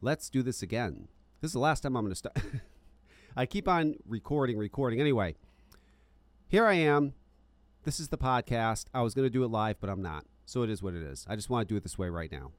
Let's 0.00 0.28
do 0.28 0.42
this 0.42 0.62
again. 0.62 1.08
This 1.40 1.50
is 1.50 1.52
the 1.54 1.58
last 1.58 1.80
time 1.80 1.96
I'm 1.96 2.04
going 2.04 2.12
to 2.12 2.16
start. 2.16 2.36
I 3.36 3.46
keep 3.46 3.66
on 3.66 3.96
recording, 4.06 4.58
recording. 4.58 5.00
Anyway, 5.00 5.36
here 6.48 6.66
I 6.66 6.74
am. 6.74 7.14
This 7.84 7.98
is 7.98 8.08
the 8.08 8.18
podcast. 8.18 8.86
I 8.92 9.02
was 9.02 9.14
going 9.14 9.26
to 9.26 9.30
do 9.30 9.44
it 9.44 9.48
live, 9.48 9.80
but 9.80 9.88
I'm 9.88 10.02
not. 10.02 10.26
So 10.44 10.62
it 10.62 10.70
is 10.70 10.82
what 10.82 10.94
it 10.94 11.02
is. 11.02 11.26
I 11.28 11.36
just 11.36 11.48
want 11.48 11.66
to 11.66 11.72
do 11.72 11.76
it 11.76 11.82
this 11.82 11.96
way 11.96 12.08
right 12.08 12.30
now. 12.30 12.52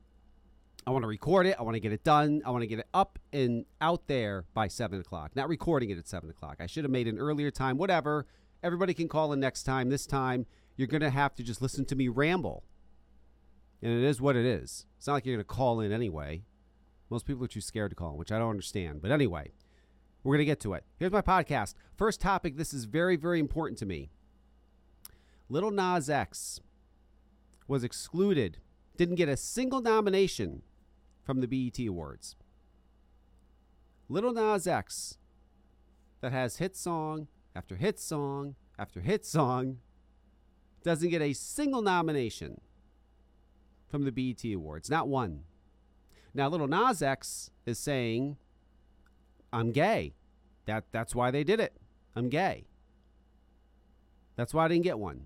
I 0.86 0.92
want 0.92 1.04
to 1.04 1.08
record 1.08 1.46
it. 1.46 1.56
I 1.60 1.64
want 1.64 1.76
to 1.76 1.80
get 1.80 1.92
it 1.92 2.04
done. 2.04 2.42
I 2.46 2.50
want 2.50 2.62
to 2.62 2.68
get 2.68 2.80
it 2.80 2.88
up 2.94 3.20
and 3.34 3.66
out 3.82 4.08
there 4.08 4.46
by 4.54 4.68
7 4.68 5.00
o'clock. 5.00 5.36
Not 5.36 5.50
recording 5.50 5.90
it 5.90 5.98
at 5.98 6.08
7 6.08 6.30
o'clock. 6.30 6.58
I 6.60 6.66
should 6.66 6.86
have 6.86 6.92
made 6.92 7.08
an 7.08 7.20
earlier 7.20 7.52
time, 7.52 7.78
whatever. 7.78 8.26
Everybody 8.64 8.94
can 8.94 9.08
call 9.08 9.34
in 9.34 9.40
next 9.40 9.64
time. 9.64 9.90
This 9.90 10.08
time, 10.08 10.46
you're 10.76 10.88
going 10.88 11.02
to 11.02 11.10
have 11.10 11.36
to 11.36 11.44
just 11.44 11.62
listen 11.62 11.86
to 11.86 11.96
me 11.96 12.08
ramble. 12.08 12.64
And 13.82 13.92
it 13.92 14.04
is 14.04 14.22
what 14.22 14.36
it 14.36 14.46
is. 14.46 14.86
It's 14.98 15.08
not 15.08 15.14
like 15.14 15.26
you're 15.26 15.36
going 15.36 15.46
to 15.46 15.54
call 15.54 15.82
in 15.82 15.92
anyway. 15.92 16.44
Most 17.10 17.26
people 17.26 17.44
are 17.44 17.48
too 17.48 17.62
scared 17.62 17.92
to 17.92 17.96
call, 17.96 18.18
which 18.18 18.32
I 18.32 18.40
don't 18.40 18.50
understand. 18.50 19.02
But 19.02 19.12
anyway, 19.12 19.52
we're 20.24 20.36
going 20.36 20.40
to 20.40 20.46
get 20.46 20.60
to 20.62 20.74
it. 20.74 20.84
Here's 20.98 21.12
my 21.12 21.22
podcast. 21.22 21.74
First 21.96 22.20
topic 22.20 22.58
this 22.58 22.74
is 22.74 22.86
very, 22.86 23.16
very 23.16 23.40
important 23.40 23.80
to 23.80 23.86
me. 23.86 24.10
Little 25.50 25.72
Nas 25.72 26.10
X 26.10 26.60
was 27.68 27.84
excluded, 27.84 28.58
didn't 28.98 29.16
get 29.16 29.30
a 29.30 29.38
single 29.38 29.82
nomination 29.82 30.64
from 31.24 31.40
the 31.40 31.48
BET 31.48 31.80
Awards. 31.88 32.36
Little 34.10 34.34
Nas 34.34 34.68
X, 34.68 35.18
that 36.22 36.32
has 36.32 36.58
hit 36.58 36.76
song 36.76 37.28
after 37.56 37.76
hit 37.76 38.00
song 38.00 38.56
after 38.78 39.02
hit 39.02 39.26
song, 39.26 39.78
doesn't 40.84 41.10
get 41.10 41.22
a 41.22 41.34
single 41.34 41.82
nomination 41.82 42.62
from 43.90 44.04
the 44.04 44.12
BET 44.12 44.44
Awards. 44.54 44.90
Not 44.90 45.08
one. 45.08 45.44
Now, 46.34 46.50
little 46.50 46.68
Nas 46.68 47.02
X 47.02 47.52
is 47.66 47.80
saying, 47.80 48.38
I'm 49.52 49.72
gay. 49.72 50.14
That, 50.66 50.86
that's 50.92 51.16
why 51.16 51.32
they 51.32 51.44
did 51.44 51.60
it. 51.60 51.74
I'm 52.16 52.30
gay. 52.30 52.68
That's 54.36 54.54
why 54.54 54.66
I 54.66 54.68
didn't 54.68 54.84
get 54.84 55.00
one. 55.00 55.26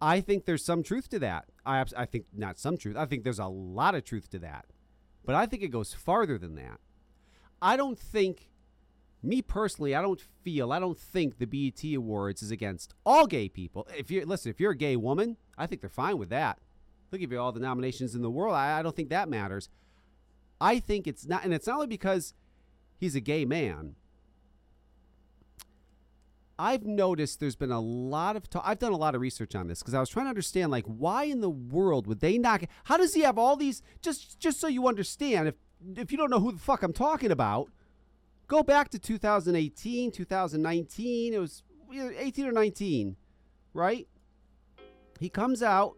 I 0.00 0.20
think 0.20 0.44
there's 0.44 0.64
some 0.64 0.82
truth 0.82 1.08
to 1.10 1.18
that. 1.20 1.46
I, 1.64 1.84
I 1.96 2.04
think 2.04 2.26
not 2.36 2.58
some 2.58 2.76
truth. 2.76 2.96
I 2.96 3.06
think 3.06 3.24
there's 3.24 3.38
a 3.38 3.46
lot 3.46 3.94
of 3.94 4.04
truth 4.04 4.28
to 4.30 4.38
that. 4.40 4.66
But 5.24 5.34
I 5.34 5.46
think 5.46 5.62
it 5.62 5.68
goes 5.68 5.94
farther 5.94 6.36
than 6.38 6.54
that. 6.56 6.78
I 7.62 7.76
don't 7.76 7.98
think, 7.98 8.50
me 9.22 9.40
personally, 9.40 9.94
I 9.94 10.02
don't 10.02 10.20
feel, 10.20 10.72
I 10.72 10.78
don't 10.78 10.98
think 10.98 11.38
the 11.38 11.46
BET 11.46 11.82
Awards 11.94 12.42
is 12.42 12.50
against 12.50 12.92
all 13.06 13.26
gay 13.26 13.48
people. 13.48 13.88
If 13.96 14.10
you 14.10 14.26
listen, 14.26 14.50
if 14.50 14.60
you're 14.60 14.72
a 14.72 14.76
gay 14.76 14.96
woman, 14.96 15.38
I 15.56 15.66
think 15.66 15.80
they're 15.80 15.88
fine 15.88 16.18
with 16.18 16.28
that. 16.28 16.58
They'll 17.10 17.20
give 17.20 17.32
you 17.32 17.40
all 17.40 17.52
the 17.52 17.60
nominations 17.60 18.14
in 18.14 18.22
the 18.22 18.30
world. 18.30 18.54
I, 18.54 18.78
I 18.78 18.82
don't 18.82 18.94
think 18.94 19.10
that 19.10 19.28
matters. 19.28 19.68
I 20.60 20.78
think 20.78 21.06
it's 21.06 21.26
not, 21.26 21.44
and 21.44 21.52
it's 21.52 21.66
not 21.66 21.74
only 21.74 21.86
because 21.86 22.34
he's 22.98 23.14
a 23.14 23.20
gay 23.20 23.44
man. 23.44 23.94
I've 26.58 26.84
noticed 26.84 27.38
there's 27.38 27.56
been 27.56 27.70
a 27.70 27.80
lot 27.80 28.34
of 28.34 28.48
talk. 28.48 28.62
I've 28.64 28.78
done 28.78 28.92
a 28.92 28.96
lot 28.96 29.14
of 29.14 29.20
research 29.20 29.54
on 29.54 29.68
this 29.68 29.80
because 29.80 29.92
I 29.92 30.00
was 30.00 30.08
trying 30.08 30.24
to 30.24 30.30
understand, 30.30 30.70
like, 30.70 30.86
why 30.86 31.24
in 31.24 31.42
the 31.42 31.50
world 31.50 32.06
would 32.06 32.20
they 32.20 32.38
not? 32.38 32.62
How 32.84 32.96
does 32.96 33.12
he 33.12 33.20
have 33.20 33.36
all 33.36 33.56
these? 33.56 33.82
Just, 34.00 34.38
just 34.40 34.58
so 34.58 34.66
you 34.66 34.88
understand, 34.88 35.48
if 35.48 35.54
if 35.96 36.10
you 36.10 36.18
don't 36.18 36.30
know 36.30 36.40
who 36.40 36.52
the 36.52 36.58
fuck 36.58 36.82
I'm 36.82 36.92
talking 36.92 37.30
about, 37.30 37.68
go 38.48 38.62
back 38.62 38.88
to 38.90 38.98
2018, 38.98 40.10
2019. 40.10 41.34
It 41.34 41.38
was 41.38 41.62
18 41.92 42.46
or 42.46 42.52
19, 42.52 43.16
right? 43.74 44.08
He 45.20 45.28
comes 45.28 45.62
out 45.62 45.96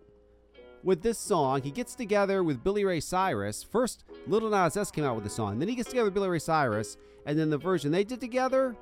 with 0.82 1.02
this 1.02 1.18
song. 1.18 1.62
He 1.62 1.70
gets 1.70 1.94
together 1.94 2.42
with 2.42 2.62
Billy 2.62 2.84
Ray 2.84 3.00
Cyrus. 3.00 3.62
First, 3.62 4.04
Little 4.26 4.50
Nas 4.50 4.76
X 4.76 4.90
came 4.90 5.04
out 5.04 5.14
with 5.14 5.24
the 5.24 5.30
song. 5.30 5.58
Then 5.58 5.68
he 5.68 5.74
gets 5.74 5.88
together 5.88 6.06
with 6.06 6.14
Billy 6.14 6.28
Ray 6.28 6.38
Cyrus, 6.38 6.96
and 7.26 7.38
then 7.38 7.50
the 7.50 7.58
version 7.58 7.92
they 7.92 8.04
did 8.04 8.20
together 8.20 8.76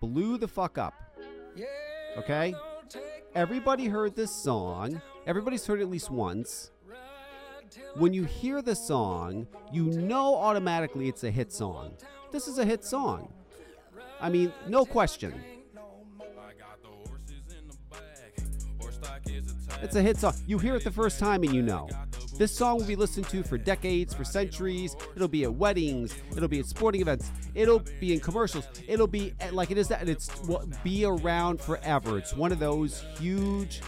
blew 0.00 0.38
the 0.38 0.48
fuck 0.48 0.78
up. 0.78 0.94
Okay? 2.16 2.54
Everybody 3.34 3.86
heard 3.86 4.16
this 4.16 4.30
song. 4.30 5.00
Everybody's 5.26 5.66
heard 5.66 5.80
it 5.80 5.84
at 5.84 5.90
least 5.90 6.10
once. 6.10 6.72
When 7.94 8.12
you 8.12 8.24
hear 8.24 8.62
the 8.62 8.74
song, 8.74 9.46
you 9.72 9.84
know 9.84 10.34
automatically 10.34 11.08
it's 11.08 11.22
a 11.22 11.30
hit 11.30 11.52
song. 11.52 11.94
This 12.32 12.48
is 12.48 12.58
a 12.58 12.64
hit 12.64 12.84
song. 12.84 13.32
I 14.20 14.28
mean, 14.28 14.52
no 14.68 14.84
question. 14.84 15.40
It's 19.82 19.96
a 19.96 20.02
hit 20.02 20.18
song. 20.18 20.34
You 20.46 20.58
hear 20.58 20.76
it 20.76 20.84
the 20.84 20.90
first 20.90 21.18
time 21.18 21.42
and 21.42 21.54
you 21.54 21.62
know. 21.62 21.88
This 22.36 22.54
song 22.54 22.78
will 22.78 22.86
be 22.86 22.96
listened 22.96 23.28
to 23.28 23.42
for 23.42 23.56
decades, 23.56 24.14
for 24.14 24.24
centuries. 24.24 24.94
It'll 25.16 25.28
be 25.28 25.44
at 25.44 25.54
weddings. 25.54 26.14
It'll 26.36 26.48
be 26.48 26.60
at 26.60 26.66
sporting 26.66 27.00
events. 27.00 27.30
It'll 27.54 27.82
be 27.98 28.12
in 28.12 28.20
commercials. 28.20 28.66
It'll 28.86 29.06
be 29.06 29.34
at, 29.40 29.54
like 29.54 29.70
it 29.70 29.78
is 29.78 29.88
that. 29.88 30.00
And 30.00 30.10
it's 30.10 30.30
will 30.42 30.68
be 30.84 31.04
around 31.04 31.60
forever. 31.60 32.18
It's 32.18 32.34
one 32.34 32.52
of 32.52 32.58
those 32.58 33.04
huge, 33.18 33.80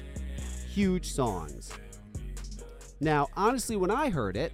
huge 0.71 1.13
songs. 1.13 1.73
Now, 3.01 3.29
honestly, 3.37 3.77
when 3.77 3.91
I 3.91 4.11
heard 4.11 4.37
it, 4.37 4.53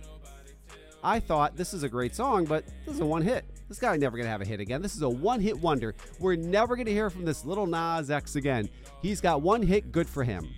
I 1.04 1.21
thought 1.21 1.56
this 1.56 1.72
is 1.72 1.84
a 1.84 1.88
great 1.88 2.15
song, 2.16 2.47
but 2.47 2.65
this 2.84 2.94
is 2.94 3.00
a 3.00 3.06
one 3.06 3.22
hit. 3.22 3.44
This 3.69 3.78
guy 3.78 3.97
never 3.97 4.16
gonna 4.16 4.28
have 4.28 4.41
a 4.41 4.47
hit 4.47 4.60
again. 4.60 4.82
This 4.82 4.97
is 4.97 5.03
a 5.03 5.09
one 5.09 5.41
hit 5.41 5.59
wonder. 5.60 5.94
We're 6.19 6.37
never 6.37 6.75
gonna 6.75 6.91
hear 6.91 7.10
from 7.10 7.25
this 7.25 7.44
little 7.44 7.66
Nas 7.66 8.10
X 8.10 8.34
again. 8.34 8.69
He's 9.03 9.21
got 9.21 9.43
one 9.43 9.62
hit, 9.62 9.93
good 9.93 10.09
for 10.09 10.25
him. 10.25 10.48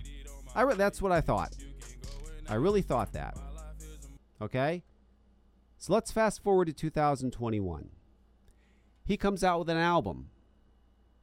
I 0.55 0.61
re- 0.63 0.75
that's 0.75 1.01
what 1.01 1.11
I 1.11 1.21
thought. 1.21 1.55
I 2.49 2.55
really 2.55 2.81
thought 2.81 3.13
that. 3.13 3.37
Okay? 4.41 4.83
So 5.77 5.93
let's 5.93 6.11
fast 6.11 6.43
forward 6.43 6.65
to 6.65 6.73
2021. 6.73 7.89
He 9.05 9.17
comes 9.17 9.43
out 9.43 9.59
with 9.59 9.69
an 9.69 9.77
album. 9.77 10.29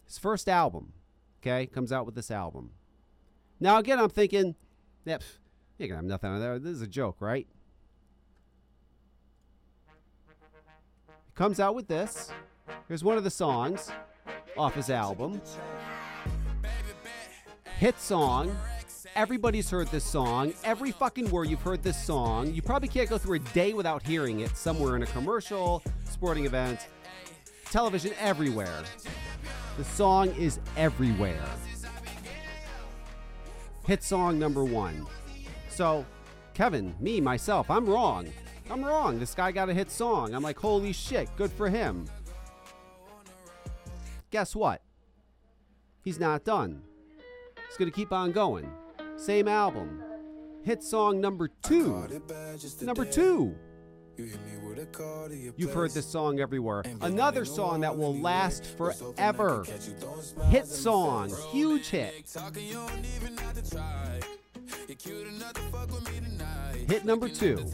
His 0.06 0.18
first 0.18 0.48
album. 0.48 0.92
Okay? 1.40 1.66
Comes 1.66 1.92
out 1.92 2.06
with 2.06 2.14
this 2.14 2.30
album. 2.30 2.70
Now, 3.60 3.78
again, 3.78 3.98
I'm 3.98 4.08
thinking, 4.08 4.54
yeah, 5.04 5.18
pff, 5.18 5.38
you're 5.78 5.88
going 5.88 5.98
have 5.98 6.04
nothing 6.04 6.30
on 6.30 6.40
there. 6.40 6.58
This 6.58 6.72
is 6.72 6.82
a 6.82 6.86
joke, 6.86 7.16
right? 7.20 7.46
He 11.26 11.32
comes 11.34 11.60
out 11.60 11.74
with 11.74 11.88
this. 11.88 12.30
Here's 12.88 13.04
one 13.04 13.18
of 13.18 13.24
the 13.24 13.30
songs 13.30 13.90
off 14.56 14.74
his 14.74 14.90
album. 14.90 15.40
Hit 17.78 17.98
song. 18.00 18.56
Everybody's 19.18 19.68
heard 19.68 19.88
this 19.88 20.04
song. 20.04 20.54
Every 20.62 20.92
fucking 20.92 21.28
word 21.32 21.48
you've 21.48 21.60
heard 21.60 21.82
this 21.82 22.00
song. 22.00 22.54
You 22.54 22.62
probably 22.62 22.86
can't 22.86 23.10
go 23.10 23.18
through 23.18 23.38
a 23.38 23.40
day 23.40 23.72
without 23.72 24.00
hearing 24.00 24.38
it 24.38 24.56
somewhere 24.56 24.94
in 24.94 25.02
a 25.02 25.06
commercial, 25.06 25.82
sporting 26.04 26.46
event, 26.46 26.86
television, 27.72 28.12
everywhere. 28.20 28.84
The 29.76 29.82
song 29.82 30.28
is 30.36 30.60
everywhere. 30.76 31.42
Hit 33.86 34.04
song 34.04 34.38
number 34.38 34.62
one. 34.62 35.04
So, 35.68 36.06
Kevin, 36.54 36.94
me, 37.00 37.20
myself, 37.20 37.72
I'm 37.72 37.86
wrong. 37.86 38.28
I'm 38.70 38.84
wrong. 38.84 39.18
This 39.18 39.34
guy 39.34 39.50
got 39.50 39.68
a 39.68 39.74
hit 39.74 39.90
song. 39.90 40.32
I'm 40.32 40.44
like, 40.44 40.60
holy 40.60 40.92
shit, 40.92 41.28
good 41.36 41.50
for 41.50 41.68
him. 41.68 42.04
Guess 44.30 44.54
what? 44.54 44.80
He's 46.04 46.20
not 46.20 46.44
done. 46.44 46.82
He's 47.66 47.76
going 47.76 47.90
to 47.90 47.96
keep 47.96 48.12
on 48.12 48.30
going. 48.30 48.70
Same 49.18 49.48
album. 49.48 50.00
Hit 50.62 50.82
song 50.82 51.20
number 51.20 51.48
two. 51.62 52.08
Number 52.82 53.04
two. 53.04 53.54
You've 55.56 55.72
heard 55.72 55.90
this 55.90 56.06
song 56.06 56.40
everywhere. 56.40 56.82
Another 57.00 57.44
song 57.44 57.80
that 57.80 57.96
will 57.96 58.16
last 58.16 58.64
forever. 58.64 59.64
Hit 60.50 60.66
song. 60.66 61.32
Huge 61.50 61.88
hit. 61.88 62.30
Hit 66.88 67.04
number 67.04 67.28
two. 67.28 67.64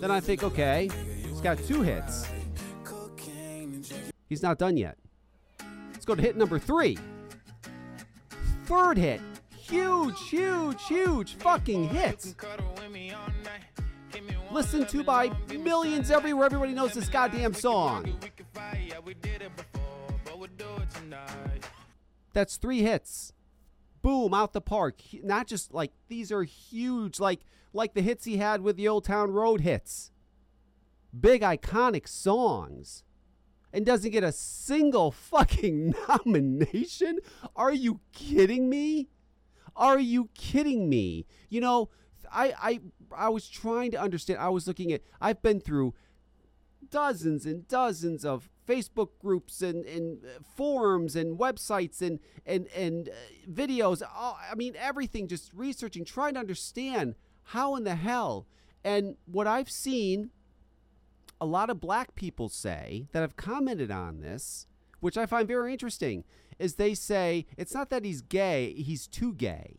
Then 0.00 0.10
I 0.10 0.20
think, 0.20 0.42
okay, 0.42 0.90
he's 1.22 1.40
got 1.40 1.58
two 1.58 1.82
hits. 1.82 2.26
He's 4.28 4.42
not 4.42 4.58
done 4.58 4.76
yet. 4.76 4.98
Let's 5.92 6.04
go 6.04 6.14
to 6.14 6.22
hit 6.22 6.36
number 6.36 6.58
three. 6.58 6.98
Third 8.66 8.98
hit. 8.98 9.20
Huge, 9.56 10.20
huge, 10.28 10.82
huge 10.86 11.34
fucking 11.36 11.88
hit. 11.88 12.34
Listened 14.50 14.88
to 14.88 15.04
by 15.04 15.30
millions 15.56 16.10
everywhere. 16.10 16.46
Everybody 16.46 16.72
knows 16.72 16.92
this 16.92 17.08
goddamn 17.08 17.54
song. 17.54 18.12
That's 22.32 22.56
three 22.56 22.82
hits. 22.82 23.32
Boom, 24.02 24.34
out 24.34 24.52
the 24.52 24.60
park. 24.60 24.96
Not 25.22 25.46
just 25.46 25.72
like 25.72 25.92
these 26.08 26.32
are 26.32 26.42
huge, 26.42 27.20
like 27.20 27.40
like 27.72 27.94
the 27.94 28.02
hits 28.02 28.24
he 28.24 28.38
had 28.38 28.62
with 28.62 28.76
the 28.76 28.88
Old 28.88 29.04
Town 29.04 29.30
Road 29.30 29.60
hits. 29.60 30.10
Big 31.18 31.42
iconic 31.42 32.08
songs 32.08 33.04
and 33.72 33.84
doesn't 33.84 34.10
get 34.10 34.24
a 34.24 34.32
single 34.32 35.10
fucking 35.10 35.94
nomination? 36.08 37.18
Are 37.54 37.72
you 37.72 38.00
kidding 38.12 38.68
me? 38.68 39.08
Are 39.74 39.98
you 39.98 40.30
kidding 40.34 40.88
me? 40.88 41.26
You 41.48 41.60
know, 41.60 41.90
I, 42.32 42.54
I 42.60 42.80
I 43.16 43.28
was 43.28 43.48
trying 43.48 43.90
to 43.92 44.00
understand. 44.00 44.40
I 44.40 44.48
was 44.48 44.66
looking 44.66 44.92
at. 44.92 45.02
I've 45.20 45.42
been 45.42 45.60
through 45.60 45.94
dozens 46.90 47.46
and 47.46 47.66
dozens 47.68 48.24
of 48.24 48.48
Facebook 48.66 49.10
groups 49.20 49.62
and, 49.62 49.84
and 49.84 50.24
uh, 50.24 50.42
forums 50.56 51.16
and 51.16 51.38
websites 51.38 52.00
and 52.00 52.20
and 52.44 52.66
and 52.68 53.08
uh, 53.08 53.12
videos. 53.50 54.02
I 54.02 54.54
mean 54.54 54.74
everything. 54.76 55.28
Just 55.28 55.52
researching, 55.52 56.04
trying 56.04 56.34
to 56.34 56.40
understand 56.40 57.14
how 57.44 57.76
in 57.76 57.84
the 57.84 57.94
hell. 57.94 58.46
And 58.84 59.16
what 59.26 59.46
I've 59.46 59.70
seen, 59.70 60.30
a 61.40 61.46
lot 61.46 61.70
of 61.70 61.80
black 61.80 62.14
people 62.14 62.48
say 62.48 63.06
that 63.12 63.20
have 63.20 63.36
commented 63.36 63.90
on 63.90 64.20
this, 64.20 64.66
which 65.00 65.16
I 65.16 65.26
find 65.26 65.46
very 65.46 65.72
interesting, 65.72 66.24
is 66.58 66.74
they 66.74 66.94
say 66.94 67.46
it's 67.56 67.74
not 67.74 67.90
that 67.90 68.04
he's 68.04 68.22
gay, 68.22 68.72
he's 68.74 69.06
too 69.06 69.34
gay. 69.34 69.76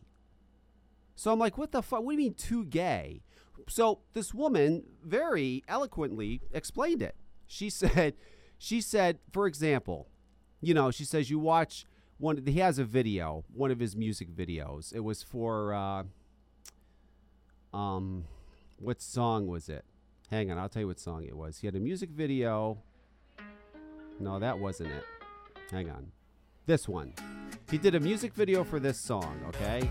So 1.16 1.32
I'm 1.32 1.38
like, 1.38 1.58
what 1.58 1.72
the 1.72 1.82
fuck? 1.82 2.02
What 2.02 2.12
do 2.12 2.22
you 2.22 2.28
mean 2.28 2.34
too 2.34 2.64
gay? 2.64 3.22
So 3.68 4.00
this 4.14 4.32
woman 4.32 4.84
very 5.04 5.64
eloquently 5.66 6.40
explained 6.52 7.02
it. 7.02 7.16
She 7.46 7.70
said, 7.70 8.14
she 8.56 8.80
said, 8.80 9.18
for 9.32 9.46
example, 9.46 10.08
you 10.60 10.74
know, 10.74 10.90
she 10.90 11.04
says 11.04 11.30
you 11.30 11.38
watch 11.38 11.84
one. 12.18 12.44
He 12.46 12.60
has 12.60 12.78
a 12.78 12.84
video, 12.84 13.44
one 13.52 13.70
of 13.70 13.80
his 13.80 13.96
music 13.96 14.28
videos. 14.30 14.94
It 14.94 15.00
was 15.00 15.22
for, 15.22 15.74
uh, 15.74 16.04
um, 17.76 18.24
what 18.78 19.00
song 19.02 19.46
was 19.46 19.68
it? 19.68 19.84
Hang 20.30 20.50
on, 20.50 20.58
I'll 20.58 20.68
tell 20.68 20.82
you 20.82 20.88
what 20.88 21.00
song 21.00 21.24
it 21.24 21.34
was. 21.34 21.58
He 21.58 21.66
had 21.66 21.74
a 21.74 21.80
music 21.80 22.10
video. 22.10 22.78
No, 24.20 24.38
that 24.38 24.58
wasn't 24.58 24.90
it. 24.90 25.04
Hang 25.70 25.88
on. 25.88 26.12
This 26.66 26.86
one. 26.86 27.14
He 27.70 27.78
did 27.78 27.94
a 27.94 28.00
music 28.00 28.34
video 28.34 28.62
for 28.62 28.78
this 28.78 29.00
song, 29.00 29.40
okay? 29.48 29.90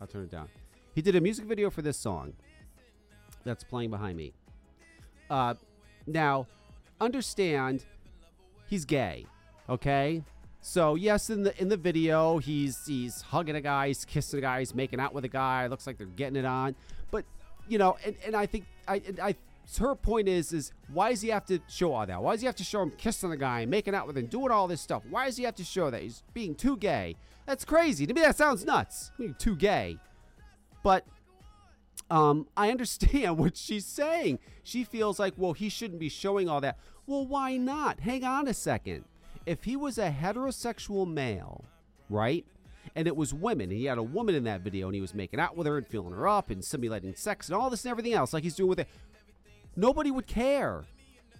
I'll 0.00 0.06
turn 0.06 0.24
it 0.24 0.30
down. 0.30 0.48
He 0.94 1.00
did 1.00 1.16
a 1.16 1.20
music 1.20 1.46
video 1.46 1.70
for 1.70 1.80
this 1.80 1.96
song 1.96 2.34
that's 3.44 3.64
playing 3.64 3.90
behind 3.90 4.18
me. 4.18 4.34
Uh, 5.30 5.54
now, 6.06 6.46
understand 7.00 7.86
he's 8.66 8.84
gay, 8.84 9.24
okay? 9.68 10.22
So 10.60 10.94
yes, 10.94 11.30
in 11.30 11.44
the 11.44 11.58
in 11.60 11.68
the 11.68 11.76
video, 11.76 12.38
he's 12.38 12.84
he's 12.86 13.22
hugging 13.22 13.56
a 13.56 13.60
guy, 13.60 13.88
he's 13.88 14.04
kissing 14.04 14.40
a 14.40 14.42
guy, 14.42 14.58
he's 14.58 14.74
making 14.74 15.00
out 15.00 15.14
with 15.14 15.24
a 15.24 15.28
guy. 15.28 15.66
Looks 15.68 15.86
like 15.86 15.96
they're 15.96 16.06
getting 16.06 16.36
it 16.36 16.44
on, 16.44 16.74
but 17.10 17.24
you 17.68 17.78
know, 17.78 17.96
and, 18.04 18.16
and 18.26 18.34
I 18.34 18.46
think 18.46 18.64
I 18.88 19.02
I 19.22 19.36
her 19.78 19.94
point 19.94 20.28
is 20.28 20.52
is 20.52 20.72
why 20.92 21.10
does 21.10 21.20
he 21.20 21.28
have 21.28 21.44
to 21.46 21.60
show 21.68 21.92
all 21.92 22.06
that? 22.06 22.22
Why 22.22 22.32
does 22.32 22.40
he 22.40 22.46
have 22.46 22.56
to 22.56 22.64
show 22.64 22.82
him 22.82 22.92
kissing 22.96 23.30
the 23.30 23.36
guy, 23.36 23.66
making 23.66 23.94
out 23.94 24.06
with 24.06 24.16
him, 24.16 24.26
doing 24.26 24.50
all 24.50 24.66
this 24.66 24.80
stuff? 24.80 25.02
Why 25.10 25.26
does 25.26 25.36
he 25.36 25.44
have 25.44 25.56
to 25.56 25.64
show 25.64 25.90
that 25.90 26.02
he's 26.02 26.22
being 26.32 26.54
too 26.54 26.76
gay? 26.76 27.16
That's 27.46 27.64
crazy. 27.64 28.06
To 28.06 28.14
me, 28.14 28.22
that 28.22 28.36
sounds 28.36 28.64
nuts. 28.64 29.10
Too 29.38 29.56
gay, 29.56 29.98
but 30.82 31.04
um, 32.10 32.46
I 32.56 32.70
understand 32.70 33.38
what 33.38 33.56
she's 33.56 33.84
saying. 33.86 34.38
She 34.62 34.84
feels 34.84 35.18
like, 35.18 35.34
well, 35.36 35.52
he 35.52 35.68
shouldn't 35.68 36.00
be 36.00 36.08
showing 36.08 36.48
all 36.48 36.60
that. 36.60 36.78
Well, 37.06 37.26
why 37.26 37.56
not? 37.56 38.00
Hang 38.00 38.24
on 38.24 38.48
a 38.48 38.54
second. 38.54 39.04
If 39.46 39.64
he 39.64 39.76
was 39.76 39.96
a 39.96 40.10
heterosexual 40.10 41.10
male, 41.10 41.64
right? 42.10 42.44
And 42.98 43.06
it 43.06 43.14
was 43.14 43.32
women, 43.32 43.70
he 43.70 43.84
had 43.84 43.96
a 43.96 44.02
woman 44.02 44.34
in 44.34 44.42
that 44.44 44.62
video, 44.62 44.88
and 44.88 44.94
he 44.96 45.00
was 45.00 45.14
making 45.14 45.38
out 45.38 45.56
with 45.56 45.68
her 45.68 45.78
and 45.78 45.86
feeling 45.86 46.12
her 46.12 46.26
up 46.26 46.50
and 46.50 46.64
simulating 46.64 47.14
sex 47.14 47.46
and 47.46 47.54
all 47.54 47.70
this 47.70 47.84
and 47.84 47.92
everything 47.92 48.12
else, 48.12 48.32
like 48.32 48.42
he's 48.42 48.56
doing 48.56 48.70
with 48.70 48.80
it. 48.80 48.88
Nobody 49.76 50.10
would 50.10 50.26
care. 50.26 50.82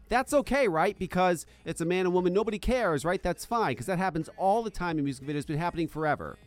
That's 0.08 0.32
okay, 0.32 0.68
right? 0.68 0.96
Because 0.96 1.46
it's 1.64 1.80
a 1.80 1.84
man 1.84 2.06
and 2.06 2.14
woman. 2.14 2.32
Nobody 2.32 2.60
cares, 2.60 3.04
right? 3.04 3.20
That's 3.20 3.44
fine, 3.44 3.72
because 3.72 3.86
that 3.86 3.98
happens 3.98 4.30
all 4.36 4.62
the 4.62 4.70
time 4.70 4.98
in 4.98 5.04
music 5.04 5.26
videos. 5.26 5.38
It's 5.38 5.46
been 5.46 5.58
happening 5.58 5.88
forever. 5.88 6.38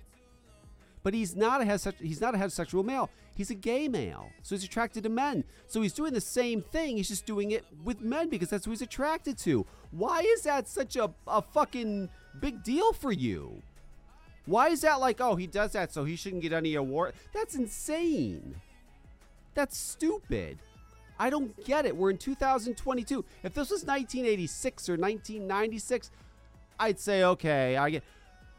But 1.03 1.13
he's 1.13 1.35
not 1.35 1.59
a 1.59 1.93
he's 1.99 2.21
not 2.21 2.33
a 2.33 2.37
heterosexual 2.37 2.85
male. 2.85 3.09
He's 3.35 3.49
a 3.49 3.55
gay 3.55 3.89
male, 3.89 4.29
so 4.43 4.55
he's 4.55 4.63
attracted 4.63 5.03
to 5.03 5.09
men. 5.09 5.43
So 5.67 5.81
he's 5.81 5.91
doing 5.91 6.13
the 6.13 6.21
same 6.21 6.61
thing. 6.61 6.95
He's 6.95 7.09
just 7.09 7.25
doing 7.25 7.51
it 7.51 7.65
with 7.83 7.99
men 7.99 8.29
because 8.29 8.49
that's 8.49 8.63
who 8.63 8.71
he's 8.71 8.81
attracted 8.81 9.37
to. 9.39 9.65
Why 9.91 10.21
is 10.21 10.43
that 10.43 10.69
such 10.69 10.95
a, 10.95 11.11
a 11.27 11.41
fucking 11.41 12.07
big 12.39 12.63
deal 12.63 12.93
for 12.93 13.11
you? 13.11 13.61
Why 14.45 14.69
is 14.69 14.81
that 14.81 14.99
like, 14.99 15.21
oh, 15.21 15.35
he 15.35 15.47
does 15.47 15.73
that, 15.73 15.93
so 15.93 16.03
he 16.03 16.15
shouldn't 16.15 16.41
get 16.41 16.53
any 16.53 16.75
award? 16.75 17.13
That's 17.33 17.55
insane. 17.55 18.55
That's 19.53 19.77
stupid. 19.77 20.57
I 21.19 21.29
don't 21.29 21.63
get 21.65 21.85
it. 21.85 21.95
We're 21.95 22.09
in 22.09 22.17
2022. 22.17 23.23
If 23.43 23.53
this 23.53 23.69
was 23.69 23.85
1986 23.85 24.89
or 24.89 24.93
1996, 24.93 26.09
I'd 26.79 26.99
say, 26.99 27.23
okay, 27.23 27.77
I 27.77 27.89
get. 27.91 28.03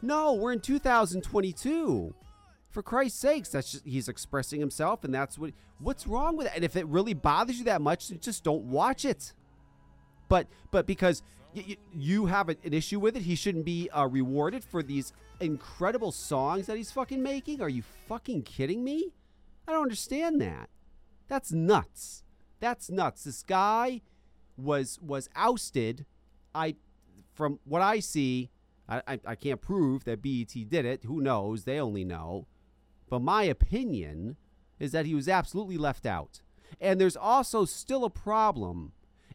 No, 0.01 0.35
we're 0.35 0.53
in 0.53 0.61
2022 0.61 2.15
for 2.73 2.83
Christ's 2.83 3.21
sakes, 3.21 3.51
that's 3.51 3.71
just, 3.71 3.85
he's 3.85 4.09
expressing 4.09 4.59
himself, 4.59 5.05
and 5.05 5.15
that's 5.15 5.39
what. 5.39 5.53
What's 5.79 6.07
wrong 6.07 6.37
with 6.37 6.47
it? 6.47 6.53
And 6.55 6.65
if 6.65 6.77
it 6.77 6.87
really 6.87 7.13
bothers 7.13 7.59
you 7.59 7.65
that 7.65 7.83
much, 7.83 8.09
just 8.21 8.45
don't 8.45 8.65
watch 8.65 9.05
it. 9.05 9.33
But 10.29 10.47
but 10.71 10.87
because 10.87 11.23
y- 11.55 11.65
y- 11.69 11.77
you 11.95 12.27
have 12.27 12.49
an 12.49 12.57
issue 12.65 13.01
with 13.01 13.17
it, 13.17 13.23
he 13.23 13.35
shouldn't 13.35 13.65
be 13.65 13.89
uh, 13.91 14.07
rewarded 14.07 14.65
for 14.65 14.83
these 14.83 15.13
incredible 15.41 16.13
songs 16.13 16.67
that 16.67 16.77
he's 16.77 16.91
fucking 16.93 17.23
making. 17.23 17.61
Are 17.61 17.69
you 17.69 17.83
fucking 18.09 18.43
kidding 18.43 18.85
me? 18.85 19.13
I 19.67 19.73
don't 19.73 19.83
understand 19.83 20.41
that. 20.41 20.69
That's 21.29 21.53
nuts. 21.53 22.25
That's 22.61 22.91
nuts. 22.91 23.25
This 23.25 23.43
guy 23.43 24.03
was 24.57 24.99
was 25.01 25.29
ousted. 25.35 26.07
I, 26.55 26.77
from 27.33 27.59
what 27.65 27.81
I 27.83 28.01
see, 28.01 28.51
I, 28.89 29.03
I, 29.07 29.21
I 29.27 29.35
can't 29.35 29.61
prove 29.61 30.05
that 30.05 30.23
BET 30.23 30.53
did 30.69 30.85
it. 30.85 31.05
Who 31.05 31.21
knows? 31.21 31.65
They 31.65 31.81
only 31.81 32.05
know. 32.05 32.47
But 33.09 33.21
my 33.23 33.45
opinion 33.45 34.37
is 34.79 34.93
that 34.93 35.07
he 35.07 35.15
was 35.15 35.29
absolutely 35.29 35.79
left 35.79 36.07
out. 36.07 36.43
And 36.81 37.01
there's 37.01 37.17
also 37.17 37.65
still 37.65 38.05
a 38.05 38.11
problem 38.11 38.93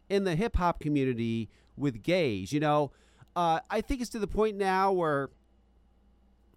in 0.08 0.24
the 0.24 0.36
hip 0.36 0.56
hop 0.56 0.80
community 0.80 1.48
with 1.78 2.02
gays. 2.02 2.52
You 2.52 2.60
know, 2.60 2.92
uh, 3.36 3.60
I 3.70 3.80
think 3.80 4.00
it's 4.00 4.10
to 4.10 4.18
the 4.18 4.26
point 4.26 4.56
now 4.56 4.92
where, 4.92 5.30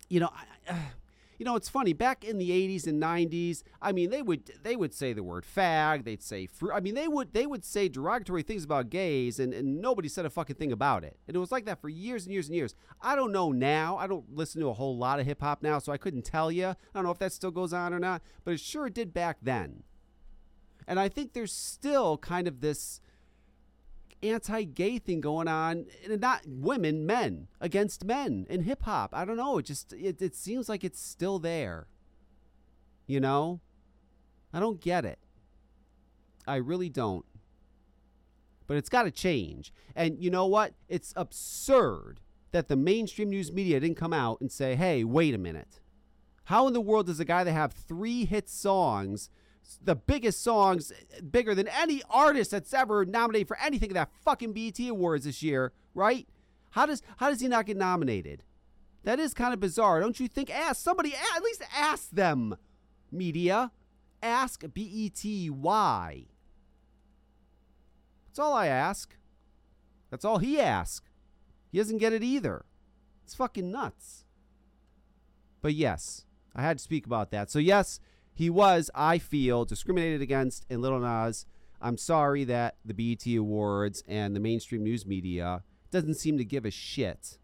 you 0.10 0.20
know, 0.20 0.30
I, 0.68 0.76
you 1.38 1.46
know, 1.46 1.56
it's 1.56 1.70
funny. 1.70 1.94
Back 1.94 2.24
in 2.24 2.38
the 2.38 2.52
'80s 2.52 2.86
and 2.86 3.02
'90s, 3.02 3.64
I 3.82 3.92
mean, 3.92 4.12
they 4.12 4.22
would 4.22 4.52
they 4.62 4.76
would 4.76 4.94
say 4.94 5.12
the 5.14 5.24
word 5.24 5.44
fag. 5.44 6.04
They'd 6.04 6.22
say. 6.22 6.48
I 6.74 6.80
mean, 6.80 6.94
they 6.94 7.08
would 7.08 7.34
they 7.34 7.48
would 7.48 7.66
say 7.66 7.90
derogatory 7.90 8.44
things 8.44 8.64
about 8.64 8.90
gays, 8.90 9.40
and, 9.40 9.54
and 9.54 9.82
nobody 9.82 10.08
said 10.08 10.26
a 10.26 10.30
fucking 10.30 10.58
thing 10.58 10.72
about 10.72 11.04
it. 11.04 11.18
And 11.28 11.36
it 11.36 11.40
was 11.40 11.52
like 11.52 11.66
that 11.66 11.82
for 11.82 11.90
years 11.90 12.26
and 12.26 12.34
years 12.34 12.48
and 12.48 12.56
years. 12.56 12.76
I 13.02 13.16
don't 13.16 13.32
know 13.32 13.52
now. 13.52 13.98
I 13.98 14.08
don't 14.08 14.36
listen 14.36 14.62
to 14.62 14.68
a 14.68 14.74
whole 14.74 14.98
lot 14.98 15.20
of 15.20 15.26
hip 15.26 15.42
hop 15.42 15.64
now, 15.64 15.80
so 15.80 15.92
I 15.92 15.98
couldn't 15.98 16.26
tell 16.26 16.52
you. 16.52 16.68
I 16.68 16.76
don't 16.94 17.04
know 17.04 17.12
if 17.12 17.20
that 17.20 17.34
still 17.34 17.52
goes 17.52 17.74
on 17.74 17.94
or 17.94 18.00
not, 18.00 18.22
but 18.44 18.54
it 18.54 18.60
sure 18.60 18.90
did 18.90 19.14
back 19.14 19.38
then. 19.42 19.84
And 20.88 21.00
I 21.00 21.10
think 21.10 21.34
there's 21.34 21.54
still 21.54 22.18
kind 22.18 22.48
of 22.48 22.62
this 22.62 23.02
anti-gay 24.24 25.00
thing 25.00 25.22
going 25.22 25.48
on 25.48 25.86
and 26.08 26.22
not 26.22 26.42
women 26.46 27.06
men 27.06 27.48
against 27.60 28.06
men 28.06 28.46
in 28.50 28.64
hip 28.64 28.84
hop 28.84 29.14
i 29.14 29.26
don't 29.26 29.38
know. 29.38 29.58
It 29.58 29.66
just 29.66 29.94
it, 29.94 30.22
it 30.22 30.36
seems 30.36 30.70
like 30.70 30.84
it's 30.84 31.02
still 31.02 31.40
there. 31.40 31.88
You 33.08 33.20
know? 33.20 33.62
I 34.54 34.60
don't 34.60 34.82
get 34.82 35.06
it. 35.06 35.20
I 36.48 36.56
really 36.58 36.90
don't. 36.90 37.26
But 38.68 38.78
it's 38.78 38.90
got 38.90 39.04
to 39.04 39.12
change. 39.12 39.74
And 39.96 40.18
you 40.20 40.30
know 40.30 40.46
what? 40.46 40.74
It's 40.88 41.14
absurd 41.16 42.20
that 42.52 42.68
the 42.68 42.76
mainstream 42.76 43.30
news 43.30 43.52
media 43.52 43.80
didn't 43.80 43.98
come 43.98 44.14
out 44.14 44.42
and 44.42 44.52
say 44.52 44.76
hey 44.76 45.04
wait 45.04 45.34
a 45.34 45.38
minute. 45.38 45.80
How 46.46 46.68
in 46.68 46.74
the 46.74 46.82
world 46.82 47.06
does 47.08 47.20
a 47.20 47.26
guy 47.26 47.44
that 47.44 47.52
have 47.52 47.74
three 47.74 48.26
hit 48.26 48.50
songs 48.50 49.30
the 49.84 49.96
biggest 49.96 50.44
songs, 50.44 50.92
bigger 51.32 51.56
than 51.56 51.68
any 51.68 52.02
artist 52.10 52.52
that's 52.52 52.74
ever 52.74 53.06
nominated 53.06 53.48
for 53.48 53.58
anything 53.60 53.90
at 53.90 53.96
that 53.96 54.12
fucking 54.24 54.54
BET 54.54 54.80
Awards 54.80 55.26
this 55.26 55.42
year, 55.42 55.74
right? 55.94 56.28
How 56.72 56.86
does 56.86 57.02
how 57.18 57.30
does 57.30 57.42
he 57.42 57.48
not 57.48 57.66
get 57.66 57.78
nominated? 57.78 58.44
That 59.04 59.20
is 59.20 59.34
kind 59.34 59.54
of 59.54 59.60
bizarre, 59.60 60.00
don't 60.00 60.20
you 60.20 60.28
think? 60.28 60.50
Ask 60.50 60.82
somebody, 60.82 61.14
at 61.14 61.44
least 61.44 61.64
ask 61.76 62.10
them, 62.12 62.56
media. 63.12 63.72
Ask 64.22 64.64
BET 64.74 65.26
why. 65.50 66.26
That's 68.28 68.40
all 68.40 68.54
I 68.54 68.68
ask. 68.68 69.16
That's 70.12 70.24
all 70.24 70.38
he 70.38 70.60
asks. 70.60 71.10
He 71.72 71.80
doesn't 71.80 71.98
get 71.98 72.14
it 72.14 72.24
either. 72.24 72.66
It's 73.24 73.34
fucking 73.34 73.72
nuts. 73.72 74.26
But 75.62 75.74
yes, 75.74 76.26
I 76.56 76.62
had 76.62 76.78
to 76.78 76.84
speak 76.84 77.06
about 77.06 77.32
that. 77.32 77.50
So 77.50 77.60
yes, 77.60 78.00
he 78.34 78.50
was, 78.50 78.90
I 78.96 79.18
feel, 79.18 79.66
discriminated 79.66 80.22
against 80.22 80.66
in 80.70 80.82
Little 80.82 81.00
Nas. 81.00 81.46
I'm 81.82 81.98
sorry 81.98 82.44
that 82.46 82.76
the 82.86 82.94
BET 82.94 83.26
Awards 83.36 84.04
and 84.08 84.36
the 84.36 84.40
mainstream 84.40 84.84
news 84.84 85.06
media 85.06 85.64
doesn't 85.90 86.16
seem 86.16 86.38
to 86.38 86.46
give 86.46 86.66
a 86.66 86.72
shit 86.72 87.40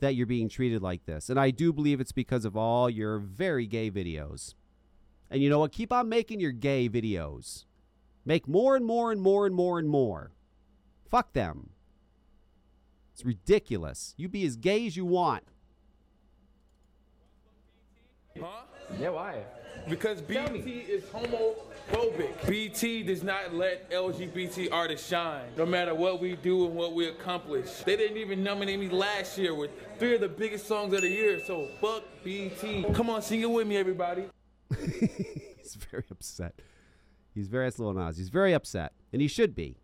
that 0.00 0.14
you're 0.14 0.26
being 0.26 0.48
treated 0.48 0.82
like 0.82 1.06
this. 1.06 1.30
And 1.30 1.38
I 1.38 1.50
do 1.50 1.72
believe 1.72 2.00
it's 2.00 2.12
because 2.12 2.44
of 2.44 2.56
all 2.56 2.90
your 2.90 3.18
very 3.18 3.66
gay 3.66 3.90
videos. 3.90 4.54
And 5.30 5.42
you 5.42 5.48
know 5.48 5.60
what? 5.60 5.72
Keep 5.72 5.92
on 5.92 6.08
making 6.08 6.40
your 6.40 6.52
gay 6.52 6.88
videos. 6.88 7.64
Make 8.24 8.46
more 8.46 8.76
and 8.76 8.84
more 8.84 9.10
and 9.10 9.20
more 9.20 9.46
and 9.46 9.54
more 9.54 9.78
and 9.78 9.88
more. 9.88 10.32
Fuck 11.08 11.32
them. 11.32 11.70
It's 13.12 13.24
ridiculous. 13.24 14.14
You 14.16 14.28
be 14.28 14.44
as 14.44 14.56
gay 14.56 14.86
as 14.86 14.96
you 14.96 15.04
want. 15.04 15.44
Huh? 18.38 18.71
Yeah, 18.98 19.10
why? 19.10 19.42
because 19.88 20.20
BET 20.20 20.54
is 20.66 21.02
homophobic. 21.04 22.46
BET 22.46 23.06
does 23.06 23.22
not 23.22 23.54
let 23.54 23.90
LGBT 23.90 24.68
artists 24.72 25.08
shine, 25.08 25.46
no 25.56 25.66
matter 25.66 25.94
what 25.94 26.20
we 26.20 26.36
do 26.36 26.66
and 26.66 26.74
what 26.74 26.94
we 26.94 27.08
accomplish. 27.08 27.68
They 27.84 27.96
didn't 27.96 28.18
even 28.18 28.42
nominate 28.42 28.78
me 28.78 28.88
last 28.88 29.38
year 29.38 29.54
with 29.54 29.70
three 29.98 30.14
of 30.14 30.20
the 30.20 30.28
biggest 30.28 30.66
songs 30.66 30.94
of 30.94 31.00
the 31.00 31.08
year, 31.08 31.40
so 31.46 31.68
fuck 31.80 32.02
BET. 32.24 32.94
Come 32.94 33.10
on, 33.10 33.22
sing 33.22 33.40
it 33.40 33.50
with 33.50 33.66
me, 33.66 33.76
everybody. 33.76 34.24
He's 34.78 35.76
very 35.90 36.04
upset. 36.10 36.54
He's 37.34 37.48
very, 37.48 37.66
that's 37.66 37.78
Lil 37.78 37.94
Nas. 37.94 38.18
He's 38.18 38.28
very 38.28 38.52
upset, 38.52 38.92
and 39.12 39.22
he 39.22 39.28
should 39.28 39.54
be, 39.54 39.78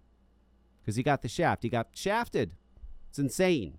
because 0.81 0.97
he 0.97 1.03
got 1.03 1.23
the 1.23 1.29
shaft. 1.29 1.63
He 1.63 1.69
got 1.69 1.89
shafted. 1.95 2.53
It's 3.09 3.19
insane. 3.19 3.79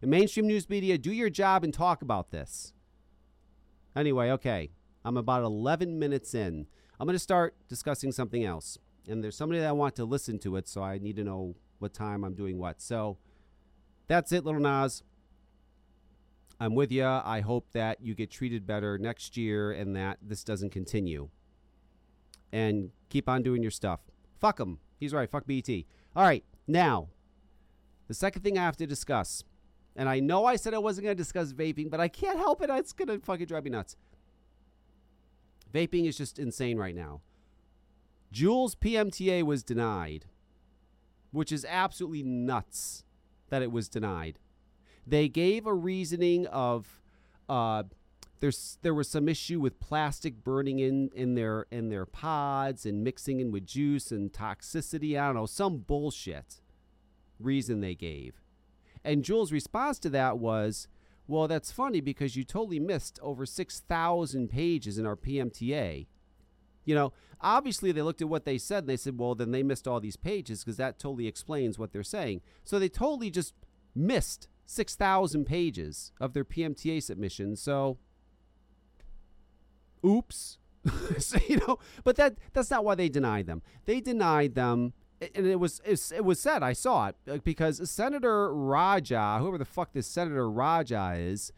In 0.00 0.10
mainstream 0.10 0.46
news 0.46 0.68
media, 0.68 0.96
do 0.96 1.12
your 1.12 1.28
job 1.28 1.64
and 1.64 1.74
talk 1.74 2.00
about 2.00 2.30
this. 2.30 2.72
Anyway, 3.98 4.30
okay. 4.30 4.70
I'm 5.04 5.16
about 5.16 5.42
11 5.42 5.98
minutes 5.98 6.34
in. 6.34 6.66
I'm 7.00 7.06
going 7.06 7.14
to 7.14 7.18
start 7.18 7.56
discussing 7.68 8.12
something 8.12 8.44
else. 8.44 8.78
And 9.08 9.24
there's 9.24 9.36
somebody 9.36 9.60
that 9.60 9.68
I 9.68 9.72
want 9.72 9.96
to 9.96 10.04
listen 10.04 10.38
to 10.40 10.56
it, 10.56 10.68
so 10.68 10.82
I 10.82 10.98
need 10.98 11.16
to 11.16 11.24
know 11.24 11.56
what 11.78 11.94
time 11.94 12.24
I'm 12.24 12.34
doing 12.34 12.58
what. 12.58 12.80
So 12.80 13.18
that's 14.06 14.30
it, 14.32 14.44
Little 14.44 14.60
Nas. 14.60 15.02
I'm 16.60 16.74
with 16.74 16.92
you. 16.92 17.04
I 17.04 17.40
hope 17.40 17.70
that 17.72 18.00
you 18.00 18.14
get 18.14 18.30
treated 18.30 18.66
better 18.66 18.98
next 18.98 19.36
year 19.36 19.72
and 19.72 19.96
that 19.96 20.18
this 20.22 20.44
doesn't 20.44 20.70
continue. 20.70 21.28
And 22.52 22.90
keep 23.08 23.28
on 23.28 23.42
doing 23.42 23.62
your 23.62 23.70
stuff. 23.70 24.00
Fuck 24.40 24.60
him. 24.60 24.78
He's 24.98 25.12
right. 25.12 25.30
Fuck 25.30 25.46
BET. 25.46 25.68
All 26.16 26.24
right. 26.24 26.44
Now, 26.66 27.08
the 28.08 28.14
second 28.14 28.42
thing 28.42 28.58
I 28.58 28.62
have 28.62 28.76
to 28.78 28.86
discuss, 28.86 29.44
and 29.98 30.08
I 30.08 30.20
know 30.20 30.46
I 30.46 30.54
said 30.54 30.74
I 30.74 30.78
wasn't 30.78 31.06
going 31.06 31.16
to 31.16 31.20
discuss 31.22 31.52
vaping, 31.52 31.90
but 31.90 31.98
I 31.98 32.06
can't 32.06 32.38
help 32.38 32.62
it. 32.62 32.70
It's 32.70 32.92
going 32.92 33.08
to 33.08 33.18
fucking 33.18 33.46
drive 33.46 33.64
me 33.64 33.70
nuts. 33.70 33.96
Vaping 35.74 36.06
is 36.06 36.16
just 36.16 36.38
insane 36.38 36.78
right 36.78 36.94
now. 36.94 37.20
Juul's 38.30 38.76
PMTA 38.76 39.42
was 39.42 39.64
denied, 39.64 40.26
which 41.32 41.50
is 41.50 41.66
absolutely 41.68 42.22
nuts 42.22 43.02
that 43.48 43.60
it 43.60 43.72
was 43.72 43.88
denied. 43.88 44.38
They 45.04 45.28
gave 45.28 45.66
a 45.66 45.74
reasoning 45.74 46.46
of 46.46 47.00
uh, 47.48 47.82
there's 48.38 48.78
there 48.82 48.94
was 48.94 49.08
some 49.08 49.28
issue 49.28 49.58
with 49.58 49.80
plastic 49.80 50.44
burning 50.44 50.78
in 50.78 51.10
in 51.12 51.34
their 51.34 51.66
in 51.72 51.88
their 51.88 52.06
pods 52.06 52.86
and 52.86 53.02
mixing 53.02 53.40
in 53.40 53.50
with 53.50 53.66
juice 53.66 54.12
and 54.12 54.32
toxicity. 54.32 55.18
I 55.18 55.26
don't 55.26 55.34
know 55.34 55.46
some 55.46 55.78
bullshit 55.78 56.60
reason 57.40 57.80
they 57.80 57.96
gave, 57.96 58.40
and 59.04 59.24
Juul's 59.24 59.52
response 59.52 59.98
to 60.00 60.10
that 60.10 60.38
was, 60.38 60.88
"Well, 61.26 61.48
that's 61.48 61.72
funny 61.72 62.00
because 62.00 62.36
you 62.36 62.44
totally 62.44 62.80
missed 62.80 63.18
over 63.22 63.46
six 63.46 63.80
thousand 63.80 64.48
pages 64.48 64.98
in 64.98 65.06
our 65.06 65.16
PMTA." 65.16 66.06
You 66.84 66.94
know, 66.94 67.12
obviously 67.40 67.92
they 67.92 68.02
looked 68.02 68.22
at 68.22 68.28
what 68.28 68.44
they 68.44 68.58
said 68.58 68.84
and 68.84 68.88
they 68.88 68.96
said, 68.96 69.18
"Well, 69.18 69.34
then 69.34 69.50
they 69.50 69.62
missed 69.62 69.86
all 69.86 70.00
these 70.00 70.16
pages 70.16 70.64
because 70.64 70.76
that 70.78 70.98
totally 70.98 71.26
explains 71.26 71.78
what 71.78 71.92
they're 71.92 72.02
saying." 72.02 72.40
So 72.64 72.78
they 72.78 72.88
totally 72.88 73.30
just 73.30 73.54
missed 73.94 74.48
6,000 74.66 75.46
pages 75.46 76.12
of 76.20 76.34
their 76.34 76.44
PMTA 76.44 77.02
submission. 77.02 77.56
So, 77.56 77.98
oops. 80.04 80.58
so, 81.18 81.38
you 81.48 81.56
know, 81.66 81.78
but 82.04 82.16
that 82.16 82.36
that's 82.52 82.70
not 82.70 82.84
why 82.84 82.94
they 82.94 83.08
denied 83.08 83.46
them. 83.46 83.62
They 83.86 84.00
denied 84.00 84.54
them, 84.54 84.92
and 85.20 85.46
it 85.46 85.58
was 85.58 85.80
it 85.86 86.24
was 86.24 86.40
said. 86.40 86.62
I 86.62 86.72
saw 86.72 87.08
it 87.08 87.44
because 87.44 87.90
Senator 87.90 88.54
Raja, 88.54 89.38
whoever 89.40 89.58
the 89.58 89.64
fuck 89.64 89.92
this 89.92 90.06
Senator 90.06 90.50
Raja 90.50 91.14
is, 91.16 91.52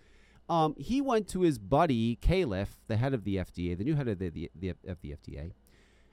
um, 0.49 0.75
he 0.79 1.01
went 1.01 1.29
to 1.29 1.43
his 1.43 1.59
buddy 1.59 2.17
Califf, 2.17 2.79
the 2.89 2.97
head 2.97 3.15
of 3.15 3.25
the 3.25 3.37
FDA, 3.37 3.77
the 3.77 3.85
new 3.85 3.95
head 3.95 4.09
of 4.09 4.19
the, 4.19 4.31
the, 4.31 4.51
the, 4.55 4.71
of 4.87 5.01
the 5.01 5.11
FDA, 5.11 5.53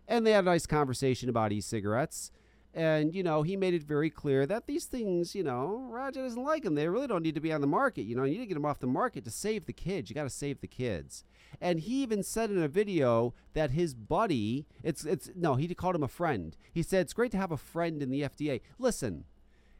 and 0.07 0.25
they 0.25 0.31
had 0.31 0.43
a 0.43 0.47
nice 0.47 0.65
conversation 0.65 1.29
about 1.29 1.51
e-cigarettes. 1.51 2.31
And, 2.73 3.15
you 3.15 3.23
know, 3.23 3.41
he 3.41 3.57
made 3.57 3.73
it 3.73 3.81
very 3.81 4.11
clear 4.11 4.45
that 4.45 4.67
these 4.67 4.85
things, 4.85 5.33
you 5.33 5.41
know, 5.41 5.87
Raja 5.89 6.21
doesn't 6.21 6.43
like 6.43 6.61
them. 6.63 6.75
They 6.75 6.87
really 6.87 7.07
don't 7.07 7.23
need 7.23 7.33
to 7.33 7.41
be 7.41 7.51
on 7.51 7.61
the 7.61 7.65
market. 7.65 8.03
You 8.03 8.15
know, 8.15 8.23
you 8.23 8.33
need 8.33 8.43
to 8.43 8.45
get 8.45 8.53
them 8.53 8.65
off 8.65 8.79
the 8.79 8.85
market 8.85 9.23
to 9.23 9.31
save 9.31 9.65
the 9.65 9.73
kids. 9.73 10.11
You 10.11 10.13
got 10.13 10.25
to 10.25 10.29
save 10.29 10.61
the 10.61 10.67
kids. 10.67 11.23
And 11.59 11.79
he 11.79 12.03
even 12.03 12.23
said 12.23 12.49
in 12.49 12.61
a 12.61 12.67
video 12.67 13.33
that 13.53 13.71
his 13.71 13.93
buddy, 13.93 14.65
it's, 14.83 15.05
it's, 15.05 15.29
no, 15.35 15.55
he 15.55 15.73
called 15.73 15.95
him 15.95 16.03
a 16.03 16.07
friend. 16.07 16.55
He 16.73 16.83
said, 16.83 17.01
it's 17.01 17.13
great 17.13 17.31
to 17.31 17.37
have 17.37 17.51
a 17.51 17.57
friend 17.57 18.01
in 18.01 18.09
the 18.09 18.21
FDA. 18.21 18.61
Listen, 18.77 19.25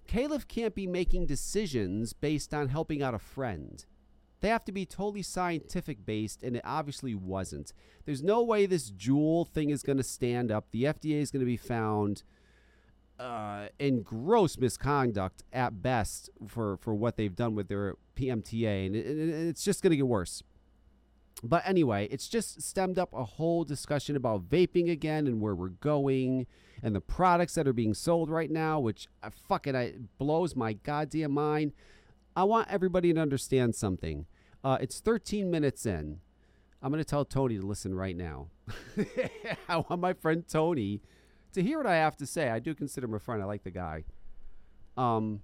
Califf 0.07 0.47
can't 0.47 0.73
be 0.73 0.87
making 0.87 1.25
decisions 1.25 2.13
based 2.13 2.53
on 2.53 2.69
helping 2.69 3.03
out 3.03 3.13
a 3.13 3.19
friend. 3.19 3.85
They 4.39 4.49
have 4.49 4.65
to 4.65 4.71
be 4.71 4.85
totally 4.85 5.23
scientific 5.23 6.05
based, 6.05 6.43
and 6.43 6.55
it 6.55 6.61
obviously 6.63 7.15
wasn't. 7.15 7.73
There's 8.05 8.23
no 8.23 8.43
way 8.43 8.65
this 8.65 8.91
Juul 8.91 9.47
thing 9.47 9.71
is 9.71 9.81
going 9.81 9.97
to 9.97 10.03
stand 10.03 10.51
up. 10.51 10.67
The 10.71 10.83
FDA 10.83 11.21
is 11.21 11.31
going 11.31 11.41
to 11.41 11.45
be 11.45 11.57
found 11.57 12.23
uh, 13.19 13.67
in 13.79 14.03
gross 14.03 14.57
misconduct 14.57 15.43
at 15.51 15.81
best 15.81 16.29
for, 16.47 16.77
for 16.77 16.93
what 16.93 17.17
they've 17.17 17.35
done 17.35 17.55
with 17.55 17.67
their 17.67 17.95
PMTA, 18.15 18.85
and 18.85 18.95
it, 18.95 19.05
it, 19.07 19.47
it's 19.47 19.63
just 19.63 19.81
going 19.81 19.91
to 19.91 19.97
get 19.97 20.07
worse. 20.07 20.43
But 21.43 21.63
anyway, 21.65 22.07
it's 22.09 22.27
just 22.27 22.61
stemmed 22.61 22.97
up 22.97 23.13
a 23.13 23.23
whole 23.23 23.63
discussion 23.63 24.15
about 24.15 24.49
vaping 24.49 24.89
again 24.89 25.27
and 25.27 25.39
where 25.39 25.53
we're 25.53 25.69
going 25.69 26.47
and 26.81 26.95
the 26.95 27.01
products 27.01 27.55
that 27.55 27.67
are 27.67 27.73
being 27.73 27.93
sold 27.93 28.29
right 28.29 28.49
now, 28.49 28.79
which 28.79 29.07
uh, 29.21 29.29
fucking 29.47 29.75
I, 29.75 29.93
blows 30.17 30.55
my 30.55 30.73
goddamn 30.73 31.31
mind. 31.31 31.73
I 32.35 32.43
want 32.43 32.69
everybody 32.69 33.13
to 33.13 33.19
understand 33.19 33.75
something. 33.75 34.25
Uh, 34.63 34.77
it's 34.81 34.99
13 34.99 35.49
minutes 35.49 35.85
in. 35.85 36.19
I'm 36.81 36.91
going 36.91 37.03
to 37.03 37.09
tell 37.09 37.25
Tony 37.25 37.57
to 37.57 37.65
listen 37.65 37.95
right 37.95 38.15
now. 38.15 38.47
I 39.69 39.77
want 39.77 39.99
my 39.99 40.13
friend 40.13 40.43
Tony 40.47 41.01
to 41.53 41.63
hear 41.63 41.77
what 41.77 41.87
I 41.87 41.95
have 41.95 42.15
to 42.17 42.25
say. 42.25 42.49
I 42.49 42.59
do 42.59 42.75
consider 42.75 43.05
him 43.05 43.13
a 43.15 43.19
friend. 43.19 43.41
I 43.41 43.45
like 43.45 43.63
the 43.63 43.71
guy. 43.71 44.03
Um, 44.95 45.41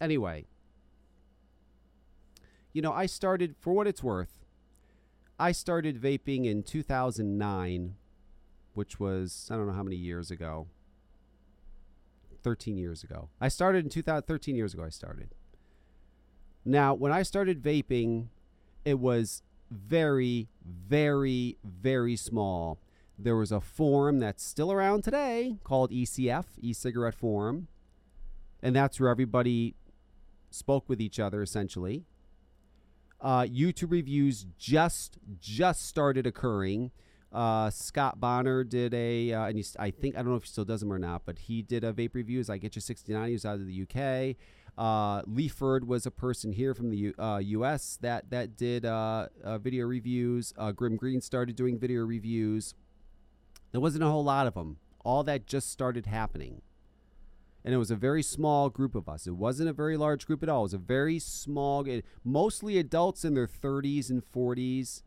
anyway, 0.00 0.46
you 2.72 2.82
know, 2.82 2.92
I 2.92 3.06
started 3.06 3.56
for 3.58 3.72
what 3.72 3.86
it's 3.86 4.02
worth. 4.02 4.45
I 5.38 5.52
started 5.52 6.00
vaping 6.00 6.46
in 6.46 6.62
2009, 6.62 7.96
which 8.74 8.98
was 8.98 9.48
I 9.50 9.56
don't 9.56 9.66
know 9.66 9.72
how 9.72 9.82
many 9.82 9.96
years 9.96 10.30
ago. 10.30 10.68
13 12.42 12.78
years 12.78 13.02
ago. 13.02 13.28
I 13.40 13.48
started 13.48 13.84
in 13.84 13.90
2013 13.90 14.54
years 14.54 14.72
ago 14.72 14.84
I 14.84 14.88
started. 14.88 15.34
Now, 16.64 16.94
when 16.94 17.10
I 17.10 17.22
started 17.22 17.60
vaping, 17.60 18.28
it 18.84 19.00
was 19.00 19.42
very 19.68 20.46
very 20.64 21.58
very 21.64 22.14
small 22.14 22.78
there 23.18 23.36
was 23.36 23.52
a 23.52 23.60
forum 23.60 24.18
that's 24.18 24.44
still 24.44 24.70
around 24.70 25.02
today 25.02 25.56
called 25.64 25.90
ECF, 25.90 26.44
e-cigarette 26.60 27.14
forum, 27.14 27.68
and 28.62 28.76
that's 28.76 29.00
where 29.00 29.08
everybody 29.08 29.74
spoke 30.50 30.88
with 30.88 31.00
each 31.00 31.18
other 31.18 31.42
essentially. 31.42 32.04
Uh, 33.20 33.42
YouTube 33.42 33.90
reviews 33.90 34.46
just 34.58 35.18
just 35.38 35.86
started 35.86 36.26
occurring. 36.26 36.90
Uh, 37.32 37.68
Scott 37.70 38.20
Bonner 38.20 38.64
did 38.64 38.94
a, 38.94 39.32
uh, 39.32 39.46
and 39.46 39.62
I 39.78 39.90
think 39.90 40.14
I 40.14 40.18
don't 40.18 40.30
know 40.30 40.36
if 40.36 40.44
he 40.44 40.48
still 40.48 40.64
does 40.64 40.80
them 40.80 40.92
or 40.92 40.98
not, 40.98 41.22
but 41.26 41.38
he 41.38 41.60
did 41.60 41.84
a 41.84 41.92
vape 41.92 42.14
reviews. 42.14 42.48
I 42.48 42.56
get 42.56 42.76
you 42.76 42.80
69. 42.80 43.26
He 43.26 43.32
was 43.32 43.44
out 43.44 43.56
of 43.56 43.66
the 43.66 43.82
UK. 43.82 44.36
Uh, 44.78 45.22
Leaford 45.26 45.86
was 45.88 46.04
a 46.06 46.10
person 46.10 46.52
here 46.52 46.74
from 46.74 46.90
the 46.90 46.96
U, 46.96 47.14
uh, 47.18 47.40
U.S. 47.42 47.98
that 48.02 48.30
that 48.30 48.56
did 48.56 48.84
uh, 48.84 49.28
uh, 49.42 49.58
video 49.58 49.86
reviews. 49.86 50.52
Uh, 50.56 50.72
Grimm 50.72 50.96
Green 50.96 51.20
started 51.20 51.56
doing 51.56 51.78
video 51.78 52.04
reviews. 52.04 52.74
There 53.72 53.80
wasn't 53.80 54.04
a 54.04 54.08
whole 54.08 54.24
lot 54.24 54.46
of 54.46 54.54
them. 54.54 54.76
All 55.04 55.22
that 55.24 55.46
just 55.46 55.70
started 55.70 56.06
happening. 56.06 56.62
And 57.66 57.74
it 57.74 57.78
was 57.78 57.90
a 57.90 57.96
very 57.96 58.22
small 58.22 58.70
group 58.70 58.94
of 58.94 59.08
us. 59.08 59.26
It 59.26 59.34
wasn't 59.34 59.68
a 59.68 59.72
very 59.72 59.96
large 59.96 60.24
group 60.24 60.44
at 60.44 60.48
all. 60.48 60.60
It 60.60 60.62
was 60.62 60.74
a 60.74 60.78
very 60.78 61.18
small, 61.18 61.84
mostly 62.22 62.78
adults 62.78 63.24
in 63.24 63.34
their 63.34 63.48
30s 63.48 64.08
and 64.08 64.22
40s. 64.24 65.02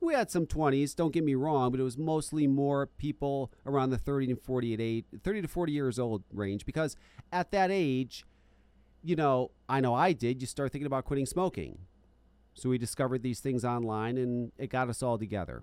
We 0.00 0.14
had 0.14 0.30
some 0.30 0.46
20s, 0.46 0.96
don't 0.96 1.12
get 1.12 1.22
me 1.22 1.34
wrong, 1.34 1.70
but 1.70 1.80
it 1.80 1.82
was 1.82 1.98
mostly 1.98 2.46
more 2.46 2.86
people 2.86 3.52
around 3.66 3.90
the 3.90 3.98
30 3.98 4.28
to 4.28 4.36
48, 4.36 5.04
30 5.22 5.42
to 5.42 5.48
40 5.48 5.72
years 5.72 5.98
old 5.98 6.22
range 6.32 6.64
because 6.64 6.96
at 7.30 7.50
that 7.50 7.70
age, 7.70 8.24
you 9.02 9.14
know, 9.14 9.50
I 9.68 9.80
know 9.80 9.92
I 9.92 10.14
did, 10.14 10.40
you 10.40 10.46
start 10.46 10.72
thinking 10.72 10.86
about 10.86 11.04
quitting 11.04 11.26
smoking. 11.26 11.80
So 12.54 12.70
we 12.70 12.78
discovered 12.78 13.22
these 13.22 13.40
things 13.40 13.66
online 13.66 14.16
and 14.16 14.50
it 14.56 14.70
got 14.70 14.88
us 14.88 15.02
all 15.02 15.18
together. 15.18 15.62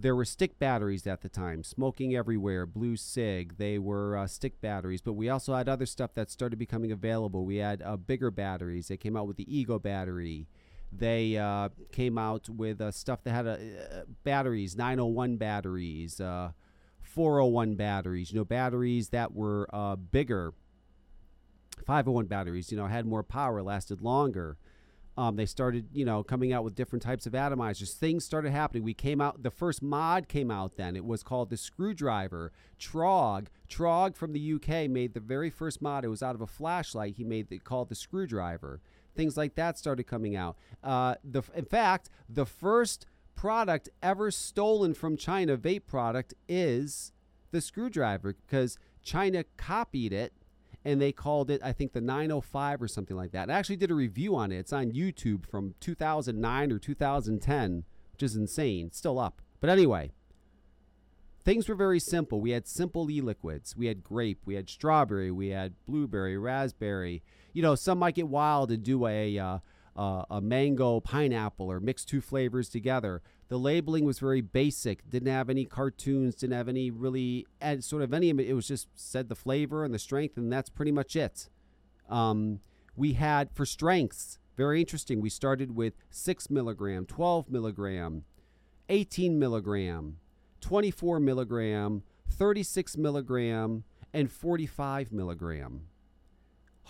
There 0.00 0.16
were 0.16 0.24
stick 0.24 0.58
batteries 0.58 1.06
at 1.06 1.20
the 1.20 1.28
time, 1.28 1.62
smoking 1.62 2.16
everywhere, 2.16 2.64
blue 2.64 2.96
sig. 2.96 3.58
They 3.58 3.78
were 3.78 4.16
uh, 4.16 4.26
stick 4.26 4.58
batteries, 4.62 5.02
but 5.02 5.12
we 5.12 5.28
also 5.28 5.54
had 5.54 5.68
other 5.68 5.84
stuff 5.84 6.14
that 6.14 6.30
started 6.30 6.58
becoming 6.58 6.90
available. 6.90 7.44
We 7.44 7.56
had 7.56 7.82
uh, 7.82 7.98
bigger 7.98 8.30
batteries. 8.30 8.88
They 8.88 8.96
came 8.96 9.14
out 9.14 9.26
with 9.26 9.36
the 9.36 9.44
eGo 9.44 9.82
battery. 9.82 10.48
They 10.90 11.36
uh, 11.36 11.68
came 11.92 12.16
out 12.16 12.48
with 12.48 12.80
uh, 12.80 12.92
stuff 12.92 13.22
that 13.24 13.32
had 13.32 13.46
uh, 13.46 13.56
batteries, 14.24 14.74
901 14.74 15.36
batteries, 15.36 16.18
uh, 16.18 16.52
401 17.02 17.74
batteries. 17.74 18.32
You 18.32 18.38
know, 18.38 18.44
batteries 18.46 19.10
that 19.10 19.34
were 19.34 19.68
bigger. 20.10 20.54
501 21.86 22.26
batteries, 22.26 22.70
you 22.70 22.78
know, 22.78 22.86
had 22.86 23.04
more 23.04 23.22
power, 23.22 23.62
lasted 23.62 24.00
longer. 24.00 24.56
Um, 25.16 25.36
they 25.36 25.46
started, 25.46 25.88
you 25.92 26.04
know, 26.04 26.22
coming 26.22 26.52
out 26.52 26.64
with 26.64 26.74
different 26.74 27.02
types 27.02 27.26
of 27.26 27.32
atomizers. 27.32 27.92
Things 27.94 28.24
started 28.24 28.52
happening. 28.52 28.84
We 28.84 28.94
came 28.94 29.20
out. 29.20 29.42
The 29.42 29.50
first 29.50 29.82
mod 29.82 30.28
came 30.28 30.50
out 30.50 30.76
then. 30.76 30.96
It 30.96 31.04
was 31.04 31.22
called 31.22 31.50
the 31.50 31.56
Screwdriver. 31.56 32.52
Trog, 32.78 33.48
Trog 33.68 34.16
from 34.16 34.32
the 34.32 34.54
UK 34.54 34.88
made 34.88 35.14
the 35.14 35.20
very 35.20 35.50
first 35.50 35.82
mod. 35.82 36.04
It 36.04 36.08
was 36.08 36.22
out 36.22 36.34
of 36.34 36.40
a 36.40 36.46
flashlight. 36.46 37.16
He 37.16 37.24
made 37.24 37.50
it 37.52 37.64
called 37.64 37.88
the 37.88 37.94
Screwdriver. 37.94 38.80
Things 39.14 39.36
like 39.36 39.56
that 39.56 39.76
started 39.76 40.04
coming 40.04 40.36
out. 40.36 40.56
Uh, 40.82 41.16
the 41.24 41.42
in 41.54 41.64
fact, 41.64 42.08
the 42.28 42.46
first 42.46 43.06
product 43.34 43.88
ever 44.02 44.30
stolen 44.30 44.94
from 44.94 45.16
China, 45.16 45.56
vape 45.56 45.86
product, 45.86 46.34
is 46.48 47.12
the 47.50 47.60
Screwdriver 47.60 48.36
because 48.46 48.78
China 49.02 49.44
copied 49.56 50.12
it 50.12 50.32
and 50.84 51.00
they 51.00 51.12
called 51.12 51.50
it, 51.50 51.60
I 51.62 51.72
think, 51.72 51.92
the 51.92 52.00
905 52.00 52.82
or 52.82 52.88
something 52.88 53.16
like 53.16 53.32
that. 53.32 53.50
I 53.50 53.54
actually 53.54 53.76
did 53.76 53.90
a 53.90 53.94
review 53.94 54.34
on 54.36 54.50
it. 54.50 54.58
It's 54.58 54.72
on 54.72 54.92
YouTube 54.92 55.46
from 55.46 55.74
2009 55.80 56.72
or 56.72 56.78
2010, 56.78 57.84
which 58.12 58.22
is 58.22 58.36
insane. 58.36 58.86
It's 58.86 58.98
still 58.98 59.18
up. 59.18 59.42
But 59.60 59.70
anyway, 59.70 60.12
things 61.44 61.68
were 61.68 61.74
very 61.74 62.00
simple. 62.00 62.40
We 62.40 62.50
had 62.50 62.66
simple 62.66 63.10
e 63.10 63.20
liquids. 63.20 63.76
We 63.76 63.86
had 63.86 64.02
grape, 64.02 64.40
we 64.46 64.54
had 64.54 64.70
strawberry, 64.70 65.30
we 65.30 65.48
had 65.48 65.74
blueberry, 65.86 66.38
raspberry. 66.38 67.22
You 67.52 67.62
know, 67.62 67.74
some 67.74 67.98
might 67.98 68.14
get 68.14 68.28
wild 68.28 68.70
and 68.70 68.82
do 68.82 69.06
a. 69.06 69.38
Uh, 69.38 69.58
uh, 69.96 70.24
a 70.30 70.40
mango 70.40 71.00
pineapple 71.00 71.70
or 71.70 71.80
mix 71.80 72.04
two 72.04 72.20
flavors 72.20 72.68
together. 72.68 73.20
The 73.50 73.58
labeling 73.58 74.04
was 74.04 74.20
very 74.20 74.40
basic, 74.40 75.10
didn't 75.10 75.28
have 75.28 75.50
any 75.50 75.64
cartoons, 75.64 76.36
didn't 76.36 76.56
have 76.56 76.68
any 76.68 76.88
really 76.88 77.48
sort 77.80 78.02
of 78.02 78.14
any. 78.14 78.30
It 78.30 78.54
was 78.54 78.68
just 78.68 78.86
said 78.94 79.28
the 79.28 79.34
flavor 79.34 79.84
and 79.84 79.92
the 79.92 79.98
strength, 79.98 80.36
and 80.36 80.52
that's 80.52 80.70
pretty 80.70 80.92
much 80.92 81.16
it. 81.16 81.48
Um, 82.08 82.60
we 82.96 83.14
had 83.14 83.50
for 83.52 83.66
strengths, 83.66 84.38
very 84.56 84.78
interesting. 84.80 85.20
We 85.20 85.30
started 85.30 85.74
with 85.74 85.94
six 86.10 86.48
milligram, 86.48 87.06
12 87.06 87.50
milligram, 87.50 88.24
18 88.88 89.36
milligram, 89.36 90.18
24 90.60 91.18
milligram, 91.18 92.04
36 92.28 92.96
milligram, 92.96 93.82
and 94.14 94.30
45 94.30 95.10
milligram 95.10 95.89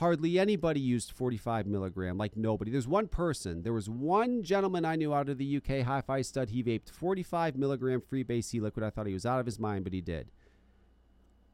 hardly 0.00 0.38
anybody 0.38 0.80
used 0.80 1.12
45 1.12 1.66
milligram, 1.66 2.16
like 2.16 2.34
nobody. 2.34 2.70
There's 2.70 2.88
one 2.88 3.06
person. 3.06 3.62
There 3.62 3.74
was 3.74 3.88
one 3.88 4.42
gentleman 4.42 4.86
I 4.86 4.96
knew 4.96 5.12
out 5.12 5.28
of 5.28 5.36
the 5.36 5.56
UK, 5.58 5.84
Hi 5.84 6.00
Fi 6.00 6.22
Stud. 6.22 6.48
He 6.48 6.62
vaped 6.62 6.88
45 6.90 7.56
milligram 7.56 8.00
Freebase 8.00 8.54
e 8.54 8.60
liquid. 8.60 8.82
I 8.82 8.88
thought 8.88 9.06
he 9.06 9.12
was 9.12 9.26
out 9.26 9.40
of 9.40 9.46
his 9.46 9.58
mind, 9.58 9.84
but 9.84 9.92
he 9.92 10.00
did. 10.00 10.30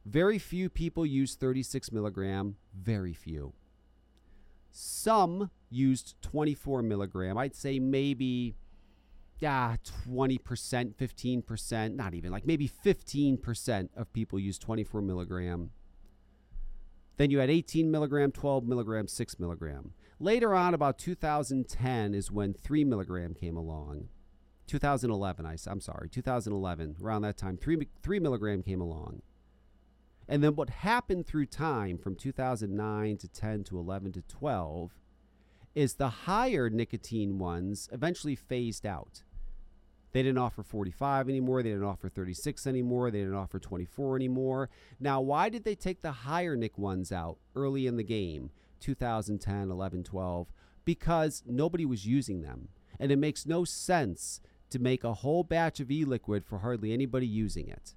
Very 0.05 0.39
few 0.39 0.69
people 0.69 1.05
use 1.05 1.35
36 1.35 1.91
milligram. 1.91 2.55
Very 2.73 3.13
few. 3.13 3.51
Some 4.71 5.51
used 5.69 6.15
24 6.21 6.81
milligram. 6.83 7.37
I'd 7.37 7.53
say 7.53 7.79
maybe, 7.79 8.55
yeah, 9.39 9.75
20%, 10.09 10.39
15%, 10.95 11.95
not 11.95 12.13
even 12.13 12.31
like 12.31 12.47
maybe 12.47 12.69
15% 12.69 13.89
of 13.97 14.13
people 14.13 14.39
use 14.39 14.57
24 14.57 15.01
milligram 15.01 15.71
then 17.17 17.31
you 17.31 17.39
had 17.39 17.49
18 17.49 17.89
milligram, 17.91 18.31
12 18.31 18.65
milligram, 18.65 19.07
6 19.07 19.39
milligram. 19.39 19.93
Later 20.19 20.55
on, 20.55 20.73
about 20.73 20.97
2010 20.97 22.13
is 22.13 22.31
when 22.31 22.53
3 22.53 22.83
milligram 22.83 23.33
came 23.33 23.57
along. 23.57 24.09
2011, 24.67 25.45
I, 25.45 25.57
I'm 25.67 25.79
sorry, 25.81 26.09
2011, 26.09 26.97
around 27.01 27.21
that 27.21 27.37
time, 27.37 27.57
3, 27.57 27.87
3 28.01 28.19
milligram 28.19 28.63
came 28.63 28.81
along. 28.81 29.21
And 30.27 30.43
then 30.43 30.55
what 30.55 30.69
happened 30.69 31.25
through 31.25 31.45
time 31.45 31.97
from 31.97 32.15
2009 32.15 33.17
to 33.17 33.27
10 33.27 33.63
to 33.65 33.79
11 33.79 34.11
to 34.13 34.21
12 34.23 34.91
is 35.73 35.93
the 35.93 36.09
higher 36.09 36.69
nicotine 36.69 37.37
ones 37.37 37.87
eventually 37.91 38.35
phased 38.35 38.85
out. 38.85 39.23
They 40.17 40.23
didn't 40.23 40.39
offer 40.39 40.63
45 40.63 41.29
anymore. 41.29 41.61
They 41.61 41.69
didn't 41.69 41.83
offer 41.83 42.09
36 42.09 42.65
anymore. 42.65 43.11
They 43.11 43.19
didn't 43.19 43.35
offer 43.35 43.59
24 43.59 44.15
anymore. 44.15 44.67
Now, 44.99 45.21
why 45.21 45.47
did 45.49 45.63
they 45.63 45.75
take 45.75 46.01
the 46.01 46.11
higher 46.11 46.55
Nick 46.55 46.75
ones 46.75 47.11
out 47.11 47.37
early 47.55 47.85
in 47.85 47.97
the 47.97 48.03
game, 48.03 48.49
2010, 48.79 49.69
11, 49.69 50.03
12? 50.03 50.47
Because 50.85 51.43
nobody 51.45 51.85
was 51.85 52.07
using 52.07 52.41
them. 52.41 52.69
And 52.99 53.11
it 53.11 53.17
makes 53.17 53.45
no 53.45 53.63
sense 53.63 54.41
to 54.71 54.79
make 54.79 55.03
a 55.03 55.13
whole 55.13 55.43
batch 55.43 55.79
of 55.79 55.91
e 55.91 56.03
liquid 56.03 56.43
for 56.43 56.57
hardly 56.57 56.91
anybody 56.91 57.27
using 57.27 57.67
it. 57.67 57.93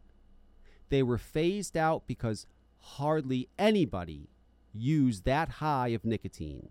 They 0.90 1.02
were 1.02 1.16
phased 1.16 1.74
out 1.74 2.06
because 2.06 2.46
hardly 2.80 3.48
anybody 3.58 4.28
used 4.74 5.24
that 5.24 5.48
high 5.48 5.88
of 5.88 6.04
nicotine. 6.04 6.68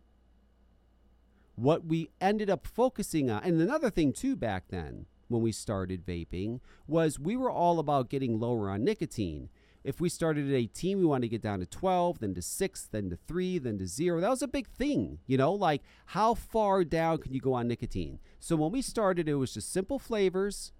What 1.56 1.88
we 1.88 2.12
ended 2.22 2.52
up 2.52 2.68
focusing 2.68 3.32
on, 3.32 3.42
and 3.44 3.60
another 3.60 3.90
thing 3.90 4.14
too 4.14 4.36
back 4.36 4.66
then, 4.70 5.08
when 5.30 5.42
we 5.42 5.52
started 5.52 6.06
vaping 6.06 6.60
was 6.88 7.18
we 7.20 7.38
were 7.38 7.52
all 7.52 7.80
about 7.80 8.10
getting 8.10 8.40
lower 8.40 8.70
on 8.70 8.84
nicotine. 8.84 9.50
If 9.84 10.02
we 10.02 10.10
started 10.10 10.50
at 10.50 10.56
18, 10.56 11.00
we 11.00 11.06
wanted 11.06 11.22
to 11.22 11.30
get 11.30 11.42
down 11.42 11.60
to 11.60 11.66
12, 11.66 12.20
then 12.20 12.34
to 12.36 12.42
6, 12.42 12.88
then 12.92 13.10
to 13.12 13.16
3, 13.16 13.60
then 13.60 13.78
to 13.78 13.88
0. 13.88 14.20
That 14.20 14.30
was 14.30 14.42
a 14.42 14.48
big 14.48 14.68
thing, 14.68 15.20
you 15.26 15.38
know, 15.38 15.54
like 15.54 15.82
how 16.08 16.34
far 16.34 16.84
down 16.84 17.20
can 17.20 17.34
you 17.34 17.40
go 17.40 17.54
on 17.54 17.68
nicotine? 17.70 18.20
So 18.40 18.58
when 18.58 18.72
we 18.72 18.82
started, 18.82 19.30
it 19.30 19.36
was 19.36 19.54
just 19.54 19.72
simple 19.72 19.98
flavors. 20.00 20.74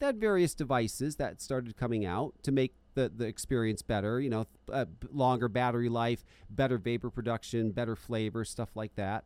that 0.00 0.16
various 0.16 0.54
devices 0.54 1.16
that 1.16 1.40
started 1.40 1.76
coming 1.76 2.04
out 2.04 2.34
to 2.42 2.52
make 2.52 2.74
the, 2.94 3.10
the 3.14 3.24
experience 3.26 3.82
better, 3.82 4.20
you 4.20 4.28
know, 4.30 4.46
uh, 4.72 4.84
longer 5.10 5.48
battery 5.48 5.88
life, 5.88 6.24
better 6.50 6.78
vapor 6.78 7.10
production, 7.10 7.70
better 7.70 7.96
flavor, 7.96 8.44
stuff 8.44 8.70
like 8.76 8.94
that 8.96 9.24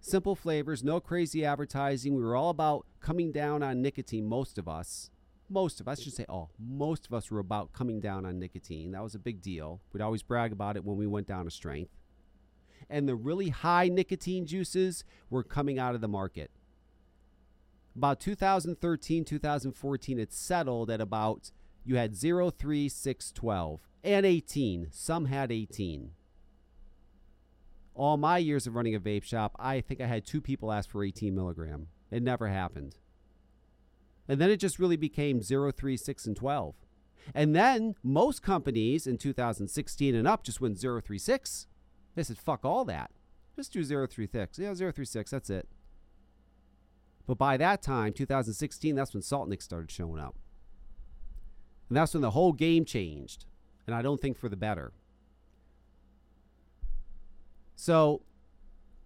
simple 0.00 0.34
flavors, 0.34 0.84
no 0.84 1.00
crazy 1.00 1.44
advertising. 1.44 2.14
We 2.14 2.22
were 2.22 2.36
all 2.36 2.50
about 2.50 2.86
coming 3.00 3.32
down 3.32 3.62
on 3.62 3.82
nicotine, 3.82 4.26
most 4.26 4.58
of 4.58 4.68
us. 4.68 5.10
Most 5.48 5.80
of 5.80 5.86
us, 5.86 6.00
I 6.00 6.02
should 6.02 6.14
say 6.14 6.26
all, 6.28 6.50
most 6.58 7.06
of 7.06 7.14
us 7.14 7.30
were 7.30 7.38
about 7.38 7.72
coming 7.72 8.00
down 8.00 8.26
on 8.26 8.38
nicotine. 8.38 8.90
That 8.90 9.02
was 9.02 9.14
a 9.14 9.20
big 9.20 9.40
deal. 9.40 9.80
We'd 9.92 10.02
always 10.02 10.22
brag 10.22 10.50
about 10.52 10.76
it 10.76 10.84
when 10.84 10.96
we 10.96 11.06
went 11.06 11.28
down 11.28 11.46
a 11.46 11.50
strength. 11.50 11.92
And 12.90 13.08
the 13.08 13.14
really 13.14 13.50
high 13.50 13.88
nicotine 13.88 14.46
juices 14.46 15.04
were 15.30 15.44
coming 15.44 15.78
out 15.78 15.94
of 15.94 16.00
the 16.00 16.08
market. 16.08 16.50
About 17.96 18.20
2013, 18.20 19.24
2014, 19.24 20.18
it 20.18 20.32
settled 20.32 20.90
at 20.90 21.00
about, 21.00 21.52
you 21.84 21.96
had 21.96 22.16
0, 22.16 22.50
3, 22.50 22.88
6, 22.88 23.32
12, 23.32 23.80
and 24.02 24.26
18. 24.26 24.88
Some 24.90 25.26
had 25.26 25.52
18 25.52 26.10
all 27.96 28.16
my 28.16 28.38
years 28.38 28.66
of 28.66 28.74
running 28.74 28.94
a 28.94 29.00
vape 29.00 29.24
shop, 29.24 29.56
I 29.58 29.80
think 29.80 30.00
I 30.00 30.06
had 30.06 30.24
two 30.24 30.40
people 30.40 30.70
ask 30.70 30.90
for 30.90 31.02
18 31.02 31.34
milligram. 31.34 31.88
It 32.10 32.22
never 32.22 32.48
happened. 32.48 32.96
And 34.28 34.40
then 34.40 34.50
it 34.50 34.58
just 34.58 34.78
really 34.78 34.96
became 34.96 35.42
0, 35.42 35.72
3, 35.72 35.96
6, 35.96 36.26
and 36.26 36.36
12. 36.36 36.74
And 37.34 37.56
then 37.56 37.94
most 38.02 38.42
companies 38.42 39.06
in 39.06 39.18
2016 39.18 40.14
and 40.14 40.28
up 40.28 40.44
just 40.44 40.60
went 40.60 40.78
0, 40.78 41.00
3, 41.00 41.18
6. 41.18 41.66
They 42.14 42.22
said, 42.22 42.38
fuck 42.38 42.64
all 42.64 42.84
that. 42.84 43.10
Just 43.56 43.72
do 43.72 43.82
0, 43.82 44.06
3, 44.06 44.28
6. 44.30 44.58
Yeah, 44.58 44.74
0, 44.74 44.92
3, 44.92 45.04
6. 45.04 45.30
That's 45.30 45.50
it. 45.50 45.68
But 47.26 47.38
by 47.38 47.56
that 47.56 47.82
time, 47.82 48.12
2016, 48.12 48.94
that's 48.94 49.14
when 49.14 49.22
Saltnik 49.22 49.62
started 49.62 49.90
showing 49.90 50.20
up. 50.20 50.36
And 51.88 51.96
that's 51.96 52.14
when 52.14 52.20
the 52.20 52.30
whole 52.30 52.52
game 52.52 52.84
changed. 52.84 53.44
And 53.86 53.94
I 53.94 54.02
don't 54.02 54.20
think 54.20 54.38
for 54.38 54.48
the 54.48 54.56
better. 54.56 54.92
So, 57.76 58.22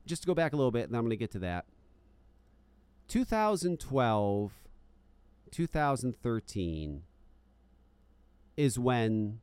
just 0.06 0.22
to 0.22 0.26
go 0.26 0.34
back 0.34 0.52
a 0.52 0.56
little 0.56 0.70
bit, 0.70 0.88
and 0.88 0.96
I'm 0.96 1.02
going 1.02 1.10
to 1.10 1.16
get 1.16 1.32
to 1.32 1.40
that. 1.40 1.66
2012, 3.08 4.52
2013 5.50 7.02
is 8.56 8.78
when 8.78 9.40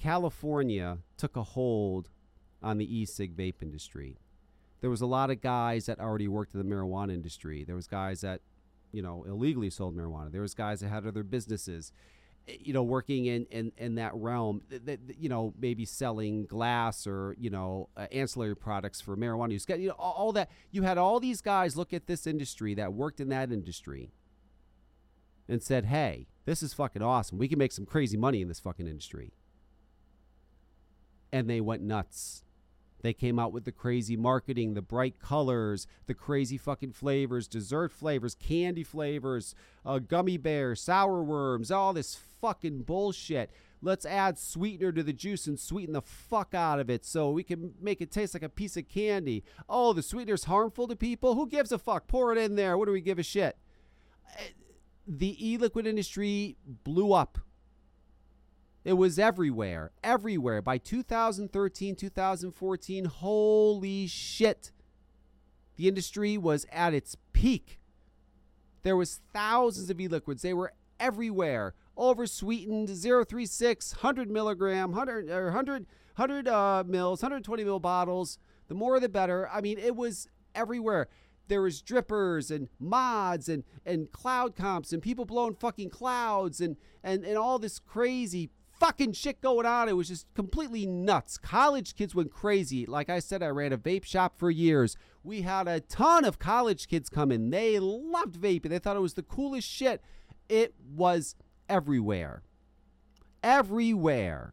California 0.00 0.98
took 1.16 1.36
a 1.36 1.42
hold 1.44 2.10
on 2.62 2.78
the 2.78 2.98
e-cig 2.98 3.36
vape 3.36 3.62
industry. 3.62 4.18
There 4.80 4.90
was 4.90 5.00
a 5.00 5.06
lot 5.06 5.30
of 5.30 5.40
guys 5.40 5.86
that 5.86 6.00
already 6.00 6.26
worked 6.26 6.54
in 6.54 6.58
the 6.58 6.74
marijuana 6.74 7.14
industry. 7.14 7.64
There 7.64 7.76
was 7.76 7.86
guys 7.86 8.22
that, 8.22 8.40
you 8.92 9.00
know, 9.02 9.24
illegally 9.26 9.70
sold 9.70 9.96
marijuana. 9.96 10.32
There 10.32 10.42
was 10.42 10.54
guys 10.54 10.80
that 10.80 10.88
had 10.88 11.06
other 11.06 11.22
businesses 11.22 11.92
you 12.46 12.72
know, 12.72 12.82
working 12.82 13.26
in, 13.26 13.46
in, 13.46 13.72
in 13.78 13.94
that 13.94 14.14
realm, 14.14 14.62
that, 14.68 15.00
you 15.18 15.28
know, 15.28 15.54
maybe 15.58 15.84
selling 15.84 16.44
glass 16.44 17.06
or, 17.06 17.34
you 17.38 17.48
know, 17.48 17.88
uh, 17.96 18.06
ancillary 18.12 18.54
products 18.54 19.00
for 19.00 19.16
marijuana 19.16 19.52
use. 19.52 19.64
You 19.68 19.88
know, 19.88 19.94
all, 19.98 20.12
all 20.12 20.32
that. 20.32 20.50
You 20.70 20.82
had 20.82 20.98
all 20.98 21.20
these 21.20 21.40
guys 21.40 21.76
look 21.76 21.92
at 21.92 22.06
this 22.06 22.26
industry 22.26 22.74
that 22.74 22.92
worked 22.92 23.20
in 23.20 23.28
that 23.30 23.50
industry 23.50 24.12
and 25.48 25.62
said, 25.62 25.86
hey, 25.86 26.26
this 26.44 26.62
is 26.62 26.74
fucking 26.74 27.02
awesome. 27.02 27.38
We 27.38 27.48
can 27.48 27.58
make 27.58 27.72
some 27.72 27.86
crazy 27.86 28.16
money 28.16 28.42
in 28.42 28.48
this 28.48 28.60
fucking 28.60 28.86
industry. 28.86 29.32
And 31.32 31.48
they 31.48 31.60
went 31.60 31.82
nuts. 31.82 32.44
They 33.04 33.12
came 33.12 33.38
out 33.38 33.52
with 33.52 33.66
the 33.66 33.70
crazy 33.70 34.16
marketing, 34.16 34.72
the 34.72 34.80
bright 34.80 35.20
colors, 35.20 35.86
the 36.06 36.14
crazy 36.14 36.56
fucking 36.56 36.92
flavors, 36.92 37.46
dessert 37.46 37.92
flavors, 37.92 38.34
candy 38.34 38.82
flavors, 38.82 39.54
uh, 39.84 39.98
gummy 39.98 40.38
bears, 40.38 40.80
sour 40.80 41.22
worms, 41.22 41.70
all 41.70 41.92
this 41.92 42.16
fucking 42.40 42.84
bullshit. 42.84 43.50
Let's 43.82 44.06
add 44.06 44.38
sweetener 44.38 44.90
to 44.92 45.02
the 45.02 45.12
juice 45.12 45.46
and 45.46 45.60
sweeten 45.60 45.92
the 45.92 46.00
fuck 46.00 46.54
out 46.54 46.80
of 46.80 46.88
it 46.88 47.04
so 47.04 47.30
we 47.30 47.42
can 47.42 47.74
make 47.78 48.00
it 48.00 48.10
taste 48.10 48.32
like 48.32 48.42
a 48.42 48.48
piece 48.48 48.74
of 48.78 48.88
candy. 48.88 49.44
Oh, 49.68 49.92
the 49.92 50.02
sweetener's 50.02 50.44
harmful 50.44 50.88
to 50.88 50.96
people? 50.96 51.34
Who 51.34 51.46
gives 51.46 51.72
a 51.72 51.78
fuck? 51.78 52.08
Pour 52.08 52.32
it 52.32 52.38
in 52.38 52.56
there. 52.56 52.78
What 52.78 52.86
do 52.86 52.92
we 52.92 53.02
give 53.02 53.18
a 53.18 53.22
shit? 53.22 53.58
Eh, 54.38 54.44
the 55.06 55.36
e 55.46 55.58
liquid 55.58 55.86
industry 55.86 56.56
blew 56.64 57.12
up 57.12 57.36
it 58.84 58.94
was 58.94 59.18
everywhere, 59.18 59.92
everywhere. 60.02 60.60
By 60.60 60.78
2013, 60.78 61.96
2014, 61.96 63.04
holy 63.06 64.06
shit. 64.06 64.72
The 65.76 65.88
industry 65.88 66.36
was 66.36 66.66
at 66.70 66.92
its 66.92 67.16
peak. 67.32 67.80
There 68.82 68.96
was 68.96 69.20
thousands 69.32 69.88
of 69.88 70.00
e-liquids. 70.00 70.42
They 70.42 70.52
were 70.52 70.74
everywhere. 71.00 71.74
Oversweetened, 71.96 72.90
036, 72.90 73.96
100 73.96 74.30
milligram, 74.30 74.90
100, 74.90 75.30
or 75.30 75.44
100, 75.46 75.86
100 76.16 76.48
uh, 76.48 76.84
mils, 76.86 77.22
120 77.22 77.64
mil 77.64 77.80
bottles. 77.80 78.38
The 78.68 78.74
more 78.74 79.00
the 79.00 79.08
better. 79.08 79.48
I 79.48 79.60
mean, 79.60 79.78
it 79.78 79.96
was 79.96 80.28
everywhere 80.54 81.08
there 81.48 81.62
was 81.62 81.82
drippers 81.82 82.50
and 82.50 82.68
mods 82.78 83.48
and, 83.48 83.64
and 83.84 84.10
cloud 84.12 84.56
comps 84.56 84.92
and 84.92 85.02
people 85.02 85.24
blowing 85.24 85.54
fucking 85.54 85.90
clouds 85.90 86.60
and, 86.60 86.76
and, 87.02 87.24
and 87.24 87.36
all 87.36 87.58
this 87.58 87.78
crazy 87.78 88.50
fucking 88.84 89.12
shit 89.12 89.40
going 89.40 89.64
on. 89.64 89.88
It 89.88 89.96
was 89.96 90.08
just 90.08 90.26
completely 90.34 90.84
nuts. 90.84 91.38
College 91.38 91.94
kids 91.94 92.14
went 92.14 92.30
crazy. 92.30 92.84
Like 92.84 93.08
I 93.08 93.18
said, 93.18 93.42
I 93.42 93.46
ran 93.46 93.72
a 93.72 93.78
vape 93.78 94.04
shop 94.04 94.38
for 94.38 94.50
years. 94.50 94.96
We 95.22 95.40
had 95.40 95.66
a 95.66 95.80
ton 95.80 96.26
of 96.26 96.38
college 96.38 96.86
kids 96.86 97.08
come 97.08 97.32
in. 97.32 97.48
They 97.48 97.78
loved 97.78 98.38
vaping. 98.38 98.68
They 98.68 98.78
thought 98.78 98.96
it 98.96 99.00
was 99.00 99.14
the 99.14 99.22
coolest 99.22 99.66
shit. 99.66 100.02
It 100.50 100.74
was 100.94 101.34
everywhere. 101.66 102.42
Everywhere. 103.42 104.52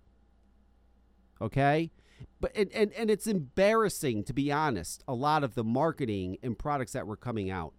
Okay? 1.41 1.91
But 2.39 2.55
and, 2.55 2.71
and, 2.71 2.93
and 2.93 3.11
it's 3.11 3.27
embarrassing 3.27 4.23
to 4.25 4.33
be 4.33 4.49
honest, 4.49 5.03
a 5.09 5.13
lot 5.13 5.43
of 5.43 5.55
the 5.55 5.65
marketing 5.65 6.37
and 6.41 6.57
products 6.57 6.93
that 6.93 7.05
were 7.05 7.17
coming 7.17 7.49
out 7.49 7.73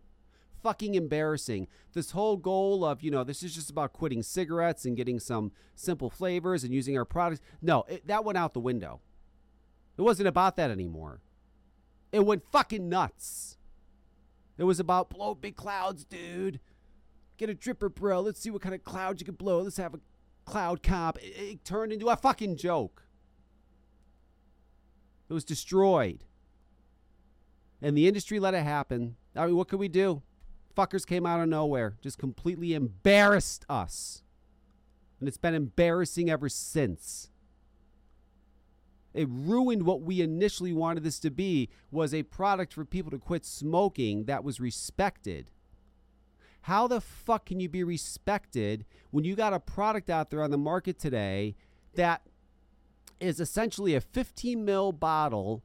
fucking 0.62 0.94
embarrassing. 0.94 1.68
This 1.92 2.12
whole 2.12 2.36
goal 2.36 2.84
of, 2.84 3.02
you 3.02 3.10
know, 3.10 3.24
this 3.24 3.42
is 3.42 3.54
just 3.54 3.70
about 3.70 3.92
quitting 3.92 4.22
cigarettes 4.22 4.84
and 4.84 4.96
getting 4.96 5.18
some 5.18 5.52
simple 5.74 6.10
flavors 6.10 6.64
and 6.64 6.72
using 6.72 6.96
our 6.96 7.04
products. 7.04 7.42
No, 7.60 7.84
it, 7.88 8.06
that 8.06 8.24
went 8.24 8.38
out 8.38 8.54
the 8.54 8.60
window. 8.60 9.00
It 9.96 10.02
wasn't 10.02 10.28
about 10.28 10.56
that 10.56 10.70
anymore. 10.70 11.20
It 12.12 12.24
went 12.24 12.44
fucking 12.50 12.88
nuts. 12.88 13.58
It 14.58 14.64
was 14.64 14.80
about 14.80 15.10
blow 15.10 15.34
big 15.34 15.56
clouds, 15.56 16.04
dude. 16.04 16.60
Get 17.36 17.50
a 17.50 17.54
dripper, 17.54 17.92
bro. 17.94 18.20
Let's 18.20 18.40
see 18.40 18.50
what 18.50 18.62
kind 18.62 18.74
of 18.74 18.84
clouds 18.84 19.20
you 19.20 19.24
can 19.24 19.34
blow. 19.34 19.60
Let's 19.60 19.78
have 19.78 19.94
a 19.94 20.00
cloud 20.44 20.82
comp. 20.82 21.18
It, 21.18 21.34
it 21.36 21.64
turned 21.64 21.92
into 21.92 22.08
a 22.08 22.16
fucking 22.16 22.56
joke. 22.56 23.02
It 25.28 25.32
was 25.32 25.44
destroyed. 25.44 26.24
And 27.80 27.96
the 27.96 28.06
industry 28.06 28.38
let 28.38 28.54
it 28.54 28.62
happen. 28.62 29.16
I 29.34 29.46
mean, 29.46 29.56
what 29.56 29.68
could 29.68 29.80
we 29.80 29.88
do? 29.88 30.22
Fuckers 30.74 31.06
came 31.06 31.26
out 31.26 31.40
of 31.40 31.48
nowhere, 31.48 31.96
just 32.00 32.18
completely 32.18 32.74
embarrassed 32.74 33.64
us. 33.68 34.22
And 35.20 35.28
it's 35.28 35.38
been 35.38 35.54
embarrassing 35.54 36.30
ever 36.30 36.48
since. 36.48 37.30
It 39.14 39.28
ruined 39.30 39.84
what 39.84 40.00
we 40.00 40.20
initially 40.20 40.72
wanted 40.72 41.04
this 41.04 41.20
to 41.20 41.30
be 41.30 41.68
was 41.90 42.14
a 42.14 42.22
product 42.22 42.72
for 42.72 42.84
people 42.84 43.10
to 43.10 43.18
quit 43.18 43.44
smoking 43.44 44.24
that 44.24 44.42
was 44.42 44.60
respected. 44.60 45.50
How 46.62 46.86
the 46.86 47.00
fuck 47.00 47.46
can 47.46 47.60
you 47.60 47.68
be 47.68 47.84
respected 47.84 48.84
when 49.10 49.24
you 49.24 49.34
got 49.34 49.52
a 49.52 49.60
product 49.60 50.08
out 50.08 50.30
there 50.30 50.42
on 50.42 50.50
the 50.50 50.58
market 50.58 50.98
today 50.98 51.56
that 51.94 52.22
is 53.20 53.40
essentially 53.40 53.94
a 53.94 54.00
15 54.00 54.64
mil 54.64 54.92
bottle 54.92 55.62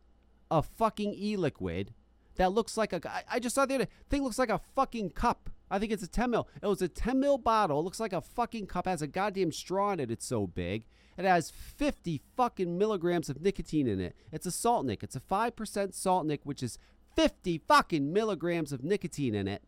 of 0.52 0.66
fucking 0.66 1.14
e-liquid 1.14 1.94
that 2.38 2.54
looks 2.54 2.78
like 2.78 2.94
a. 2.94 3.24
I 3.30 3.40
just 3.40 3.56
saw 3.56 3.66
the 3.66 3.76
other 3.76 3.88
thing 4.10 4.24
looks 4.24 4.40
like 4.40 4.50
a 4.50 4.62
fucking 4.76 5.12
cup. 5.12 5.50
I 5.70 5.80
think 5.80 5.92
it's 5.92 6.04
a 6.04 6.08
10 6.08 6.32
mil. 6.32 6.48
It 6.62 6.68
was 6.68 6.82
a 6.82 6.88
10 6.88 7.20
mil 7.20 7.38
bottle. 7.38 7.80
It 7.80 7.84
looks 7.84 8.00
like 8.00 8.14
a 8.14 8.22
fucking 8.22 8.68
cup. 8.68 8.88
It 8.88 8.92
has 8.92 9.02
a 9.02 9.08
goddamn 9.08 9.52
straw 9.52 9.92
in 9.92 10.00
it. 10.00 10.12
It's 10.12 10.26
so 10.26 10.48
big. 10.48 10.86
It 11.18 11.26
has 11.26 11.50
50 11.52 12.22
fucking 12.36 12.78
milligrams 12.78 13.30
of 13.30 13.42
nicotine 13.42 13.88
in 13.88 14.00
it. 14.00 14.16
It's 14.32 14.46
a 14.46 14.52
salt 14.52 14.86
nic. 14.86 15.04
It's 15.04 15.16
a 15.16 15.20
5% 15.20 15.94
salt 15.94 16.26
nic, 16.28 16.42
which 16.44 16.62
is 16.62 16.78
50 17.16 17.58
fucking 17.68 18.14
milligrams 18.14 18.72
of 18.72 18.84
nicotine 18.84 19.34
in 19.34 19.48
it. 19.48 19.64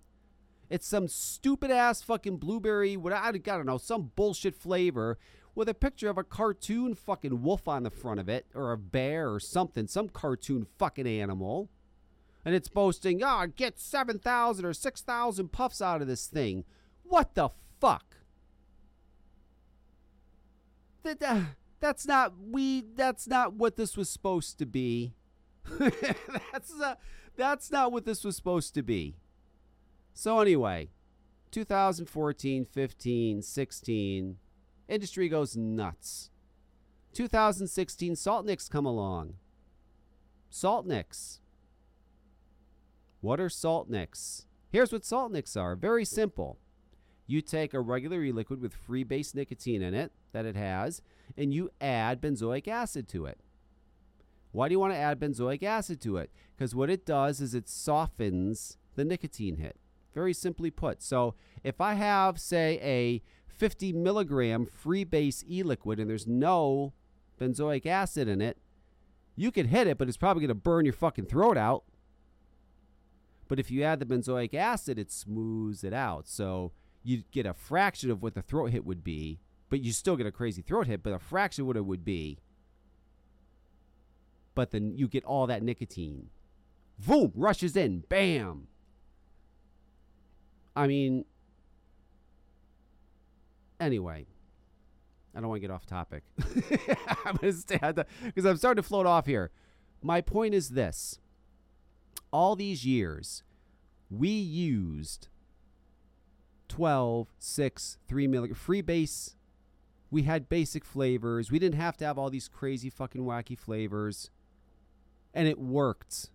It's 0.70 0.88
some 0.88 1.08
stupid 1.08 1.72
ass 1.72 2.04
fucking 2.04 2.38
blueberry, 2.38 2.96
what 2.96 3.12
I 3.12 3.32
don't 3.32 3.66
know, 3.66 3.80
some 3.80 4.12
bullshit 4.16 4.56
flavor 4.56 5.18
with 5.56 5.68
a 5.68 5.74
picture 5.74 6.10
of 6.10 6.20
a 6.20 6.24
cartoon 6.24 6.94
fucking 6.94 7.42
wolf 7.42 7.68
on 7.68 7.82
the 7.82 7.90
front 7.90 8.20
of 8.20 8.30
it, 8.30 8.46
or 8.54 8.72
a 8.72 8.78
bear 8.78 9.34
or 9.34 9.40
something, 9.40 9.88
some 9.88 10.08
cartoon 10.08 10.68
fucking 10.78 11.08
animal 11.08 11.72
and 12.46 12.56
it's 12.56 12.70
boasting, 12.70 13.22
oh, 13.24 13.48
get 13.56 13.80
7,000 13.80 14.66
or 14.66 14.74
6,000 14.74 15.52
puffs 15.52 15.82
out 15.82 16.02
of 16.02 16.08
this 16.08 16.28
thing. 16.28 16.64
What 17.04 17.36
the 17.36 17.50
fuck? 17.80 18.18
That, 21.04 21.22
uh, 21.22 21.42
that's 21.80 22.06
not 22.06 22.34
we 22.40 22.84
that's 22.96 23.28
not 23.28 23.54
what 23.54 23.78
this 23.78 23.96
was 23.96 24.10
supposed 24.10 24.58
to 24.60 24.66
be. 24.66 25.14
that's 25.80 26.80
uh, 26.82 26.96
that's 27.36 27.72
not 27.72 27.92
what 27.92 28.06
this 28.06 28.24
was 28.24 28.36
supposed 28.36 28.74
to 28.76 28.84
be. 28.84 29.16
So 30.14 30.40
anyway, 30.40 30.90
2014, 31.52 32.66
15, 32.66 33.42
16, 33.42 34.38
industry 34.88 35.30
goes 35.30 35.56
nuts. 35.56 36.30
2016, 37.14 38.16
Salt 38.16 38.46
Nicks 38.46 38.68
come 38.68 38.86
along. 38.86 39.36
Salt 40.50 40.86
Nicks. 40.86 41.40
What 43.22 43.40
are 43.40 43.50
salt 43.50 43.90
nicks? 43.90 44.46
Here's 44.72 44.92
what 44.92 45.04
salt 45.04 45.32
nicks 45.32 45.58
are 45.58 45.76
very 45.76 46.06
simple. 46.06 46.58
You 47.28 47.42
take 47.42 47.74
a 47.74 47.80
regular 47.80 48.24
e 48.24 48.32
liquid 48.32 48.62
with 48.62 48.74
free 48.74 49.04
base 49.04 49.36
nicotine 49.36 49.82
in 49.82 49.94
it 49.94 50.12
that 50.32 50.46
it 50.46 50.56
has, 50.56 51.02
and 51.38 51.54
you 51.54 51.70
add 51.80 52.22
benzoic 52.22 52.68
acid 52.68 53.08
to 53.10 53.26
it. 53.26 53.40
Why 54.52 54.68
do 54.68 54.74
you 54.74 54.80
want 54.80 54.94
to 54.94 54.98
add 54.98 55.20
benzoic 55.20 55.62
acid 55.62 56.02
to 56.02 56.18
it? 56.18 56.32
Because 56.58 56.74
what 56.74 56.90
it 56.90 57.06
does 57.06 57.40
is 57.40 57.54
it 57.54 57.70
softens 57.70 58.78
the 58.96 59.06
nicotine 59.06 59.58
hit. 59.58 59.78
Very 60.14 60.34
simply 60.34 60.72
put. 60.72 61.04
So 61.04 61.36
if 61.64 61.80
I 61.80 61.94
have, 61.94 62.40
say, 62.40 62.80
a 62.82 63.22
50 63.48 63.94
milligram 63.94 64.66
free 64.66 65.04
base 65.04 65.44
e 65.48 65.62
liquid 65.62 66.00
and 66.00 66.10
there's 66.10 66.28
no 66.28 66.94
benzoic 67.40 67.86
acid 67.86 68.28
in 68.28 68.42
it, 68.42 68.58
you 69.36 69.52
can 69.52 69.68
hit 69.68 69.88
it, 69.88 69.98
but 69.98 70.08
it's 70.08 70.18
probably 70.18 70.42
going 70.42 70.50
to 70.50 70.56
burn 70.56 70.86
your 70.86 70.94
fucking 70.94 71.26
throat 71.26 71.58
out. 71.58 71.84
But 73.50 73.60
if 73.60 73.70
you 73.70 73.84
add 73.84 74.00
the 74.00 74.06
benzoic 74.06 74.54
acid, 74.54 74.98
it 74.98 75.12
smooths 75.12 75.84
it 75.84 75.92
out. 75.92 76.30
So 76.30 76.72
you 77.04 77.24
get 77.32 77.46
a 77.46 77.54
fraction 77.54 78.12
of 78.12 78.22
what 78.22 78.36
the 78.36 78.44
throat 78.44 78.72
hit 78.72 78.86
would 78.86 79.04
be, 79.04 79.40
but 79.70 79.82
you 79.82 79.92
still 79.92 80.16
get 80.16 80.28
a 80.28 80.32
crazy 80.32 80.62
throat 80.62 80.88
hit, 80.88 81.04
but 81.04 81.14
a 81.14 81.20
fraction 81.20 81.64
of 81.64 81.68
what 81.68 81.76
it 81.76 81.86
would 81.86 82.06
be. 82.06 82.38
But 84.54 84.72
then 84.72 84.94
you 84.96 85.08
get 85.08 85.26
all 85.26 85.48
that 85.48 85.64
nicotine. 85.64 86.30
Boom, 87.00 87.32
rushes 87.36 87.76
in, 87.76 88.04
bam. 88.08 88.68
I 90.76 90.86
mean, 90.86 91.26
anyway, 93.80 94.28
I 95.34 95.40
don't 95.40 95.50
want 95.50 95.62
to 95.62 95.68
get 95.68 95.74
off 95.74 95.88
topic. 95.88 96.24
I'm 97.26 97.36
going 97.38 97.52
to 97.52 97.54
stay 97.54 97.78
the 97.78 98.06
because 98.24 98.46
I'm 98.46 98.58
starting 98.58 98.84
to 98.84 98.88
float 98.88 99.08
off 99.08 99.26
here. 99.26 99.50
My 100.04 100.22
point 100.22 100.54
is 100.54 100.70
this 100.70 101.20
all 102.32 102.56
these 102.56 102.86
years, 102.86 103.44
we 104.10 104.30
used 104.30 105.28
12, 106.68 107.28
6, 107.38 107.98
3 108.08 108.28
milligram 108.28 108.56
free 108.56 108.82
base. 108.82 109.36
We 110.12 110.24
had 110.24 110.50
basic 110.50 110.86
flavors. 110.86 111.52
We 111.52 111.60
didn't 111.60 111.80
have 111.80 111.98
to 111.98 112.06
have 112.06 112.18
all 112.18 112.30
these 112.30 112.48
crazy 112.48 112.90
fucking 112.90 113.24
wacky 113.24 113.58
flavors. 113.58 114.32
And 115.34 115.48
it 115.48 115.60
worked. 115.60 116.30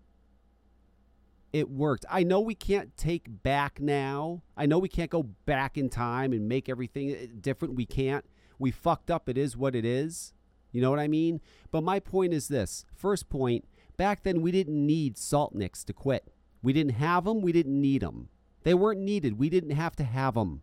It 1.53 1.71
worked. 1.71 2.05
I 2.11 2.25
know 2.25 2.41
we 2.41 2.55
can't 2.55 2.97
take 2.97 3.43
back 3.43 3.81
now. 3.81 4.43
I 4.57 4.67
know 4.67 4.79
we 4.79 4.89
can't 4.89 5.11
go 5.11 5.23
back 5.23 5.79
in 5.79 5.89
time 5.89 6.33
and 6.33 6.49
make 6.49 6.69
everything 6.69 7.39
different. 7.41 7.75
We 7.75 7.87
can't. 7.87 8.25
We 8.59 8.71
fucked 8.71 9.11
up. 9.11 9.29
It 9.29 9.39
is 9.39 9.57
what 9.57 9.75
it 9.75 9.85
is. 9.85 10.34
You 10.75 10.83
know 10.83 10.91
what 10.91 10.99
I 10.99 11.09
mean? 11.09 11.41
But 11.71 11.85
my 11.85 11.99
point 11.99 12.35
is 12.35 12.49
this 12.49 12.85
first 12.95 13.31
point 13.31 13.65
Back 13.97 14.23
then, 14.25 14.43
we 14.43 14.51
didn't 14.51 14.87
need 14.87 15.17
salt 15.17 15.55
nicks 15.55 15.85
to 15.85 15.93
quit. 15.93 16.33
We 16.63 16.73
didn't 16.73 16.95
have 16.95 17.25
them. 17.25 17.43
We 17.43 17.53
didn't 17.53 17.81
need 17.81 18.03
them. 18.03 18.29
They 18.65 18.75
weren't 18.75 19.01
needed. 19.01 19.39
We 19.39 19.49
didn't 19.49 19.71
have 19.71 19.95
to 19.97 20.05
have 20.05 20.35
them. 20.35 20.63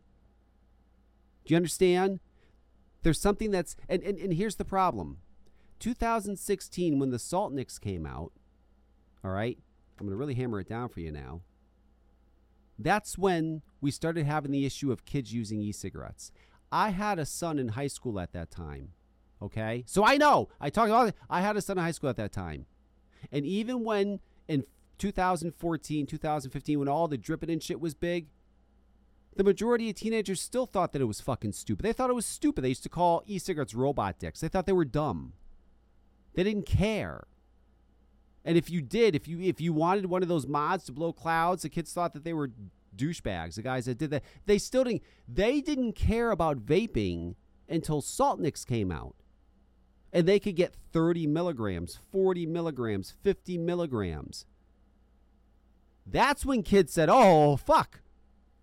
Do 1.46 1.54
you 1.54 1.58
understand? 1.58 2.20
There's 3.04 3.20
something 3.20 3.52
that's, 3.52 3.76
and, 3.88 4.04
and, 4.04 4.18
and 4.18 4.34
here's 4.34 4.56
the 4.56 4.66
problem 4.66 5.20
2016, 5.80 7.00
when 7.00 7.10
the 7.10 7.18
Salt 7.18 7.54
Nicks 7.54 7.80
came 7.80 8.06
out, 8.06 8.32
all 9.24 9.32
right, 9.32 9.58
I'm 10.00 10.06
going 10.06 10.12
to 10.12 10.18
really 10.18 10.36
hammer 10.36 10.60
it 10.60 10.70
down 10.70 10.90
for 10.90 11.00
you 11.00 11.12
now. 11.12 11.42
That's 12.78 13.18
when 13.18 13.62
we 13.80 13.92
started 13.92 14.26
having 14.26 14.52
the 14.52 14.66
issue 14.66 14.92
of 14.92 15.06
kids 15.06 15.34
using 15.34 15.62
e 15.62 15.72
cigarettes. 15.72 16.32
I 16.72 16.90
had 16.90 17.20
a 17.20 17.26
son 17.26 17.60
in 17.60 17.70
high 17.70 17.88
school 17.88 18.20
at 18.20 18.34
that 18.34 18.52
time. 18.52 18.90
Okay. 19.42 19.84
So 19.88 20.06
I 20.06 20.18
know. 20.18 20.50
I 20.60 20.70
talked 20.70 20.90
about 20.90 21.14
I 21.30 21.42
had 21.42 21.58
a 21.58 21.62
son 21.62 21.78
in 21.78 21.84
high 21.84 21.92
school 21.92 22.10
at 22.10 22.18
that 22.18 22.32
time. 22.32 22.66
And 23.32 23.46
even 23.46 23.84
when 23.84 24.20
in 24.48 24.66
2014, 24.98 26.06
2015, 26.06 26.80
when 26.80 26.88
all 26.88 27.08
the 27.08 27.18
dripping 27.18 27.50
and 27.50 27.62
shit 27.62 27.80
was 27.80 27.94
big, 27.94 28.28
the 29.36 29.44
majority 29.44 29.90
of 29.90 29.96
teenagers 29.96 30.42
still 30.42 30.66
thought 30.66 30.92
that 30.94 31.02
it 31.02 31.06
was 31.06 31.22
fucking 31.22 31.54
stupid. 31.54 31.84
They 31.84 31.94
thought 31.94 32.10
it 32.10 32.16
was 32.16 32.26
stupid. 32.26 32.64
They 32.64 32.70
used 32.70 32.84
to 32.84 32.90
call 32.90 33.24
e 33.26 33.40
cigarettes 33.40 33.74
robot 33.74 34.20
dicks. 34.20 34.42
They 34.42 34.48
thought 34.48 34.66
they 34.66 34.74
were 34.74 34.86
dumb. 34.86 35.34
They 36.34 36.44
didn't 36.44 36.66
care. 36.66 37.26
And 38.44 38.58
if 38.58 38.70
you 38.70 38.82
did, 38.82 39.16
if 39.16 39.28
you 39.28 39.40
if 39.40 39.62
you 39.62 39.74
wanted 39.74 40.08
one 40.08 40.22
of 40.22 40.28
those 40.28 40.48
mods 40.48 40.86
to 40.86 40.92
blow 40.92 41.14
clouds, 41.14 41.64
the 41.64 41.70
kids 41.70 41.94
thought 41.94 42.14
that 42.14 42.24
they 42.24 42.34
were 42.34 42.52
douchebags. 42.96 43.56
The 43.56 43.62
guys 43.62 43.86
that 43.86 43.98
did 43.98 44.10
that, 44.12 44.24
they 44.46 44.58
still 44.58 44.84
didn't. 44.84 45.04
They 45.28 45.62
didn't 45.62 45.94
care 45.94 46.32
about 46.32 46.66
vaping 46.66 47.36
until 47.70 48.02
Salt 48.02 48.40
Nicks 48.40 48.66
came 48.66 48.92
out, 48.92 49.16
and 50.14 50.28
they 50.28 50.40
could 50.40 50.56
get 50.56 50.76
30 50.94 51.28
milligrams, 51.28 52.00
40 52.12 52.46
milligrams, 52.46 53.14
50 53.24 53.58
milligrams. 53.58 54.46
That's 56.06 56.46
when 56.46 56.64
kids 56.64 56.94
said, 56.94 57.10
"Oh 57.10 57.56
fuck, 57.56 58.02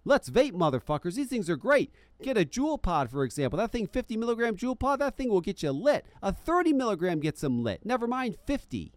let's 0.04 0.30
vape, 0.30 0.52
motherfuckers. 0.52 1.14
These 1.14 1.28
things 1.28 1.48
are 1.48 1.56
great. 1.56 1.92
Get 2.20 2.36
a 2.36 2.44
Juul 2.44 2.82
pod, 2.82 3.10
for 3.10 3.22
example. 3.22 3.56
That 3.58 3.70
thing, 3.70 3.86
50 3.86 4.16
milligram 4.16 4.56
Juul 4.56 4.78
pod, 4.78 4.98
that 4.98 5.16
thing 5.16 5.30
will 5.30 5.40
get 5.40 5.62
you 5.62 5.70
lit. 5.70 6.04
A 6.20 6.32
30 6.32 6.72
milligram 6.72 7.20
gets 7.20 7.40
them 7.40 7.62
lit. 7.62 7.84
Never 7.84 8.06
mind 8.06 8.36
50." 8.44 8.92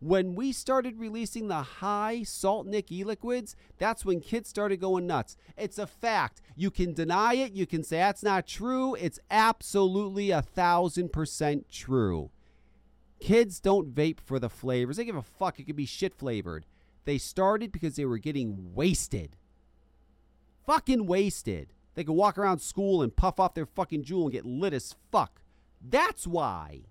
When 0.00 0.36
we 0.36 0.52
started 0.52 1.00
releasing 1.00 1.48
the 1.48 1.62
high 1.62 2.22
salt 2.22 2.66
Nick 2.66 2.92
e 2.92 3.02
liquids, 3.02 3.56
that's 3.78 4.04
when 4.04 4.20
kids 4.20 4.48
started 4.48 4.80
going 4.80 5.06
nuts. 5.06 5.36
It's 5.56 5.78
a 5.78 5.88
fact. 5.88 6.40
You 6.54 6.70
can 6.70 6.94
deny 6.94 7.34
it. 7.34 7.52
You 7.52 7.66
can 7.66 7.82
say 7.82 7.98
that's 7.98 8.22
not 8.22 8.46
true. 8.46 8.94
It's 8.94 9.18
absolutely 9.30 10.30
a 10.30 10.42
thousand 10.42 11.12
percent 11.12 11.68
true. 11.68 12.30
Kids 13.18 13.58
don't 13.58 13.92
vape 13.92 14.20
for 14.20 14.38
the 14.38 14.48
flavors. 14.48 14.98
They 14.98 15.04
give 15.04 15.16
a 15.16 15.22
fuck. 15.22 15.58
It 15.58 15.64
could 15.64 15.74
be 15.74 15.86
shit 15.86 16.14
flavored. 16.14 16.64
They 17.04 17.18
started 17.18 17.72
because 17.72 17.96
they 17.96 18.04
were 18.04 18.18
getting 18.18 18.74
wasted. 18.74 19.36
Fucking 20.64 21.06
wasted. 21.06 21.72
They 21.94 22.04
could 22.04 22.12
walk 22.12 22.38
around 22.38 22.60
school 22.60 23.02
and 23.02 23.16
puff 23.16 23.40
off 23.40 23.54
their 23.54 23.66
fucking 23.66 24.04
Juul 24.04 24.24
and 24.24 24.32
get 24.32 24.46
lit 24.46 24.72
as 24.72 24.94
fuck. 25.10 25.40
That's 25.80 26.26
why. 26.26 26.82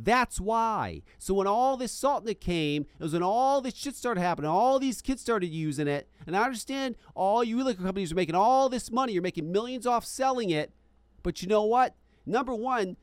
That's 0.00 0.40
why. 0.40 1.02
So 1.18 1.34
when 1.34 1.48
all 1.48 1.76
this 1.76 1.90
salt 1.90 2.24
that 2.26 2.40
came, 2.40 2.82
it 2.82 3.02
was 3.02 3.14
when 3.14 3.22
all 3.24 3.60
this 3.60 3.74
shit 3.74 3.96
started 3.96 4.20
happening. 4.20 4.48
All 4.48 4.78
these 4.78 5.02
kids 5.02 5.20
started 5.20 5.48
using 5.48 5.88
it. 5.88 6.08
And 6.24 6.36
I 6.36 6.44
understand 6.44 6.94
all 7.16 7.42
you 7.42 7.64
liquor 7.64 7.82
companies 7.82 8.12
are 8.12 8.14
making 8.14 8.36
all 8.36 8.68
this 8.68 8.92
money. 8.92 9.12
You're 9.12 9.22
making 9.22 9.50
millions 9.50 9.88
off 9.88 10.04
selling 10.04 10.50
it. 10.50 10.72
But 11.24 11.42
you 11.42 11.48
know 11.48 11.64
what? 11.64 11.96
Number 12.24 12.54
one, 12.54 12.96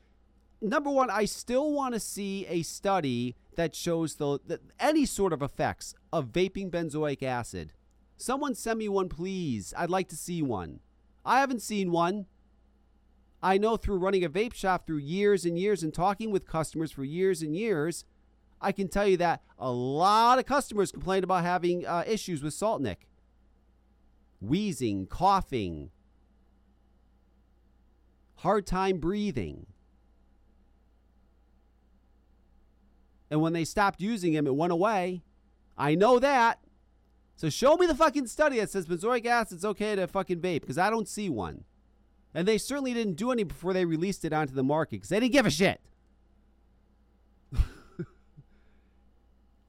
number 0.62 0.88
one, 0.88 1.10
I 1.10 1.26
still 1.26 1.70
want 1.70 1.92
to 1.92 2.00
see 2.00 2.46
a 2.46 2.62
study 2.62 3.36
that 3.56 3.74
shows 3.74 4.14
the, 4.14 4.38
the 4.46 4.60
any 4.80 5.04
sort 5.04 5.34
of 5.34 5.42
effects 5.42 5.94
of 6.14 6.32
vaping 6.32 6.70
benzoic 6.70 7.22
acid. 7.22 7.72
Someone 8.16 8.54
send 8.54 8.78
me 8.78 8.88
one, 8.88 9.10
please. 9.10 9.74
I'd 9.76 9.90
like 9.90 10.08
to 10.08 10.16
see 10.16 10.40
one. 10.40 10.80
I 11.26 11.40
haven't 11.40 11.60
seen 11.60 11.90
one. 11.90 12.24
I 13.46 13.58
know 13.58 13.76
through 13.76 13.98
running 13.98 14.24
a 14.24 14.28
vape 14.28 14.54
shop 14.54 14.88
through 14.88 14.96
years 14.96 15.44
and 15.44 15.56
years 15.56 15.84
and 15.84 15.94
talking 15.94 16.32
with 16.32 16.48
customers 16.48 16.90
for 16.90 17.04
years 17.04 17.42
and 17.42 17.54
years, 17.54 18.04
I 18.60 18.72
can 18.72 18.88
tell 18.88 19.06
you 19.06 19.16
that 19.18 19.40
a 19.56 19.70
lot 19.70 20.40
of 20.40 20.46
customers 20.46 20.90
complained 20.90 21.22
about 21.22 21.44
having 21.44 21.86
uh, 21.86 22.02
issues 22.08 22.42
with 22.42 22.54
Salt 22.54 22.82
Nick. 22.82 23.06
Wheezing, 24.40 25.06
coughing, 25.06 25.90
hard 28.38 28.66
time 28.66 28.98
breathing. 28.98 29.66
And 33.30 33.40
when 33.40 33.52
they 33.52 33.64
stopped 33.64 34.00
using 34.00 34.32
him, 34.32 34.48
it 34.48 34.56
went 34.56 34.72
away. 34.72 35.22
I 35.78 35.94
know 35.94 36.18
that. 36.18 36.58
So 37.36 37.48
show 37.48 37.76
me 37.76 37.86
the 37.86 37.94
fucking 37.94 38.26
study 38.26 38.58
that 38.58 38.70
says 38.70 38.86
benzoic 38.86 39.24
acid's 39.24 39.64
okay 39.64 39.94
to 39.94 40.08
fucking 40.08 40.40
vape 40.40 40.62
because 40.62 40.78
I 40.78 40.90
don't 40.90 41.06
see 41.06 41.28
one. 41.30 41.62
And 42.34 42.46
they 42.46 42.58
certainly 42.58 42.92
didn't 42.92 43.14
do 43.14 43.30
any 43.32 43.44
before 43.44 43.72
they 43.72 43.84
released 43.84 44.24
it 44.24 44.32
onto 44.32 44.54
the 44.54 44.62
market 44.62 44.96
because 44.96 45.08
they 45.08 45.20
didn't 45.20 45.32
give 45.32 45.46
a 45.46 45.50
shit. 45.50 45.80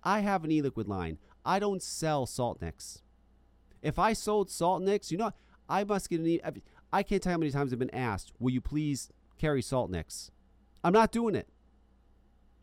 I 0.03 0.19
have 0.19 0.43
an 0.43 0.51
e-liquid 0.51 0.87
line. 0.87 1.17
I 1.45 1.59
don't 1.59 1.81
sell 1.81 2.25
salt 2.25 2.61
nicks. 2.61 3.01
If 3.81 3.97
I 3.97 4.13
sold 4.13 4.49
salt 4.49 4.81
nicks, 4.81 5.11
you 5.11 5.17
know, 5.17 5.31
I 5.69 5.83
must 5.85 6.09
get 6.09 6.19
an 6.19 6.27
e- 6.27 6.41
I 6.91 7.03
can't 7.03 7.21
tell 7.21 7.31
how 7.31 7.37
many 7.37 7.51
times 7.51 7.71
I've 7.71 7.79
been 7.79 7.93
asked, 7.93 8.33
"Will 8.39 8.51
you 8.51 8.61
please 8.61 9.09
carry 9.37 9.61
salt 9.61 9.89
nicks?" 9.89 10.31
I'm 10.83 10.93
not 10.93 11.11
doing 11.11 11.35
it. 11.35 11.47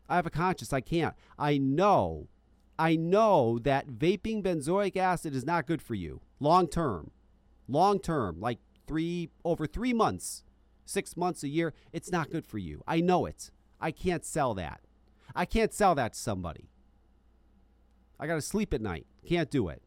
I 0.07 0.15
have 0.15 0.25
a 0.27 0.31
conscience. 0.31 0.71
I 0.73 0.81
can't. 0.81 1.15
I 1.37 1.57
know, 1.57 2.27
I 2.77 2.95
know 2.95 3.59
that 3.59 3.87
vaping 3.87 4.43
benzoic 4.43 4.97
acid 4.97 5.33
is 5.35 5.45
not 5.45 5.67
good 5.67 5.81
for 5.81 5.95
you 5.95 6.21
long 6.39 6.67
term. 6.67 7.11
Long 7.67 7.99
term, 7.99 8.39
like 8.39 8.59
three 8.87 9.29
over 9.43 9.65
three 9.67 9.93
months, 9.93 10.43
six 10.85 11.15
months, 11.17 11.43
a 11.43 11.47
year, 11.47 11.73
it's 11.91 12.11
not 12.11 12.29
good 12.29 12.45
for 12.45 12.57
you. 12.57 12.83
I 12.87 13.01
know 13.01 13.25
it. 13.25 13.51
I 13.79 13.91
can't 13.91 14.25
sell 14.25 14.53
that. 14.55 14.81
I 15.35 15.45
can't 15.45 15.73
sell 15.73 15.95
that 15.95 16.13
to 16.13 16.19
somebody. 16.19 16.69
I 18.19 18.27
got 18.27 18.35
to 18.35 18.41
sleep 18.41 18.73
at 18.73 18.81
night. 18.81 19.05
Can't 19.27 19.51
do 19.51 19.67
it. 19.67 19.81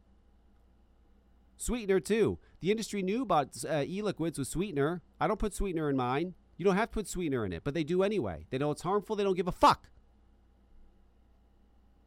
Sweetener, 1.57 2.01
too. 2.01 2.39
The 2.61 2.71
industry 2.71 3.03
knew 3.03 3.23
about 3.23 3.65
uh, 3.69 3.85
e 3.87 4.03
liquids 4.03 4.39
with 4.39 4.49
sweetener. 4.49 5.03
I 5.21 5.27
don't 5.27 5.39
put 5.39 5.55
sweetener 5.55 5.89
in 5.89 5.97
mine. 5.97 6.35
You 6.57 6.65
don't 6.65 6.77
have 6.77 6.91
to 6.91 6.95
put 6.95 7.09
sweetener 7.09 7.47
in 7.47 7.53
it, 7.53 7.63
but 7.65 7.75
they 7.75 7.85
do 7.85 8.03
anyway. 8.03 8.47
They 8.51 8.59
know 8.59 8.71
it's 8.71 8.83
harmful. 8.83 9.17
They 9.17 9.25
don't 9.25 9.37
give 9.37 9.49
a 9.49 9.53
fuck. 9.53 9.89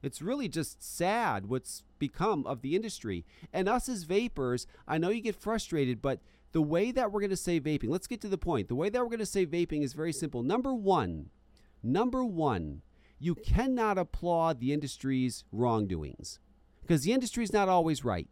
It's 0.04 0.22
really 0.22 0.48
just 0.48 0.84
sad 0.84 1.46
what's 1.46 1.84
become 2.00 2.46
of 2.46 2.62
the 2.62 2.76
industry. 2.76 3.26
And 3.54 3.70
us 3.70 3.88
as 3.88 4.04
vapors, 4.04 4.68
I 4.88 4.98
know 4.98 5.10
you 5.10 5.22
get 5.22 5.36
frustrated, 5.36 6.02
but 6.02 6.20
the 6.52 6.62
way 6.62 6.92
that 6.92 7.12
we're 7.12 7.22
going 7.22 7.30
to 7.30 7.38
say 7.38 7.60
vaping, 7.60 7.90
let's 7.90 8.08
get 8.08 8.22
to 8.22 8.28
the 8.28 8.38
point. 8.38 8.68
The 8.68 8.76
way 8.76 8.90
that 8.90 9.00
we're 9.00 9.10
going 9.10 9.20
to 9.20 9.26
say 9.26 9.46
vaping 9.46 9.84
is 9.84 9.94
very 9.94 10.14
simple. 10.14 10.44
Number 10.44 10.74
one, 10.74 11.30
number 11.82 12.26
one, 12.26 12.82
you 13.20 13.36
cannot 13.36 13.98
applaud 13.98 14.60
the 14.60 14.74
industry's 14.74 15.46
wrongdoings 15.52 16.40
because 16.82 17.04
the 17.04 17.14
industry 17.14 17.44
is 17.44 17.54
not 17.54 17.70
always 17.70 18.04
right. 18.04 18.28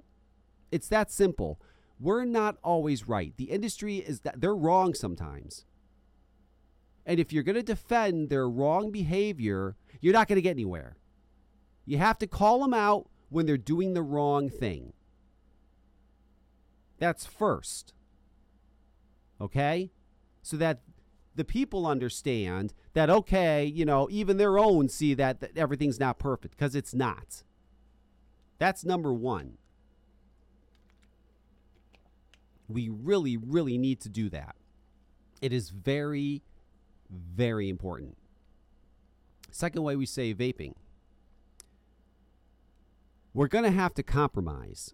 It's 0.71 0.87
that 0.89 1.11
simple. 1.11 1.61
We're 1.99 2.25
not 2.25 2.57
always 2.63 3.07
right. 3.07 3.33
The 3.37 3.51
industry 3.51 3.97
is 3.97 4.21
that 4.21 4.41
they're 4.41 4.55
wrong 4.55 4.93
sometimes. 4.93 5.65
And 7.05 7.19
if 7.19 7.31
you're 7.31 7.43
going 7.43 7.55
to 7.55 7.63
defend 7.63 8.29
their 8.29 8.49
wrong 8.49 8.91
behavior, 8.91 9.75
you're 10.01 10.13
not 10.13 10.27
going 10.27 10.35
to 10.37 10.41
get 10.41 10.51
anywhere. 10.51 10.97
You 11.85 11.97
have 11.97 12.19
to 12.19 12.27
call 12.27 12.59
them 12.59 12.73
out 12.73 13.09
when 13.29 13.45
they're 13.45 13.57
doing 13.57 13.93
the 13.93 14.01
wrong 14.01 14.49
thing. 14.49 14.93
That's 16.99 17.25
first 17.25 17.93
okay? 19.39 19.91
So 20.41 20.57
that 20.57 20.81
the 21.35 21.45
people 21.45 21.85
understand 21.85 22.73
that, 22.93 23.09
okay, 23.09 23.65
you 23.65 23.85
know, 23.85 24.07
even 24.11 24.37
their 24.37 24.57
own 24.57 24.89
see 24.89 25.13
that, 25.13 25.39
that 25.39 25.57
everything's 25.57 25.99
not 25.99 26.19
perfect 26.19 26.55
because 26.57 26.75
it's 26.75 26.93
not. 26.93 27.43
That's 28.57 28.83
number 28.83 29.13
one. 29.13 29.57
We 32.67 32.89
really, 32.89 33.37
really 33.37 33.77
need 33.77 33.99
to 34.01 34.09
do 34.09 34.29
that. 34.29 34.55
It 35.41 35.53
is 35.53 35.69
very, 35.69 36.43
very 37.09 37.69
important. 37.69 38.17
Second 39.51 39.83
way 39.83 39.95
we 39.95 40.05
say 40.05 40.33
vaping 40.33 40.73
we're 43.33 43.47
going 43.47 43.63
to 43.63 43.71
have 43.71 43.93
to 43.93 44.03
compromise. 44.03 44.93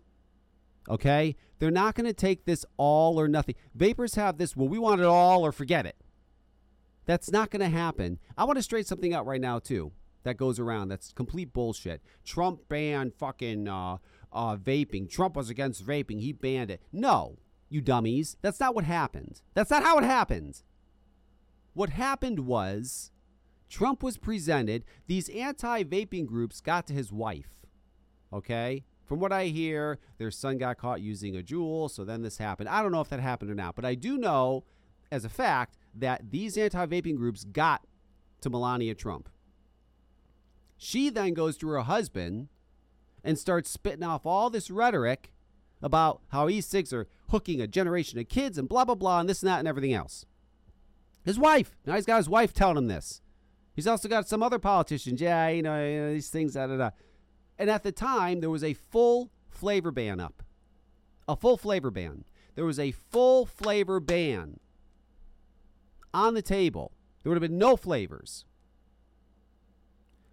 Okay? 0.89 1.35
They're 1.59 1.71
not 1.71 1.95
going 1.95 2.05
to 2.05 2.13
take 2.13 2.45
this 2.45 2.65
all 2.77 3.19
or 3.19 3.27
nothing. 3.27 3.55
Vapors 3.73 4.15
have 4.15 4.37
this, 4.37 4.55
well, 4.55 4.67
we 4.67 4.79
want 4.79 5.01
it 5.01 5.07
all 5.07 5.45
or 5.45 5.51
forget 5.51 5.85
it. 5.85 5.95
That's 7.05 7.31
not 7.31 7.51
going 7.51 7.61
to 7.61 7.75
happen. 7.75 8.19
I 8.37 8.43
want 8.45 8.57
to 8.57 8.63
straight 8.63 8.87
something 8.87 9.13
out 9.13 9.25
right 9.25 9.41
now, 9.41 9.59
too, 9.59 9.91
that 10.23 10.37
goes 10.37 10.59
around. 10.59 10.89
That's 10.89 11.13
complete 11.13 11.53
bullshit. 11.53 12.01
Trump 12.23 12.67
banned 12.67 13.13
fucking 13.13 13.67
uh, 13.67 13.97
uh, 14.33 14.57
vaping. 14.57 15.09
Trump 15.09 15.35
was 15.35 15.49
against 15.49 15.85
vaping. 15.85 16.19
He 16.19 16.33
banned 16.33 16.71
it. 16.71 16.81
No, 16.91 17.37
you 17.69 17.81
dummies. 17.81 18.37
That's 18.41 18.59
not 18.59 18.75
what 18.75 18.85
happened. 18.85 19.41
That's 19.53 19.69
not 19.69 19.83
how 19.83 19.97
it 19.97 20.03
happened. 20.03 20.63
What 21.73 21.89
happened 21.89 22.39
was 22.39 23.11
Trump 23.69 24.01
was 24.01 24.17
presented, 24.17 24.85
these 25.07 25.29
anti 25.29 25.83
vaping 25.83 26.25
groups 26.25 26.61
got 26.61 26.87
to 26.87 26.93
his 26.93 27.11
wife. 27.11 27.65
Okay? 28.31 28.83
From 29.05 29.19
what 29.19 29.31
I 29.31 29.45
hear, 29.45 29.99
their 30.17 30.31
son 30.31 30.57
got 30.57 30.77
caught 30.77 31.01
using 31.01 31.37
a 31.37 31.43
Juul, 31.43 31.89
so 31.89 32.03
then 32.03 32.23
this 32.23 32.39
happened. 32.39 32.69
I 32.69 32.81
don't 32.81 32.91
know 32.91 33.01
if 33.01 33.09
that 33.09 33.19
happened 33.19 33.51
or 33.51 33.55
not, 33.55 33.75
but 33.75 33.85
I 33.85 33.93
do 33.95 34.17
know 34.17 34.63
as 35.11 35.23
a 35.23 35.29
fact 35.29 35.77
that 35.93 36.31
these 36.31 36.57
anti 36.57 36.85
vaping 36.87 37.15
groups 37.15 37.43
got 37.43 37.85
to 38.41 38.49
Melania 38.49 38.95
Trump. 38.95 39.29
She 40.77 41.09
then 41.09 41.33
goes 41.33 41.57
to 41.57 41.69
her 41.69 41.81
husband 41.81 42.49
and 43.23 43.39
starts 43.39 43.69
spitting 43.69 44.03
off 44.03 44.25
all 44.25 44.49
this 44.49 44.69
rhetoric 44.69 45.31
about 45.81 46.21
how 46.29 46.49
e 46.49 46.61
cigs 46.61 46.91
are 46.91 47.07
hooking 47.29 47.61
a 47.61 47.67
generation 47.67 48.19
of 48.19 48.27
kids 48.27 48.57
and 48.57 48.67
blah, 48.67 48.85
blah, 48.85 48.95
blah, 48.95 49.19
and 49.19 49.29
this 49.29 49.41
and 49.41 49.49
that 49.49 49.59
and 49.59 49.67
everything 49.67 49.93
else. 49.93 50.25
His 51.23 51.39
wife. 51.39 51.75
Now 51.85 51.95
he's 51.95 52.05
got 52.05 52.17
his 52.17 52.29
wife 52.29 52.53
telling 52.53 52.77
him 52.77 52.87
this. 52.87 53.21
He's 53.75 53.87
also 53.87 54.07
got 54.07 54.27
some 54.27 54.41
other 54.41 54.59
politicians. 54.59 55.19
Yeah, 55.19 55.49
you 55.49 55.61
know, 55.61 55.85
you 55.85 55.99
know 55.99 56.13
these 56.13 56.29
things, 56.29 56.53
da, 56.53 56.67
da, 56.67 56.77
da. 56.77 56.89
And 57.57 57.69
at 57.69 57.83
the 57.83 57.91
time, 57.91 58.39
there 58.41 58.49
was 58.49 58.63
a 58.63 58.73
full 58.73 59.31
flavor 59.49 59.91
ban 59.91 60.19
up. 60.19 60.43
A 61.27 61.35
full 61.35 61.57
flavor 61.57 61.91
ban. 61.91 62.25
There 62.55 62.65
was 62.65 62.79
a 62.79 62.91
full 62.91 63.45
flavor 63.45 63.99
ban 63.99 64.59
on 66.13 66.33
the 66.33 66.41
table. 66.41 66.93
There 67.23 67.29
would 67.29 67.41
have 67.41 67.49
been 67.49 67.57
no 67.57 67.75
flavors. 67.75 68.45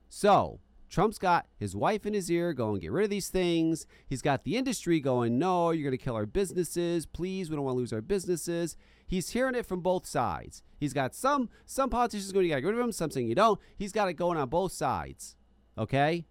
So, 0.08 0.60
Trump's 0.92 1.16
got 1.16 1.46
his 1.56 1.74
wife 1.74 2.04
in 2.04 2.12
his 2.12 2.30
ear 2.30 2.52
going, 2.52 2.80
get 2.80 2.92
rid 2.92 3.04
of 3.04 3.10
these 3.10 3.30
things. 3.30 3.86
He's 4.06 4.20
got 4.20 4.44
the 4.44 4.58
industry 4.58 5.00
going, 5.00 5.38
no, 5.38 5.70
you're 5.70 5.88
going 5.88 5.98
to 5.98 6.04
kill 6.04 6.14
our 6.14 6.26
businesses. 6.26 7.06
Please, 7.06 7.48
we 7.48 7.56
don't 7.56 7.64
want 7.64 7.76
to 7.76 7.78
lose 7.78 7.94
our 7.94 8.02
businesses. 8.02 8.76
He's 9.06 9.30
hearing 9.30 9.54
it 9.54 9.64
from 9.64 9.80
both 9.80 10.06
sides. 10.06 10.62
He's 10.78 10.92
got 10.92 11.14
some 11.14 11.48
some 11.64 11.88
politicians 11.88 12.30
going, 12.30 12.44
you 12.44 12.50
got 12.50 12.56
to 12.56 12.60
get 12.60 12.68
rid 12.68 12.78
of 12.78 12.84
him, 12.84 12.92
some 12.92 13.10
saying 13.10 13.26
you 13.26 13.34
don't. 13.34 13.58
He's 13.78 13.92
got 13.92 14.08
it 14.08 14.14
going 14.14 14.36
on 14.36 14.50
both 14.50 14.72
sides. 14.72 15.36
Okay? 15.78 16.26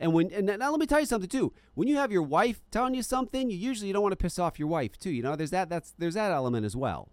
And 0.00 0.14
when 0.14 0.32
and 0.32 0.46
now 0.46 0.70
let 0.70 0.80
me 0.80 0.86
tell 0.86 0.98
you 0.98 1.06
something 1.06 1.28
too. 1.28 1.52
When 1.74 1.86
you 1.86 1.96
have 1.96 2.10
your 2.10 2.22
wife 2.22 2.62
telling 2.70 2.94
you 2.94 3.02
something, 3.02 3.50
you 3.50 3.58
usually 3.58 3.88
you 3.88 3.92
don't 3.92 4.02
want 4.02 4.12
to 4.12 4.16
piss 4.16 4.38
off 4.38 4.58
your 4.58 4.68
wife 4.68 4.98
too. 4.98 5.10
You 5.10 5.22
know, 5.22 5.36
there's 5.36 5.50
that 5.50 5.68
that's 5.68 5.92
there's 5.98 6.14
that 6.14 6.32
element 6.32 6.64
as 6.64 6.74
well. 6.74 7.10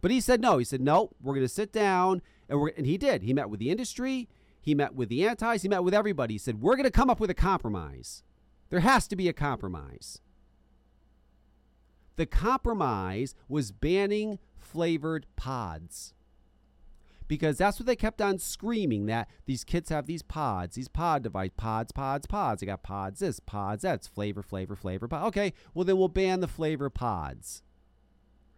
But 0.00 0.12
he 0.12 0.20
said 0.20 0.40
no. 0.40 0.58
He 0.58 0.64
said 0.64 0.80
no. 0.80 1.10
We're 1.20 1.34
going 1.34 1.44
to 1.44 1.52
sit 1.52 1.72
down, 1.72 2.22
and 2.48 2.60
we're 2.60 2.68
and 2.76 2.86
he 2.86 2.96
did. 2.96 3.24
He 3.24 3.34
met 3.34 3.50
with 3.50 3.58
the 3.58 3.70
industry. 3.70 4.28
He 4.62 4.76
met 4.76 4.94
with 4.94 5.08
the 5.08 5.26
antis. 5.26 5.62
He 5.62 5.68
met 5.68 5.82
with 5.82 5.92
everybody. 5.92 6.34
He 6.34 6.38
said 6.38 6.60
we're 6.60 6.76
going 6.76 6.84
to 6.84 6.90
come 6.90 7.10
up 7.10 7.18
with 7.18 7.30
a 7.30 7.34
compromise. 7.34 8.22
There 8.70 8.80
has 8.80 9.08
to 9.08 9.16
be 9.16 9.28
a 9.28 9.32
compromise. 9.32 10.20
The 12.14 12.26
compromise 12.26 13.34
was 13.48 13.72
banning 13.72 14.38
flavored 14.56 15.26
pods. 15.34 16.14
Because 17.30 17.58
that's 17.58 17.78
what 17.78 17.86
they 17.86 17.94
kept 17.94 18.20
on 18.20 18.40
screaming 18.40 19.06
that 19.06 19.28
these 19.46 19.62
kids 19.62 19.88
have 19.90 20.08
these 20.08 20.20
pods, 20.20 20.74
these 20.74 20.88
pod 20.88 21.22
device 21.22 21.52
pods, 21.56 21.92
pods, 21.92 22.26
pods. 22.26 22.58
They 22.58 22.66
got 22.66 22.82
pods 22.82 23.20
this, 23.20 23.38
pods 23.38 23.82
that's 23.82 24.08
flavor, 24.08 24.42
flavor, 24.42 24.74
flavor. 24.74 25.06
Pod. 25.06 25.28
Okay, 25.28 25.52
well 25.72 25.84
then 25.84 25.96
we'll 25.96 26.08
ban 26.08 26.40
the 26.40 26.48
flavor 26.48 26.90
pods. 26.90 27.62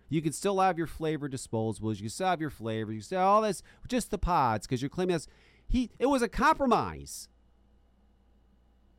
You 0.08 0.22
can 0.22 0.32
still 0.32 0.58
have 0.58 0.78
your 0.78 0.86
flavor 0.86 1.28
disposables. 1.28 1.96
You 1.96 2.04
can 2.04 2.08
still 2.08 2.28
have 2.28 2.40
your 2.40 2.48
flavor. 2.48 2.92
You 2.92 3.00
can 3.00 3.04
still 3.04 3.20
all 3.20 3.42
this, 3.42 3.62
just 3.88 4.10
the 4.10 4.16
pods, 4.16 4.66
because 4.66 4.80
you're 4.80 4.88
claiming 4.88 5.16
that's 5.16 5.28
he. 5.68 5.90
It 5.98 6.06
was 6.06 6.22
a 6.22 6.28
compromise. 6.28 7.28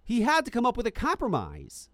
He 0.04 0.22
had 0.22 0.46
to 0.46 0.52
come 0.52 0.68
up 0.68 0.78
with 0.78 0.86
a 0.86 0.92
compromise. 0.92 1.90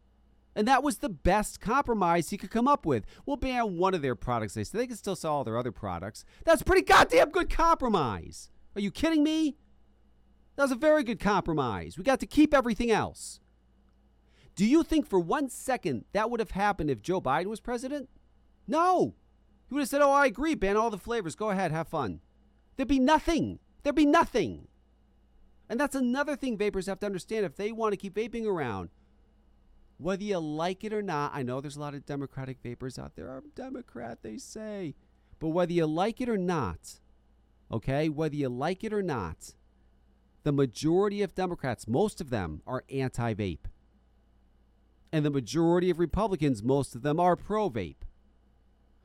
And 0.60 0.68
that 0.68 0.84
was 0.84 0.98
the 0.98 1.08
best 1.08 1.62
compromise 1.62 2.32
he 2.32 2.38
could 2.38 2.52
come 2.52 2.68
up 2.68 2.86
with. 2.86 3.06
We'll 3.26 3.38
ban 3.38 3.78
one 3.78 3.94
of 3.94 4.02
their 4.02 4.14
products. 4.14 4.56
They 4.56 4.66
say 4.66 4.78
they 4.78 4.88
can 4.88 4.98
still 4.98 5.16
sell 5.16 5.36
all 5.36 5.44
their 5.46 5.58
other 5.58 5.72
products. 5.72 6.26
That's 6.44 6.64
pretty 6.64 6.82
goddamn 6.82 7.30
good 7.30 7.50
compromise. 7.50 8.50
Are 8.76 8.82
you 8.82 8.92
kidding 8.92 9.24
me? 9.24 9.56
That 10.58 10.64
was 10.64 10.74
a 10.74 10.76
very 10.76 11.06
good 11.06 11.22
compromise. 11.22 11.98
We 11.98 12.04
got 12.04 12.20
to 12.20 12.26
keep 12.26 12.54
everything 12.54 12.92
else. 12.92 13.40
Do 14.54 14.66
you 14.66 14.84
think 14.84 15.08
for 15.08 15.18
one 15.18 15.48
second 15.48 16.04
that 16.12 16.30
would 16.30 16.42
have 16.42 16.52
happened 16.52 16.92
if 16.92 17.02
Joe 17.02 17.22
Biden 17.22 17.46
was 17.46 17.62
president? 17.62 18.10
No. 18.68 19.16
He 19.70 19.76
would 19.76 19.84
have 19.84 19.88
said, 19.88 20.02
Oh, 20.02 20.12
I 20.12 20.26
agree, 20.26 20.56
ban 20.56 20.76
all 20.76 20.90
the 20.90 20.98
flavors. 20.98 21.38
Go 21.38 21.52
ahead, 21.52 21.72
have 21.72 21.88
fun. 21.88 22.20
There'd 22.76 22.90
be 22.90 23.00
nothing. 23.00 23.60
There'd 23.84 23.96
be 23.96 24.06
nothing. 24.06 24.68
And 25.70 25.80
that's 25.80 25.96
another 25.96 26.36
thing 26.36 26.58
vapors 26.58 26.88
have 26.88 27.00
to 27.00 27.06
understand 27.06 27.46
if 27.46 27.56
they 27.56 27.72
want 27.72 27.94
to 27.94 27.98
keep 27.98 28.16
vaping 28.16 28.46
around 28.46 28.90
whether 30.00 30.24
you 30.24 30.40
like 30.40 30.86
it 30.86 30.94
or 30.94 31.02
not, 31.02 31.32
I 31.36 31.44
know 31.44 31.60
there's 31.60 31.76
a 31.76 31.82
lot 31.82 31.94
of 31.94 32.06
Democratic 32.06 32.58
vapors 32.64 32.98
out 32.98 33.16
there. 33.16 33.30
I'm 33.30 33.52
Democrat, 33.54 34.20
they 34.24 34.38
say. 34.38 34.96
But 35.40 35.50
whether 35.50 35.74
you 35.74 35.86
like 35.86 36.22
it 36.22 36.30
or 36.30 36.38
not, 36.38 37.00
okay, 37.70 38.08
whether 38.08 38.36
you 38.36 38.48
like 38.48 38.84
it 38.86 38.94
or 38.94 39.04
not, 39.04 39.54
the 40.44 40.54
majority 40.54 41.22
of 41.22 41.36
Democrats, 41.36 41.86
most 41.86 42.22
of 42.22 42.30
them, 42.30 42.62
are 42.66 42.86
anti 42.90 43.34
vape. 43.34 43.66
And 45.12 45.26
the 45.26 45.30
majority 45.30 45.90
of 45.90 46.00
Republicans, 46.00 46.64
most 46.64 46.96
of 46.96 47.02
them, 47.02 47.20
are 47.20 47.36
pro 47.36 47.70
vape. 47.70 48.04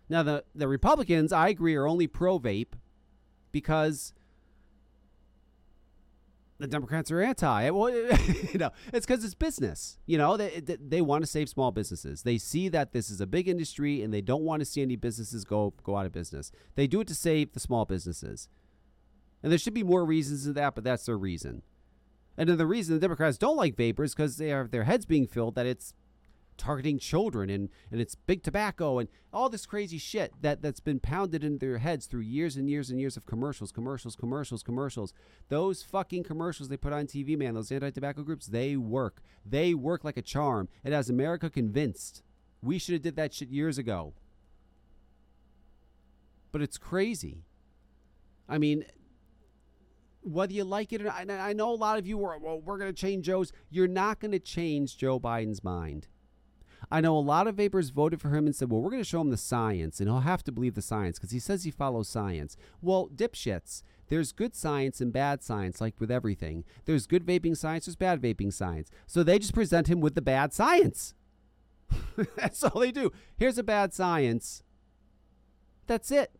Now, 0.09 0.22
the, 0.22 0.44
the 0.54 0.68
Republicans, 0.68 1.33
I 1.33 1.48
agree, 1.48 1.74
are 1.74 1.88
only 1.88 2.07
pro 2.07 2.38
vape 2.38 2.74
because 3.50 4.12
the 6.64 6.68
Democrats 6.68 7.11
are 7.11 7.20
anti. 7.20 7.70
Well, 7.70 7.90
you 8.53 8.59
know, 8.59 8.70
it's 8.92 9.07
because 9.07 9.22
it's 9.24 9.35
business. 9.35 9.98
You 10.07 10.18
know, 10.18 10.37
they, 10.37 10.61
they, 10.61 10.77
they 10.77 11.00
want 11.00 11.22
to 11.22 11.27
save 11.27 11.48
small 11.48 11.70
businesses. 11.70 12.22
They 12.22 12.38
see 12.38 12.68
that 12.70 12.92
this 12.92 13.11
is 13.11 13.20
a 13.20 13.27
big 13.27 13.48
industry 13.48 14.03
and 14.03 14.12
they 14.12 14.22
don't 14.22 14.42
want 14.42 14.61
to 14.61 14.64
see 14.64 14.81
any 14.83 14.96
businesses 14.96 15.44
go 15.44 15.74
go 15.83 15.96
out 15.96 16.07
of 16.07 16.12
business. 16.12 16.50
They 16.74 16.87
do 16.87 17.00
it 17.00 17.09
to 17.09 17.14
save 17.14 17.53
the 17.53 17.61
small 17.61 17.85
businesses. 17.85 18.48
And 19.42 19.53
there 19.53 19.59
should 19.59 19.74
be 19.74 19.83
more 19.83 20.07
reasons 20.07 20.44
than 20.44 20.55
that, 20.55 20.74
but 20.74 20.85
that's 20.85 21.05
their 21.05 21.18
reason. 21.18 21.62
And 22.38 22.48
then 22.48 22.57
the 22.57 22.66
reason 22.66 22.94
the 22.94 23.00
Democrats 23.00 23.37
don't 23.37 23.57
like 23.57 23.77
vapors 23.77 24.11
is 24.11 24.14
because 24.14 24.37
they 24.38 24.48
have 24.48 24.70
their 24.70 24.85
heads 24.85 25.05
being 25.05 25.27
filled 25.27 25.55
that 25.57 25.66
it's 25.66 25.92
targeting 26.57 26.99
children 26.99 27.51
and, 27.51 27.69
and 27.90 28.01
it's 28.01 28.14
big 28.14 28.43
tobacco 28.43 28.99
and 28.99 29.09
all 29.33 29.49
this 29.49 29.67
crazy 29.67 29.99
shit 29.99 30.33
that, 30.40 30.62
that's 30.62 30.81
been 30.81 31.01
pounded 31.01 31.43
into 31.43 31.67
their 31.67 31.79
heads 31.79 32.07
through 32.07 32.21
years 32.21 32.57
and 32.57 32.69
years 32.69 32.90
and 32.90 33.01
years 33.01 33.17
of 33.17 33.27
commercials, 33.27 33.73
commercials, 33.73 34.17
commercials, 34.17 34.62
commercials. 34.62 35.12
Those 35.49 35.83
fucking 35.83 36.25
commercials 36.25 36.69
they 36.69 36.77
put 36.77 36.93
on 36.93 37.07
TV, 37.07 37.37
man, 37.37 37.55
those 37.55 37.73
anti 37.73 37.90
tobacco 37.90 38.23
groups, 38.23 38.47
they 38.47 38.77
work. 38.77 39.23
They 39.45 39.75
work 39.75 40.05
like 40.05 40.17
a 40.17 40.23
charm. 40.23 40.69
It 40.85 40.93
has 40.93 41.11
America 41.11 41.51
convinced. 41.51 42.23
We 42.62 42.79
should 42.79 42.95
have 42.95 43.03
did 43.03 43.17
that 43.17 43.35
shit 43.35 43.49
years 43.49 43.79
ago. 43.79 44.14
But 46.53 46.62
it's 46.62 46.79
crazy. 46.79 47.45
I 48.49 48.59
mean, 48.59 48.85
whether 50.25 50.53
you 50.53 50.64
like 50.64 50.93
it 50.93 51.03
or 51.03 51.05
not, 51.05 51.31
I 51.31 51.53
know 51.53 51.71
a 51.71 51.75
lot 51.75 51.99
of 51.99 52.07
you 52.07 52.25
are, 52.25 52.38
well, 52.38 52.61
we're 52.61 52.79
going 52.79 52.93
to 52.93 52.99
change 52.99 53.27
Joe's. 53.27 53.53
You're 53.71 53.88
not 53.88 54.21
going 54.21 54.33
to 54.33 54.38
change 54.38 54.97
Joe 54.97 55.21
Biden's 55.21 55.62
mind. 55.62 56.09
I 56.90 57.01
know 57.01 57.16
a 57.16 57.20
lot 57.20 57.47
of 57.47 57.57
vapors 57.57 57.90
voted 57.90 58.20
for 58.20 58.29
him 58.31 58.47
and 58.47 58.55
said, 58.55 58.70
well, 58.70 58.81
we're 58.81 58.90
going 58.90 59.03
to 59.03 59.09
show 59.09 59.20
him 59.20 59.31
the 59.31 59.37
science, 59.37 60.01
and 60.01 60.09
he'll 60.09 60.20
have 60.20 60.44
to 60.44 60.53
believe 60.53 60.75
the 60.75 60.83
science 60.83 61.18
because 61.18 61.31
he 61.31 61.38
says 61.38 61.64
he 61.64 61.70
follows 61.70 62.09
science. 62.09 62.57
Well, 62.81 63.09
dipshits, 63.14 63.83
there's 64.09 64.33
good 64.33 64.55
science 64.55 65.01
and 65.01 65.12
bad 65.12 65.42
science, 65.42 65.81
like 65.81 65.99
with 65.99 66.11
everything. 66.11 66.64
There's 66.85 67.07
good 67.07 67.25
vaping 67.25 67.57
science, 67.57 67.87
there's 67.87 67.97
bad 67.97 68.20
vaping 68.20 68.53
science. 68.53 68.90
So 69.07 69.23
they 69.23 69.38
just 69.38 69.55
present 69.55 69.88
him 69.88 70.01
with 70.01 70.14
the 70.14 70.23
bad 70.23 70.53
science. 70.53 71.14
That's 72.37 72.62
all 72.62 72.81
they 72.81 72.92
do. 72.92 73.12
Here's 73.37 73.59
a 73.59 73.62
bad 73.62 73.92
science. 73.92 74.62
That's 75.87 76.11
it. 76.11 76.33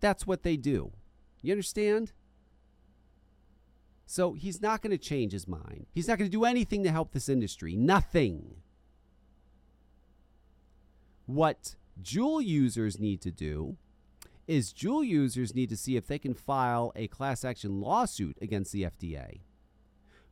That's 0.00 0.26
what 0.26 0.42
they 0.42 0.56
do. 0.56 0.92
You 1.42 1.52
understand? 1.52 2.12
So 4.06 4.34
he's 4.34 4.60
not 4.60 4.82
going 4.82 4.90
to 4.90 4.98
change 4.98 5.32
his 5.32 5.48
mind. 5.48 5.86
He's 5.92 6.08
not 6.08 6.18
going 6.18 6.30
to 6.30 6.36
do 6.36 6.44
anything 6.44 6.82
to 6.84 6.90
help 6.90 7.12
this 7.12 7.28
industry. 7.28 7.76
Nothing. 7.76 8.56
What 11.26 11.76
Juul 12.02 12.44
users 12.44 12.98
need 12.98 13.20
to 13.22 13.30
do 13.30 13.76
is 14.46 14.72
Juul 14.72 15.06
users 15.06 15.54
need 15.54 15.68
to 15.68 15.76
see 15.76 15.96
if 15.96 16.06
they 16.06 16.18
can 16.18 16.34
file 16.34 16.92
a 16.96 17.08
class 17.08 17.44
action 17.44 17.80
lawsuit 17.80 18.38
against 18.40 18.72
the 18.72 18.82
FDA 18.82 19.40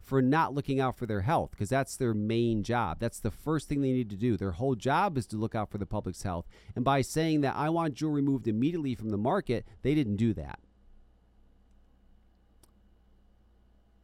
for 0.00 0.20
not 0.20 0.54
looking 0.54 0.80
out 0.80 0.96
for 0.96 1.06
their 1.06 1.20
health 1.20 1.52
because 1.52 1.68
that's 1.68 1.96
their 1.96 2.14
main 2.14 2.62
job. 2.64 2.98
That's 2.98 3.20
the 3.20 3.30
first 3.30 3.68
thing 3.68 3.80
they 3.80 3.92
need 3.92 4.10
to 4.10 4.16
do. 4.16 4.36
Their 4.36 4.52
whole 4.52 4.74
job 4.74 5.16
is 5.16 5.26
to 5.28 5.36
look 5.36 5.54
out 5.54 5.70
for 5.70 5.78
the 5.78 5.86
public's 5.86 6.22
health. 6.22 6.46
And 6.74 6.84
by 6.84 7.02
saying 7.02 7.42
that 7.42 7.54
I 7.56 7.68
want 7.68 7.94
Juul 7.94 8.12
removed 8.12 8.48
immediately 8.48 8.94
from 8.94 9.10
the 9.10 9.18
market, 9.18 9.66
they 9.82 9.94
didn't 9.94 10.16
do 10.16 10.34
that. 10.34 10.58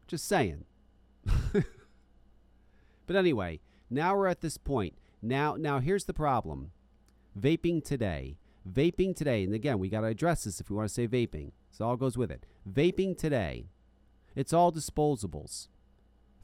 Just 0.06 0.28
saying. 0.28 0.64
but 1.52 3.16
anyway, 3.16 3.60
now 3.90 4.16
we're 4.16 4.28
at 4.28 4.40
this 4.40 4.56
point. 4.56 4.94
Now 5.20 5.56
now 5.56 5.80
here's 5.80 6.04
the 6.04 6.14
problem. 6.14 6.70
Vaping 7.38 7.84
today. 7.84 8.38
Vaping 8.70 9.14
today, 9.14 9.44
and 9.44 9.54
again, 9.54 9.78
we 9.78 9.88
got 9.88 10.00
to 10.00 10.08
address 10.08 10.44
this 10.44 10.60
if 10.60 10.70
we 10.70 10.76
want 10.76 10.88
to 10.88 10.94
say 10.94 11.06
vaping. 11.06 11.52
So 11.70 11.86
all 11.86 11.96
goes 11.96 12.18
with 12.18 12.30
it. 12.32 12.46
Vaping 12.68 13.16
today, 13.16 13.66
it's 14.34 14.52
all 14.52 14.72
disposables. 14.72 15.68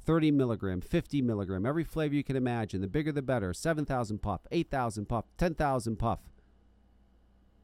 30 0.05 0.31
milligram, 0.31 0.81
50 0.81 1.23
milligram, 1.23 1.65
every 1.65 1.85
flavor 1.85 2.15
you 2.15 2.25
can 2.25 2.37
imagine. 2.37 2.81
The 2.81 2.89
bigger 2.89 3.13
the 3.13 3.23
better. 3.23 3.53
7,000 3.53 4.19
puff, 4.19 4.43
8,000 4.51 5.07
puff, 5.07 5.25
10,000 5.39 5.97
puff. 5.97 6.21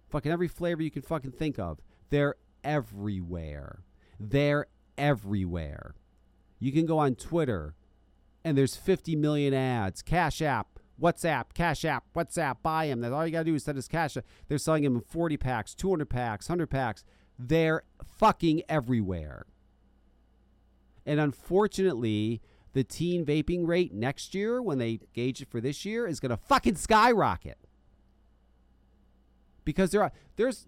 Fucking 0.09 0.33
every 0.33 0.49
flavor 0.49 0.83
you 0.83 0.91
can 0.91 1.03
fucking 1.03 1.33
think 1.33 1.59
of. 1.59 1.81
They're 2.11 2.37
everywhere. 2.65 3.83
They're 4.19 4.67
everywhere. 4.97 5.95
You 6.59 6.73
can 6.73 6.87
go 6.87 6.99
on 6.99 7.15
Twitter 7.15 7.75
and 8.45 8.57
there's 8.57 8.77
50 8.77 9.17
million 9.17 9.53
ads. 9.53 10.03
Cash 10.03 10.41
App, 10.41 10.78
WhatsApp, 11.01 11.55
Cash 11.55 11.85
App, 11.85 12.05
WhatsApp, 12.15 12.57
buy 12.63 12.89
them. 12.89 13.01
That's 13.01 13.13
all 13.13 13.27
you 13.27 13.33
got 13.33 13.41
to 13.41 13.45
do 13.45 13.55
is 13.55 13.65
send 13.65 13.79
us 13.79 13.89
cash. 13.89 14.17
They're 14.49 14.59
selling 14.59 14.83
them 14.83 14.97
in 14.97 15.03
40 15.03 15.37
packs, 15.37 15.75
200 15.75 16.07
packs, 16.07 16.49
100 16.49 16.67
packs. 16.69 17.05
They're 17.39 17.83
fucking 18.05 18.63
everywhere. 18.69 19.47
And 21.07 21.21
unfortunately, 21.21 22.43
the 22.73 22.85
teen 22.85 23.25
vaping 23.25 23.67
rate 23.67 23.95
next 23.95 24.35
year, 24.35 24.61
when 24.61 24.79
they 24.79 25.01
gauge 25.15 25.41
it 25.41 25.51
for 25.51 25.61
this 25.61 25.85
year, 25.85 26.07
is 26.07 26.21
going 26.21 26.31
to 26.31 26.37
fucking 26.37 26.77
skyrocket. 26.77 27.59
Because 29.65 29.91
there 29.91 30.03
are, 30.03 30.13
there's 30.37 30.67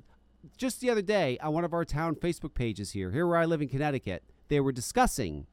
just 0.57 0.81
the 0.81 0.91
other 0.91 1.03
day 1.03 1.39
on 1.39 1.53
one 1.53 1.65
of 1.65 1.75
our 1.75 1.85
town 1.85 2.15
Facebook 2.15 2.55
pages 2.55 2.93
here, 2.93 3.11
here 3.11 3.27
where 3.27 3.37
I 3.37 3.45
live 3.45 3.61
in 3.61 3.69
Connecticut, 3.69 4.23
they 4.49 4.61
were 4.61 4.73
discussing 4.73 5.47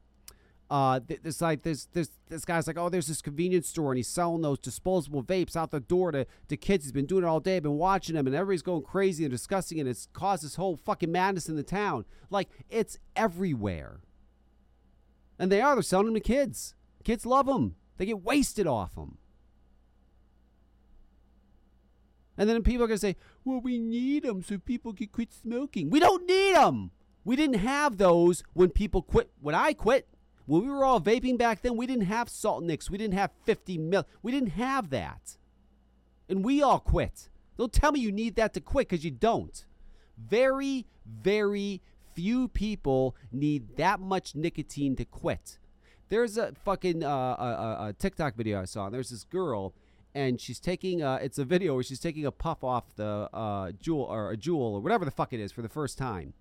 uh, 0.70 1.00
th- 1.00 1.22
this 1.22 1.40
like 1.40 1.62
this 1.62 1.86
this 1.86 2.10
this 2.28 2.44
guy's 2.44 2.66
like, 2.66 2.76
oh, 2.76 2.88
there's 2.88 3.06
this 3.06 3.22
convenience 3.22 3.68
store 3.68 3.90
and 3.90 3.96
he's 3.96 4.08
selling 4.08 4.42
those 4.42 4.58
disposable 4.58 5.22
vapes 5.22 5.56
out 5.56 5.70
the 5.70 5.80
door 5.80 6.12
to, 6.12 6.26
to 6.48 6.56
kids. 6.56 6.84
He's 6.84 6.92
been 6.92 7.06
doing 7.06 7.24
it 7.24 7.26
all 7.26 7.40
day. 7.40 7.58
Been 7.58 7.78
watching 7.78 8.14
them, 8.14 8.26
and 8.26 8.36
everybody's 8.36 8.62
going 8.62 8.82
crazy 8.82 9.24
and 9.24 9.32
discussing 9.32 9.78
it. 9.78 9.82
And 9.82 9.90
it's 9.90 10.08
caused 10.12 10.44
this 10.44 10.56
whole 10.56 10.76
fucking 10.76 11.10
madness 11.10 11.48
in 11.48 11.56
the 11.56 11.62
town. 11.62 12.04
Like 12.28 12.48
it's 12.68 12.98
everywhere, 13.16 14.00
and 15.38 15.50
they 15.50 15.60
are. 15.60 15.74
They're 15.74 15.82
selling 15.82 16.06
them 16.06 16.14
to 16.14 16.20
kids. 16.20 16.74
Kids 17.02 17.24
love 17.24 17.46
them. 17.46 17.76
They 17.96 18.06
get 18.06 18.22
wasted 18.22 18.66
off 18.66 18.94
them. 18.94 19.16
And 22.36 22.48
then 22.48 22.62
people 22.62 22.84
are 22.84 22.88
gonna 22.88 22.98
say, 22.98 23.16
well, 23.44 23.60
we 23.60 23.78
need 23.78 24.22
them 24.22 24.42
so 24.42 24.58
people 24.58 24.92
can 24.92 25.08
quit 25.08 25.32
smoking. 25.32 25.90
We 25.90 25.98
don't 25.98 26.26
need 26.26 26.54
them. 26.54 26.90
We 27.24 27.36
didn't 27.36 27.58
have 27.60 27.96
those 27.96 28.44
when 28.52 28.70
people 28.70 29.02
quit. 29.02 29.30
When 29.40 29.54
I 29.54 29.72
quit. 29.72 30.06
When 30.48 30.62
we 30.62 30.70
were 30.70 30.82
all 30.82 30.98
vaping 30.98 31.36
back 31.36 31.60
then, 31.60 31.76
we 31.76 31.86
didn't 31.86 32.06
have 32.06 32.30
salt 32.30 32.64
nicks. 32.64 32.88
We 32.88 32.96
didn't 32.96 33.18
have 33.18 33.32
50 33.44 33.76
mil. 33.76 34.06
We 34.22 34.32
didn't 34.32 34.52
have 34.52 34.88
that. 34.88 35.36
And 36.26 36.42
we 36.42 36.62
all 36.62 36.80
quit. 36.80 37.28
Don't 37.58 37.70
tell 37.70 37.92
me 37.92 38.00
you 38.00 38.10
need 38.10 38.34
that 38.36 38.54
to 38.54 38.60
quit 38.60 38.88
because 38.88 39.04
you 39.04 39.10
don't. 39.10 39.66
Very, 40.16 40.86
very 41.06 41.82
few 42.14 42.48
people 42.48 43.14
need 43.30 43.76
that 43.76 44.00
much 44.00 44.34
nicotine 44.34 44.96
to 44.96 45.04
quit. 45.04 45.58
There's 46.08 46.38
a 46.38 46.54
fucking 46.64 47.04
uh, 47.04 47.08
a, 47.08 47.88
a, 47.88 47.92
TikTok 47.98 48.34
video 48.34 48.62
I 48.62 48.64
saw. 48.64 48.86
And 48.86 48.94
there's 48.94 49.10
this 49.10 49.24
girl, 49.24 49.74
and 50.14 50.40
she's 50.40 50.60
taking. 50.60 51.02
Uh, 51.02 51.18
it's 51.20 51.36
a 51.36 51.44
video 51.44 51.74
where 51.74 51.82
she's 51.82 52.00
taking 52.00 52.24
a 52.24 52.32
puff 52.32 52.64
off 52.64 52.96
the 52.96 53.28
uh, 53.34 53.72
Juul 53.72 54.08
or 54.08 54.32
a 54.32 54.36
Juul 54.38 54.72
or 54.72 54.80
whatever 54.80 55.04
the 55.04 55.10
fuck 55.10 55.34
it 55.34 55.40
is 55.40 55.52
for 55.52 55.60
the 55.60 55.68
first 55.68 55.98
time 55.98 56.32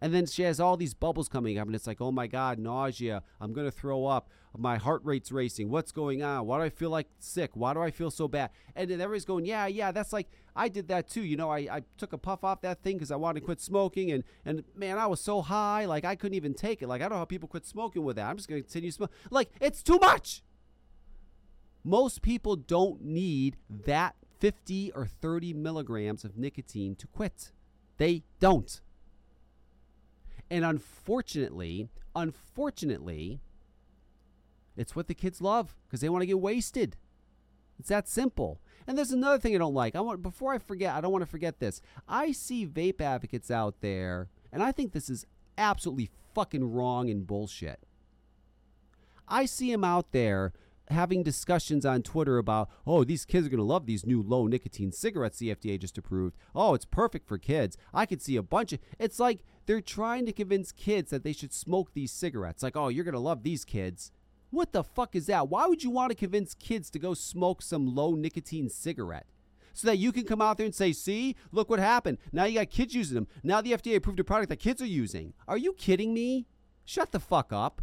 and 0.00 0.14
then 0.14 0.26
she 0.26 0.42
has 0.42 0.60
all 0.60 0.76
these 0.76 0.94
bubbles 0.94 1.28
coming 1.28 1.58
up, 1.58 1.66
and 1.66 1.74
it's 1.74 1.86
like, 1.86 2.00
oh 2.00 2.12
my 2.12 2.26
God, 2.26 2.58
nausea. 2.58 3.22
I'm 3.40 3.52
going 3.52 3.66
to 3.66 3.70
throw 3.70 4.06
up. 4.06 4.30
My 4.56 4.76
heart 4.76 5.02
rate's 5.04 5.30
racing. 5.30 5.70
What's 5.70 5.92
going 5.92 6.22
on? 6.22 6.46
Why 6.46 6.58
do 6.58 6.64
I 6.64 6.70
feel 6.70 6.90
like 6.90 7.08
sick? 7.18 7.50
Why 7.54 7.74
do 7.74 7.80
I 7.80 7.90
feel 7.90 8.10
so 8.10 8.28
bad? 8.28 8.50
And 8.74 8.90
then 8.90 9.00
everybody's 9.00 9.24
going, 9.24 9.44
yeah, 9.44 9.66
yeah, 9.66 9.92
that's 9.92 10.12
like, 10.12 10.28
I 10.56 10.68
did 10.68 10.88
that 10.88 11.08
too. 11.08 11.22
You 11.22 11.36
know, 11.36 11.50
I, 11.50 11.58
I 11.58 11.82
took 11.96 12.12
a 12.12 12.18
puff 12.18 12.44
off 12.44 12.62
that 12.62 12.82
thing 12.82 12.96
because 12.96 13.10
I 13.10 13.16
wanted 13.16 13.40
to 13.40 13.46
quit 13.46 13.60
smoking. 13.60 14.10
And, 14.10 14.24
and 14.44 14.64
man, 14.74 14.98
I 14.98 15.06
was 15.06 15.20
so 15.20 15.42
high, 15.42 15.84
like 15.84 16.04
I 16.04 16.16
couldn't 16.16 16.36
even 16.36 16.54
take 16.54 16.82
it. 16.82 16.88
Like, 16.88 17.00
I 17.00 17.04
don't 17.04 17.12
know 17.12 17.18
how 17.18 17.24
people 17.24 17.48
quit 17.48 17.66
smoking 17.66 18.04
with 18.04 18.16
that. 18.16 18.26
I'm 18.26 18.36
just 18.36 18.48
going 18.48 18.60
to 18.60 18.64
continue 18.64 18.90
smoking. 18.90 19.14
Like, 19.30 19.50
it's 19.60 19.82
too 19.82 19.98
much. 19.98 20.42
Most 21.84 22.22
people 22.22 22.56
don't 22.56 23.02
need 23.02 23.56
that 23.68 24.16
50 24.40 24.92
or 24.92 25.06
30 25.06 25.54
milligrams 25.54 26.24
of 26.24 26.36
nicotine 26.36 26.94
to 26.96 27.06
quit. 27.06 27.52
They 27.98 28.24
don't. 28.40 28.80
And 30.50 30.64
unfortunately, 30.64 31.88
unfortunately, 32.14 33.40
it's 34.76 34.96
what 34.96 35.08
the 35.08 35.14
kids 35.14 35.40
love 35.40 35.74
because 35.86 36.00
they 36.00 36.08
want 36.08 36.22
to 36.22 36.26
get 36.26 36.40
wasted. 36.40 36.96
It's 37.78 37.88
that 37.88 38.08
simple. 38.08 38.60
And 38.86 38.96
there's 38.96 39.12
another 39.12 39.38
thing 39.38 39.54
I 39.54 39.58
don't 39.58 39.74
like. 39.74 39.94
I 39.94 40.00
want 40.00 40.22
before 40.22 40.52
I 40.52 40.58
forget, 40.58 40.94
I 40.94 41.00
don't 41.00 41.12
want 41.12 41.22
to 41.22 41.30
forget 41.30 41.60
this. 41.60 41.80
I 42.08 42.32
see 42.32 42.66
vape 42.66 43.00
advocates 43.00 43.50
out 43.50 43.80
there, 43.80 44.28
and 44.52 44.62
I 44.62 44.72
think 44.72 44.92
this 44.92 45.10
is 45.10 45.26
absolutely 45.56 46.10
fucking 46.34 46.72
wrong 46.72 47.10
and 47.10 47.26
bullshit. 47.26 47.80
I 49.28 49.44
see 49.44 49.70
them 49.70 49.84
out 49.84 50.12
there 50.12 50.52
having 50.90 51.22
discussions 51.22 51.84
on 51.84 52.02
Twitter 52.02 52.38
about, 52.38 52.70
oh, 52.86 53.04
these 53.04 53.24
kids 53.24 53.46
are 53.46 53.50
going 53.50 53.58
to 53.58 53.64
love 53.64 53.84
these 53.84 54.06
new 54.06 54.22
low 54.22 54.46
nicotine 54.46 54.90
cigarettes 54.90 55.38
the 55.38 55.54
FDA 55.54 55.78
just 55.78 55.98
approved. 55.98 56.36
Oh, 56.54 56.74
it's 56.74 56.86
perfect 56.86 57.28
for 57.28 57.36
kids. 57.36 57.76
I 57.92 58.06
could 58.06 58.22
see 58.22 58.36
a 58.36 58.42
bunch 58.42 58.72
of. 58.72 58.78
It's 58.98 59.20
like 59.20 59.44
they're 59.68 59.82
trying 59.82 60.24
to 60.24 60.32
convince 60.32 60.72
kids 60.72 61.10
that 61.10 61.24
they 61.24 61.34
should 61.34 61.52
smoke 61.52 61.92
these 61.92 62.10
cigarettes. 62.10 62.62
Like, 62.62 62.74
oh, 62.74 62.88
you're 62.88 63.04
going 63.04 63.12
to 63.12 63.20
love 63.20 63.42
these 63.42 63.66
kids. 63.66 64.10
What 64.48 64.72
the 64.72 64.82
fuck 64.82 65.14
is 65.14 65.26
that? 65.26 65.50
Why 65.50 65.66
would 65.66 65.84
you 65.84 65.90
want 65.90 66.08
to 66.08 66.16
convince 66.16 66.54
kids 66.54 66.88
to 66.88 66.98
go 66.98 67.12
smoke 67.12 67.60
some 67.60 67.94
low 67.94 68.14
nicotine 68.14 68.70
cigarette? 68.70 69.26
So 69.74 69.86
that 69.88 69.98
you 69.98 70.10
can 70.10 70.24
come 70.24 70.40
out 70.40 70.56
there 70.56 70.64
and 70.64 70.74
say, 70.74 70.94
see, 70.94 71.36
look 71.52 71.68
what 71.68 71.80
happened. 71.80 72.16
Now 72.32 72.46
you 72.46 72.58
got 72.58 72.70
kids 72.70 72.94
using 72.94 73.14
them. 73.14 73.28
Now 73.42 73.60
the 73.60 73.72
FDA 73.72 73.96
approved 73.96 74.18
a 74.18 74.24
product 74.24 74.48
that 74.48 74.56
kids 74.56 74.80
are 74.80 74.86
using. 74.86 75.34
Are 75.46 75.58
you 75.58 75.74
kidding 75.74 76.14
me? 76.14 76.46
Shut 76.86 77.12
the 77.12 77.20
fuck 77.20 77.52
up. 77.52 77.82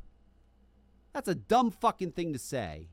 That's 1.13 1.29
a 1.29 1.35
dumb 1.35 1.69
fucking 1.69 2.13
thing 2.13 2.33
to 2.33 2.39
say. 2.39 2.89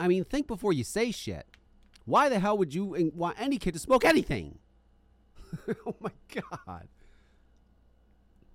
I 0.00 0.08
mean, 0.08 0.24
think 0.24 0.46
before 0.46 0.72
you 0.72 0.82
say 0.82 1.10
shit. 1.10 1.46
Why 2.06 2.30
the 2.30 2.38
hell 2.40 2.56
would 2.56 2.74
you 2.74 3.12
want 3.14 3.38
any 3.38 3.58
kid 3.58 3.74
to 3.74 3.78
smoke 3.78 4.06
anything? 4.06 4.58
oh 5.86 5.94
my 6.00 6.10
God. 6.32 6.88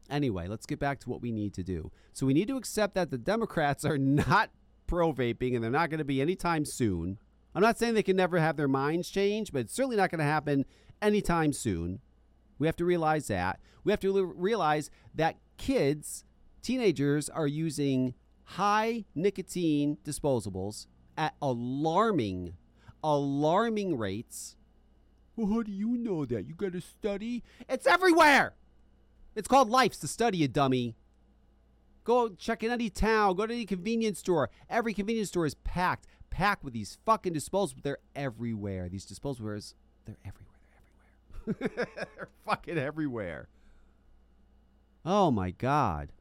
Anyway, 0.09 0.47
let's 0.47 0.65
get 0.65 0.79
back 0.79 0.99
to 0.99 1.09
what 1.09 1.21
we 1.21 1.31
need 1.31 1.53
to 1.53 1.63
do. 1.63 1.91
So 2.13 2.25
we 2.25 2.33
need 2.33 2.47
to 2.47 2.57
accept 2.57 2.95
that 2.95 3.11
the 3.11 3.17
Democrats 3.17 3.83
are 3.83 3.97
not 3.97 4.51
pro 4.87 5.13
vaping 5.13 5.53
and 5.55 5.63
they're 5.63 5.71
not 5.71 5.89
going 5.89 5.99
to 5.99 6.05
be 6.05 6.21
anytime 6.21 6.65
soon. 6.65 7.17
I'm 7.53 7.61
not 7.61 7.77
saying 7.77 7.93
they 7.93 8.03
can 8.03 8.15
never 8.15 8.39
have 8.39 8.55
their 8.55 8.67
minds 8.67 9.09
change, 9.09 9.51
but 9.51 9.59
it's 9.59 9.73
certainly 9.73 9.97
not 9.97 10.11
going 10.11 10.19
to 10.19 10.25
happen 10.25 10.65
anytime 11.01 11.53
soon. 11.53 11.99
We 12.59 12.67
have 12.67 12.75
to 12.77 12.85
realize 12.85 13.27
that. 13.27 13.59
We 13.83 13.91
have 13.91 13.99
to 14.01 14.25
realize 14.25 14.89
that 15.15 15.37
kids, 15.57 16.23
teenagers, 16.61 17.29
are 17.29 17.47
using 17.47 18.13
high 18.43 19.05
nicotine 19.15 19.97
disposables 20.03 20.87
at 21.17 21.35
alarming, 21.41 22.53
alarming 23.03 23.97
rates. 23.97 24.56
Well, 25.37 25.53
how 25.53 25.61
do 25.61 25.71
you 25.71 25.97
know 25.97 26.25
that? 26.25 26.47
You 26.47 26.55
got 26.55 26.73
to 26.73 26.81
study? 26.81 27.43
It's 27.69 27.85
everywhere. 27.85 28.55
It's 29.35 29.47
called 29.47 29.69
Life's 29.69 29.99
to 29.99 30.07
study, 30.07 30.39
you 30.39 30.47
dummy. 30.47 30.95
Go 32.03 32.29
check 32.29 32.63
in 32.63 32.71
any 32.71 32.89
town. 32.89 33.35
Go 33.35 33.45
to 33.45 33.53
any 33.53 33.65
convenience 33.65 34.17
store. 34.17 34.49
Every 34.67 34.95
convenience 34.95 35.29
store 35.29 35.45
is 35.45 35.53
packed, 35.53 36.07
packed 36.31 36.63
with 36.63 36.73
these 36.73 36.97
fucking 37.05 37.35
disposables. 37.35 37.83
They're 37.83 37.99
everywhere. 38.15 38.89
These 38.89 39.05
disposables, 39.05 39.75
they're 40.05 40.17
everywhere. 40.25 40.55
They're 41.45 41.55
everywhere. 41.61 41.85
they're 42.15 42.29
fucking 42.43 42.79
everywhere. 42.79 43.47
Oh 45.05 45.29
my 45.29 45.51
god. 45.51 46.13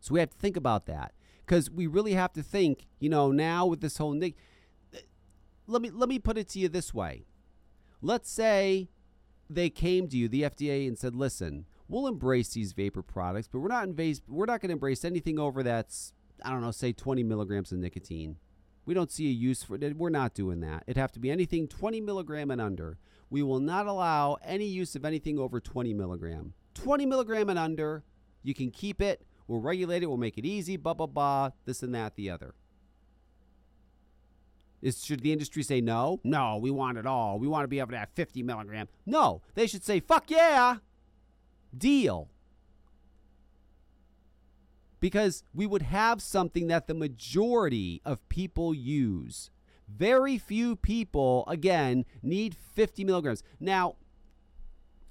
So 0.00 0.14
we 0.14 0.20
have 0.20 0.30
to 0.30 0.36
think 0.36 0.56
about 0.56 0.86
that 0.86 1.12
because 1.46 1.70
we 1.70 1.86
really 1.86 2.14
have 2.14 2.32
to 2.32 2.42
think. 2.42 2.88
You 2.98 3.08
know, 3.08 3.30
now 3.30 3.66
with 3.66 3.80
this 3.80 3.98
whole 3.98 4.12
Nick, 4.12 4.34
let 5.68 5.80
me 5.80 5.90
let 5.90 6.08
me 6.08 6.18
put 6.18 6.36
it 6.36 6.48
to 6.50 6.58
you 6.58 6.68
this 6.68 6.92
way. 6.92 7.26
Let's 8.04 8.30
say 8.30 8.90
they 9.48 9.70
came 9.70 10.08
to 10.08 10.16
you, 10.16 10.28
the 10.28 10.42
FDA, 10.42 10.86
and 10.86 10.98
said, 10.98 11.16
"Listen, 11.16 11.64
we'll 11.88 12.06
embrace 12.06 12.50
these 12.50 12.72
vapor 12.72 13.02
products, 13.02 13.48
but 13.48 13.60
we're 13.60 13.68
not 13.68 13.88
invase, 13.88 14.20
we're 14.28 14.44
not 14.44 14.60
going 14.60 14.68
to 14.68 14.74
embrace 14.74 15.04
anything 15.04 15.38
over 15.38 15.62
that's 15.62 16.12
I 16.44 16.50
don't 16.50 16.60
know, 16.60 16.70
say 16.70 16.92
20 16.92 17.22
milligrams 17.22 17.72
of 17.72 17.78
nicotine. 17.78 18.36
We 18.84 18.92
don't 18.92 19.10
see 19.10 19.28
a 19.28 19.32
use 19.32 19.62
for 19.62 19.76
it. 19.76 19.96
We're 19.96 20.10
not 20.10 20.34
doing 20.34 20.60
that. 20.60 20.84
It'd 20.86 21.00
have 21.00 21.12
to 21.12 21.20
be 21.20 21.30
anything 21.30 21.66
20 21.66 22.02
milligram 22.02 22.50
and 22.50 22.60
under. 22.60 22.98
We 23.30 23.42
will 23.42 23.60
not 23.60 23.86
allow 23.86 24.36
any 24.44 24.66
use 24.66 24.94
of 24.94 25.06
anything 25.06 25.38
over 25.38 25.60
20 25.60 25.94
milligram. 25.94 26.52
20 26.74 27.06
milligram 27.06 27.48
and 27.48 27.58
under, 27.58 28.04
you 28.42 28.52
can 28.52 28.70
keep 28.70 29.00
it. 29.00 29.24
We'll 29.46 29.60
regulate 29.60 30.02
it. 30.02 30.06
We'll 30.06 30.18
make 30.18 30.36
it 30.36 30.44
easy. 30.44 30.76
Blah 30.76 30.94
blah 30.94 31.06
blah. 31.06 31.50
This 31.64 31.82
and 31.82 31.94
that. 31.94 32.16
The 32.16 32.28
other. 32.28 32.54
Is, 34.84 35.02
should 35.02 35.20
the 35.20 35.32
industry 35.32 35.62
say 35.62 35.80
no? 35.80 36.20
No, 36.24 36.58
we 36.58 36.70
want 36.70 36.98
it 36.98 37.06
all. 37.06 37.38
We 37.38 37.48
want 37.48 37.64
to 37.64 37.68
be 37.68 37.78
able 37.78 37.92
to 37.92 37.98
have 37.98 38.10
50 38.10 38.42
milligram. 38.42 38.86
No, 39.06 39.40
they 39.54 39.66
should 39.66 39.82
say 39.82 39.98
fuck 39.98 40.30
yeah, 40.30 40.76
deal. 41.76 42.28
Because 45.00 45.42
we 45.54 45.66
would 45.66 45.80
have 45.80 46.20
something 46.20 46.66
that 46.66 46.86
the 46.86 46.92
majority 46.92 48.02
of 48.04 48.28
people 48.28 48.74
use. 48.74 49.50
Very 49.88 50.36
few 50.36 50.76
people, 50.76 51.44
again, 51.48 52.04
need 52.22 52.54
50 52.54 53.04
milligrams. 53.04 53.42
Now, 53.58 53.96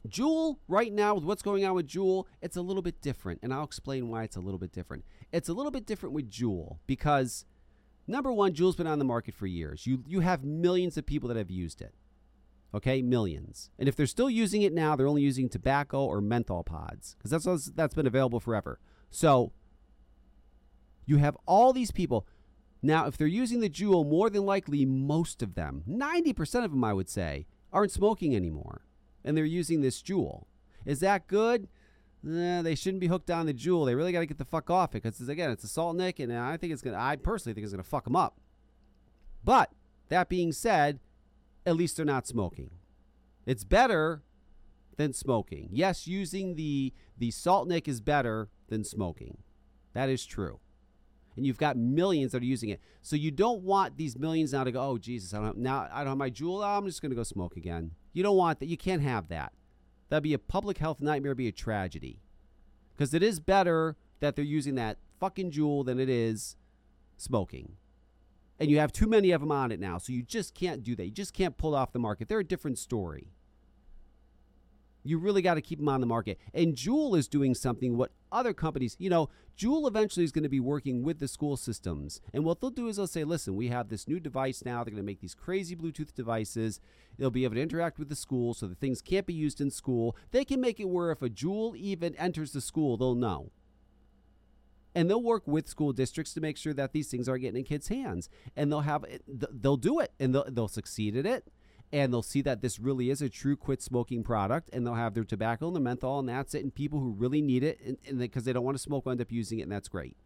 Juul, 0.07 0.57
right 0.67 0.93
now, 0.93 1.15
with 1.15 1.23
what's 1.23 1.41
going 1.41 1.65
on 1.65 1.73
with 1.73 1.87
Juul, 1.87 2.25
it's 2.43 2.57
a 2.57 2.61
little 2.61 2.83
bit 2.83 3.01
different. 3.01 3.39
And 3.41 3.51
I'll 3.51 3.63
explain 3.63 4.09
why 4.09 4.23
it's 4.23 4.35
a 4.35 4.39
little 4.39 4.59
bit 4.59 4.71
different. 4.71 5.03
It's 5.31 5.49
a 5.49 5.53
little 5.53 5.71
bit 5.71 5.87
different 5.87 6.13
with 6.13 6.29
Juul 6.29 6.77
because, 6.85 7.45
number 8.07 8.31
one, 8.31 8.53
Juul's 8.53 8.75
been 8.75 8.87
on 8.87 8.99
the 8.99 9.05
market 9.05 9.33
for 9.33 9.47
years. 9.47 9.87
You, 9.87 10.03
you 10.07 10.21
have 10.21 10.43
millions 10.43 10.97
of 10.97 11.05
people 11.05 11.29
that 11.29 11.37
have 11.37 11.51
used 11.51 11.81
it. 11.81 11.93
Okay, 12.75 13.01
millions. 13.01 13.69
And 13.77 13.87
if 13.87 13.95
they're 13.95 14.07
still 14.07 14.29
using 14.29 14.63
it 14.63 14.73
now, 14.73 14.95
they're 14.95 15.07
only 15.07 15.21
using 15.21 15.47
tobacco 15.47 16.03
or 16.05 16.21
menthol 16.21 16.63
pods 16.63 17.15
because 17.17 17.43
that's, 17.43 17.65
that's 17.71 17.93
been 17.93 18.07
available 18.07 18.39
forever. 18.39 18.79
So 19.11 19.51
you 21.05 21.17
have 21.17 21.37
all 21.45 21.71
these 21.71 21.91
people. 21.91 22.27
Now, 22.81 23.05
if 23.05 23.15
they're 23.15 23.27
using 23.27 23.59
the 23.59 23.69
Juul, 23.69 24.07
more 24.07 24.29
than 24.29 24.45
likely 24.45 24.85
most 24.85 25.41
of 25.41 25.55
them, 25.55 25.83
90% 25.87 26.65
of 26.65 26.71
them, 26.71 26.83
I 26.83 26.93
would 26.93 27.09
say, 27.09 27.45
aren't 27.71 27.91
smoking 27.91 28.35
anymore. 28.35 28.85
And 29.23 29.37
they're 29.37 29.45
using 29.45 29.81
this 29.81 30.01
Juul. 30.01 30.45
Is 30.85 30.99
that 30.99 31.27
good? 31.27 31.67
Eh, 32.25 32.61
they 32.61 32.75
shouldn't 32.75 33.01
be 33.01 33.07
hooked 33.07 33.29
on 33.29 33.45
the 33.45 33.53
Juul. 33.53 33.85
They 33.85 33.95
really 33.95 34.11
got 34.11 34.21
to 34.21 34.25
get 34.25 34.37
the 34.37 34.45
fuck 34.45 34.69
off 34.69 34.95
it 34.95 35.03
because, 35.03 35.27
again, 35.27 35.51
it's 35.51 35.63
a 35.63 35.67
salt 35.67 35.95
nick, 35.95 36.19
and 36.19 36.31
I 36.31 36.55
think 36.57 36.71
it's 36.71 36.81
going 36.81 36.95
to, 36.95 37.01
I 37.01 37.17
personally 37.17 37.53
think 37.53 37.65
it's 37.65 37.73
going 37.73 37.83
to 37.83 37.89
fuck 37.89 38.05
them 38.05 38.15
up. 38.15 38.39
But 39.43 39.71
that 40.09 40.29
being 40.29 40.53
said, 40.53 40.99
at 41.65 41.75
least 41.75 41.97
they're 41.97 42.05
not 42.05 42.27
smoking. 42.27 42.71
It's 43.45 43.63
better 43.65 44.23
than 44.97 45.13
smoking. 45.13 45.69
Yes, 45.71 46.07
using 46.07 46.55
the 46.55 46.93
the 47.17 47.31
salt 47.31 47.67
nick 47.67 47.87
is 47.87 47.99
better 47.99 48.49
than 48.69 48.83
smoking. 48.83 49.39
That 49.93 50.09
is 50.09 50.25
true. 50.25 50.59
And 51.35 51.45
you've 51.45 51.57
got 51.57 51.77
millions 51.77 52.31
that 52.31 52.41
are 52.41 52.45
using 52.45 52.69
it. 52.69 52.79
So 53.01 53.15
you 53.15 53.31
don't 53.31 53.63
want 53.63 53.97
these 53.97 54.17
millions 54.17 54.53
now 54.53 54.63
to 54.63 54.71
go, 54.71 54.81
oh 54.81 54.97
Jesus, 54.97 55.33
I 55.33 55.37
don't 55.37 55.47
have, 55.47 55.57
now 55.57 55.89
I 55.91 55.99
don't 55.99 56.09
have 56.09 56.17
my 56.17 56.29
Juul. 56.29 56.63
Oh, 56.63 56.77
I'm 56.77 56.85
just 56.85 57.01
gonna 57.01 57.15
go 57.15 57.23
smoke 57.23 57.57
again. 57.57 57.91
You 58.13 58.23
don't 58.23 58.37
want 58.37 58.59
that. 58.59 58.67
You 58.67 58.77
can't 58.77 59.01
have 59.01 59.29
that. 59.29 59.53
That'd 60.13 60.21
be 60.21 60.35
a 60.35 60.37
public 60.37 60.77
health 60.77 61.01
nightmare, 61.01 61.33
be 61.33 61.47
a 61.47 61.51
tragedy. 61.51 62.19
Because 62.93 63.15
it 63.15 63.23
is 63.23 63.39
better 63.39 63.95
that 64.19 64.35
they're 64.35 64.45
using 64.45 64.75
that 64.75 64.99
fucking 65.19 65.49
Juul 65.49 65.83
than 65.83 65.99
it 65.99 66.07
is 66.07 66.55
smoking. 67.17 67.77
And 68.59 68.69
you 68.69 68.77
have 68.77 68.91
too 68.91 69.07
many 69.07 69.31
of 69.31 69.41
them 69.41 69.51
on 69.51 69.71
it 69.71 69.79
now, 69.79 69.97
so 69.97 70.13
you 70.13 70.21
just 70.21 70.53
can't 70.53 70.83
do 70.83 70.95
that. 70.97 71.05
You 71.05 71.09
just 71.09 71.33
can't 71.33 71.57
pull 71.57 71.73
off 71.73 71.93
the 71.93 71.97
market. 71.97 72.27
They're 72.27 72.37
a 72.37 72.43
different 72.43 72.77
story. 72.77 73.31
You 75.03 75.17
really 75.17 75.41
got 75.41 75.55
to 75.55 75.61
keep 75.61 75.79
them 75.79 75.89
on 75.89 76.01
the 76.01 76.07
market. 76.07 76.39
And 76.53 76.75
Juul 76.75 77.17
is 77.17 77.27
doing 77.27 77.53
something 77.55 77.97
what 77.97 78.11
other 78.31 78.53
companies, 78.53 78.95
you 78.99 79.09
know, 79.09 79.29
Juul 79.57 79.87
eventually 79.87 80.23
is 80.23 80.31
going 80.31 80.43
to 80.43 80.49
be 80.49 80.59
working 80.59 81.03
with 81.03 81.19
the 81.19 81.27
school 81.27 81.57
systems. 81.57 82.21
And 82.33 82.43
what 82.43 82.61
they'll 82.61 82.71
do 82.71 82.87
is 82.87 82.95
they'll 82.95 83.07
say, 83.07 83.23
listen, 83.23 83.55
we 83.55 83.67
have 83.67 83.89
this 83.89 84.07
new 84.07 84.19
device 84.19 84.63
now. 84.65 84.83
They're 84.83 84.91
going 84.91 85.03
to 85.03 85.05
make 85.05 85.19
these 85.19 85.35
crazy 85.35 85.75
Bluetooth 85.75 86.13
devices. 86.13 86.79
They'll 87.17 87.29
be 87.31 87.43
able 87.43 87.55
to 87.55 87.61
interact 87.61 87.99
with 87.99 88.09
the 88.09 88.15
school 88.15 88.53
so 88.53 88.65
the 88.65 88.75
things 88.75 89.01
can't 89.01 89.27
be 89.27 89.33
used 89.33 89.61
in 89.61 89.69
school. 89.69 90.15
They 90.31 90.45
can 90.45 90.61
make 90.61 90.79
it 90.79 90.89
where 90.89 91.11
if 91.11 91.21
a 91.21 91.29
Juul 91.29 91.75
even 91.75 92.15
enters 92.15 92.53
the 92.53 92.61
school, 92.61 92.97
they'll 92.97 93.15
know. 93.15 93.51
And 94.95 95.09
they'll 95.09 95.23
work 95.23 95.47
with 95.47 95.67
school 95.67 95.91
districts 95.91 96.33
to 96.35 96.41
make 96.41 96.55
sure 96.55 96.73
that 96.73 96.93
these 96.93 97.09
things 97.09 97.27
are 97.27 97.37
getting 97.37 97.57
in 97.57 97.63
kids' 97.63 97.87
hands. 97.87 98.29
And 98.55 98.71
they'll 98.71 98.81
have, 98.81 99.03
eh, 99.05 99.17
they'll 99.27 99.75
do 99.75 99.99
it 99.99 100.13
and 100.19 100.33
they'll, 100.33 100.45
they'll 100.49 100.67
succeed 100.67 101.17
at 101.17 101.25
it 101.25 101.47
and 101.93 102.11
they'll 102.11 102.23
see 102.23 102.41
that 102.41 102.61
this 102.61 102.79
really 102.79 103.11
is 103.11 103.21
a 103.21 103.29
true 103.29 103.55
quit 103.55 103.79
smoking 103.79 104.23
product 104.23 104.67
and 104.73 104.85
they'll 104.85 104.95
have 104.95 105.13
their 105.13 105.23
tobacco 105.23 105.67
and 105.67 105.75
the 105.75 105.79
menthol 105.79 106.19
and 106.19 106.27
that's 106.27 106.55
it 106.55 106.63
and 106.63 106.73
people 106.73 106.99
who 106.99 107.11
really 107.11 107.41
need 107.41 107.63
it 107.63 107.79
and 108.07 108.17
because 108.17 108.43
they 108.43 108.51
don't 108.51 108.65
want 108.65 108.75
to 108.75 108.81
smoke 108.81 109.05
will 109.05 109.11
end 109.11 109.21
up 109.21 109.31
using 109.31 109.59
it 109.59 109.63
and 109.63 109.71
that's 109.71 109.87
great. 109.87 110.17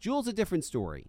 Juul's 0.00 0.26
a 0.26 0.32
different 0.32 0.64
story. 0.64 1.06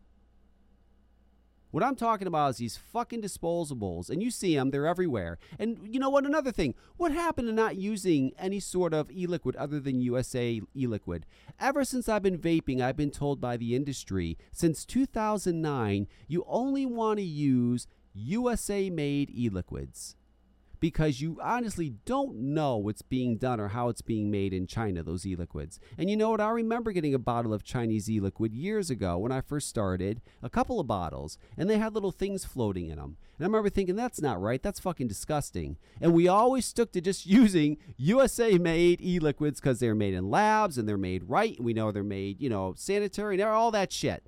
What 1.71 1.83
i'm 1.83 1.95
talking 1.95 2.27
about 2.27 2.51
is 2.51 2.57
these 2.57 2.77
fucking 2.77 3.21
disposables 3.21 4.09
and 4.09 4.23
you 4.23 4.31
see 4.31 4.55
them 4.55 4.69
they're 4.69 4.87
everywhere. 4.87 5.39
And 5.59 5.79
you 5.83 5.99
know 5.99 6.09
what? 6.09 6.25
Another 6.25 6.51
thing 6.51 6.75
what 6.97 7.11
happened 7.11 7.47
to 7.47 7.53
not 7.53 7.75
using 7.75 8.31
any 8.37 8.59
sort 8.59 8.93
of 8.93 9.11
e-liquid 9.11 9.55
other 9.55 9.79
than 9.79 9.99
usa 9.99 10.61
e-liquid? 10.75 11.25
Ever 11.59 11.83
since 11.83 12.07
i've 12.07 12.23
been 12.23 12.37
vaping 12.37 12.81
i've 12.81 12.95
been 12.95 13.11
told 13.11 13.41
by 13.41 13.57
the 13.57 13.75
industry 13.75 14.37
since 14.51 14.85
2009 14.85 16.07
you 16.27 16.45
only 16.47 16.85
want 16.85 17.17
to 17.17 17.25
use 17.25 17.87
USA 18.17 18.89
made 18.89 19.29
e 19.29 19.49
liquids 19.49 20.15
because 20.79 21.21
you 21.21 21.39
honestly 21.41 21.95
don't 22.05 22.35
know 22.35 22.77
what's 22.77 23.01
being 23.01 23.37
done 23.37 23.59
or 23.59 23.69
how 23.69 23.89
it's 23.89 24.01
being 24.01 24.29
made 24.29 24.53
in 24.53 24.67
China, 24.67 25.03
those 25.03 25.25
e 25.25 25.35
liquids. 25.35 25.79
And 25.97 26.09
you 26.09 26.17
know 26.17 26.31
what? 26.31 26.41
I 26.41 26.49
remember 26.49 26.91
getting 26.91 27.13
a 27.13 27.19
bottle 27.19 27.53
of 27.53 27.63
Chinese 27.63 28.09
e 28.09 28.19
liquid 28.19 28.53
years 28.53 28.89
ago 28.89 29.17
when 29.17 29.31
I 29.31 29.41
first 29.41 29.69
started, 29.69 30.21
a 30.41 30.49
couple 30.49 30.79
of 30.79 30.87
bottles, 30.87 31.37
and 31.57 31.69
they 31.69 31.77
had 31.77 31.93
little 31.93 32.11
things 32.11 32.45
floating 32.45 32.89
in 32.89 32.97
them. 32.97 33.17
And 33.37 33.45
I 33.45 33.47
remember 33.47 33.69
thinking, 33.69 33.95
that's 33.95 34.21
not 34.21 34.41
right. 34.41 34.61
That's 34.61 34.79
fucking 34.79 35.07
disgusting. 35.07 35.77
And 36.01 36.13
we 36.13 36.27
always 36.27 36.65
stuck 36.65 36.91
to 36.93 37.01
just 37.01 37.25
using 37.27 37.77
USA 37.97 38.57
made 38.57 39.01
e 39.01 39.19
liquids 39.19 39.59
because 39.59 39.79
they're 39.79 39.95
made 39.95 40.13
in 40.13 40.29
labs 40.29 40.77
and 40.77 40.87
they're 40.87 40.97
made 40.97 41.29
right. 41.29 41.55
And 41.57 41.65
we 41.65 41.73
know 41.73 41.91
they're 41.91 42.03
made, 42.03 42.41
you 42.41 42.49
know, 42.49 42.73
sanitary 42.77 43.35
and 43.35 43.43
all 43.43 43.71
that 43.71 43.91
shit. 43.91 44.23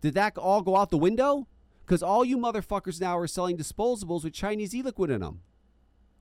Did 0.00 0.14
that 0.14 0.36
all 0.36 0.60
go 0.60 0.76
out 0.76 0.90
the 0.90 0.98
window? 0.98 1.46
Because 1.84 2.02
all 2.02 2.24
you 2.24 2.38
motherfuckers 2.38 3.00
now 3.00 3.18
are 3.18 3.26
selling 3.26 3.58
disposables 3.58 4.24
with 4.24 4.32
Chinese 4.32 4.74
e-liquid 4.74 5.10
in 5.10 5.20
them. 5.20 5.40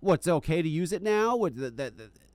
What's 0.02 0.28
okay 0.28 0.62
to 0.62 0.68
use 0.68 0.92
it 0.92 1.02
now? 1.02 1.38
What, 1.38 1.54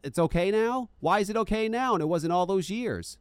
it's 0.02 0.18
okay 0.18 0.50
now? 0.50 0.88
Why 1.00 1.18
is 1.18 1.28
it 1.28 1.36
okay 1.36 1.68
now 1.68 1.94
and 1.94 2.02
it 2.02 2.06
wasn't 2.06 2.32
all 2.32 2.46
those 2.46 2.70
years? 2.70 3.18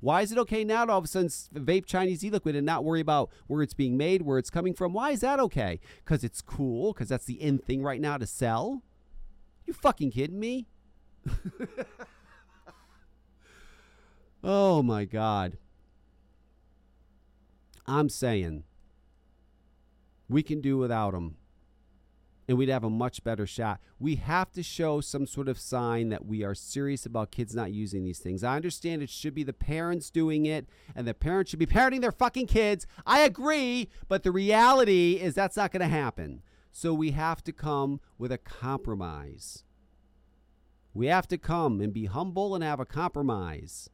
Why 0.00 0.20
is 0.22 0.32
it 0.32 0.38
okay 0.38 0.64
now 0.64 0.84
to 0.84 0.92
all 0.92 0.98
of 0.98 1.04
a 1.04 1.08
sudden 1.08 1.28
vape 1.28 1.86
Chinese 1.86 2.24
e-liquid 2.24 2.56
and 2.56 2.66
not 2.66 2.84
worry 2.84 3.00
about 3.00 3.30
where 3.46 3.62
it's 3.62 3.74
being 3.74 3.96
made, 3.96 4.22
where 4.22 4.38
it's 4.38 4.50
coming 4.50 4.74
from? 4.74 4.92
Why 4.92 5.10
is 5.12 5.20
that 5.20 5.40
okay? 5.40 5.80
Because 6.04 6.24
it's 6.24 6.42
cool? 6.42 6.92
Because 6.92 7.08
that's 7.08 7.26
the 7.26 7.40
in 7.40 7.58
thing 7.58 7.82
right 7.82 8.00
now 8.00 8.18
to 8.18 8.26
sell? 8.26 8.82
You 9.66 9.72
fucking 9.72 10.10
kidding 10.10 10.40
me? 10.40 10.66
oh 14.44 14.82
my 14.82 15.04
God. 15.04 15.58
I'm 17.86 18.08
saying 18.08 18.64
we 20.30 20.42
can 20.42 20.60
do 20.60 20.78
without 20.78 21.12
them. 21.12 21.36
And 22.48 22.58
we'd 22.58 22.68
have 22.68 22.84
a 22.84 22.90
much 22.90 23.22
better 23.22 23.46
shot. 23.46 23.80
We 23.98 24.16
have 24.16 24.50
to 24.52 24.62
show 24.62 25.00
some 25.00 25.26
sort 25.26 25.48
of 25.48 25.58
sign 25.58 26.08
that 26.08 26.26
we 26.26 26.42
are 26.42 26.54
serious 26.54 27.06
about 27.06 27.30
kids 27.30 27.54
not 27.54 27.72
using 27.72 28.04
these 28.04 28.18
things. 28.18 28.42
I 28.42 28.56
understand 28.56 29.02
it 29.02 29.10
should 29.10 29.34
be 29.34 29.44
the 29.44 29.52
parents 29.52 30.10
doing 30.10 30.46
it, 30.46 30.68
and 30.96 31.06
the 31.06 31.14
parents 31.14 31.50
should 31.50 31.60
be 31.60 31.66
parenting 31.66 32.00
their 32.00 32.10
fucking 32.10 32.48
kids. 32.48 32.86
I 33.06 33.20
agree, 33.20 33.88
but 34.08 34.24
the 34.24 34.32
reality 34.32 35.20
is 35.20 35.34
that's 35.34 35.56
not 35.56 35.70
going 35.70 35.82
to 35.82 35.86
happen. 35.86 36.42
So 36.72 36.92
we 36.92 37.12
have 37.12 37.44
to 37.44 37.52
come 37.52 38.00
with 38.18 38.32
a 38.32 38.38
compromise. 38.38 39.64
We 40.92 41.06
have 41.06 41.28
to 41.28 41.38
come 41.38 41.80
and 41.80 41.92
be 41.92 42.06
humble 42.06 42.54
and 42.54 42.64
have 42.64 42.80
a 42.80 42.84
compromise. 42.84 43.90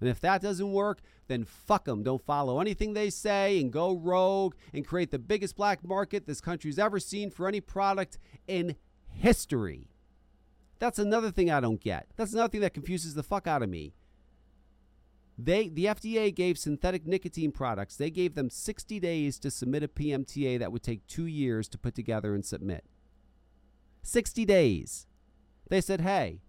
And 0.00 0.08
if 0.08 0.20
that 0.20 0.42
doesn't 0.42 0.72
work, 0.72 1.00
then 1.28 1.44
fuck 1.44 1.84
them. 1.84 2.02
Don't 2.02 2.24
follow 2.24 2.60
anything 2.60 2.92
they 2.92 3.10
say 3.10 3.60
and 3.60 3.72
go 3.72 3.92
rogue 3.92 4.54
and 4.72 4.86
create 4.86 5.10
the 5.10 5.18
biggest 5.18 5.56
black 5.56 5.84
market 5.84 6.26
this 6.26 6.40
country's 6.40 6.78
ever 6.78 6.98
seen 6.98 7.30
for 7.30 7.48
any 7.48 7.60
product 7.60 8.18
in 8.46 8.76
history. 9.06 9.88
That's 10.78 10.98
another 10.98 11.30
thing 11.30 11.50
I 11.50 11.60
don't 11.60 11.80
get. 11.80 12.08
That's 12.16 12.32
another 12.32 12.50
thing 12.50 12.60
that 12.60 12.74
confuses 12.74 13.14
the 13.14 13.22
fuck 13.22 13.46
out 13.46 13.62
of 13.62 13.68
me. 13.68 13.94
They 15.38 15.68
the 15.68 15.86
FDA 15.86 16.32
gave 16.32 16.58
synthetic 16.58 17.06
nicotine 17.06 17.50
products. 17.50 17.96
They 17.96 18.10
gave 18.10 18.34
them 18.34 18.50
60 18.50 19.00
days 19.00 19.38
to 19.40 19.50
submit 19.50 19.82
a 19.82 19.88
PMTA 19.88 20.58
that 20.58 20.70
would 20.70 20.82
take 20.82 21.06
2 21.06 21.26
years 21.26 21.68
to 21.70 21.78
put 21.78 21.94
together 21.94 22.34
and 22.34 22.44
submit. 22.44 22.84
60 24.02 24.44
days. 24.44 25.06
They 25.70 25.80
said, 25.80 26.02
"Hey, 26.02 26.42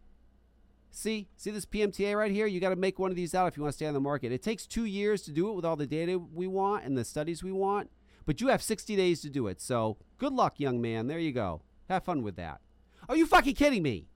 See, 0.98 1.28
see 1.36 1.52
this 1.52 1.66
PMTA 1.66 2.18
right 2.18 2.32
here? 2.32 2.48
You 2.48 2.62
got 2.62 2.70
to 2.70 2.78
make 2.78 3.00
one 3.00 3.12
of 3.12 3.18
these 3.18 3.36
out 3.36 3.50
if 3.50 3.58
you 3.58 3.64
want 3.64 3.74
to 3.74 3.76
stay 3.76 3.86
on 3.86 3.93
the 3.93 4.00
market. 4.00 4.32
It 4.32 4.41
takes 4.41 4.66
two 4.66 4.86
years 4.86 5.24
to 5.24 5.32
do 5.32 5.50
it 5.50 5.54
with 5.54 5.66
all 5.66 5.76
the 5.76 5.86
data 5.86 6.18
we 6.18 6.48
want 6.48 6.86
and 6.86 6.98
the 6.98 7.04
studies 7.04 7.43
we 7.43 7.52
want, 7.52 7.91
but 8.26 8.39
you 8.39 8.48
have 8.48 8.64
60 8.64 8.96
days 8.96 9.20
to 9.20 9.30
do 9.30 9.48
it. 9.48 9.60
So 9.60 9.98
good 10.18 10.32
luck, 10.32 10.58
young 10.58 10.80
man. 10.80 11.08
There 11.08 11.20
you 11.20 11.34
go. 11.34 11.64
Have 11.89 12.06
fun 12.06 12.24
with 12.24 12.38
that. 12.38 12.62
Are 13.10 13.18
you 13.18 13.26
fucking 13.26 13.56
kidding 13.56 13.84
me? 13.84 14.08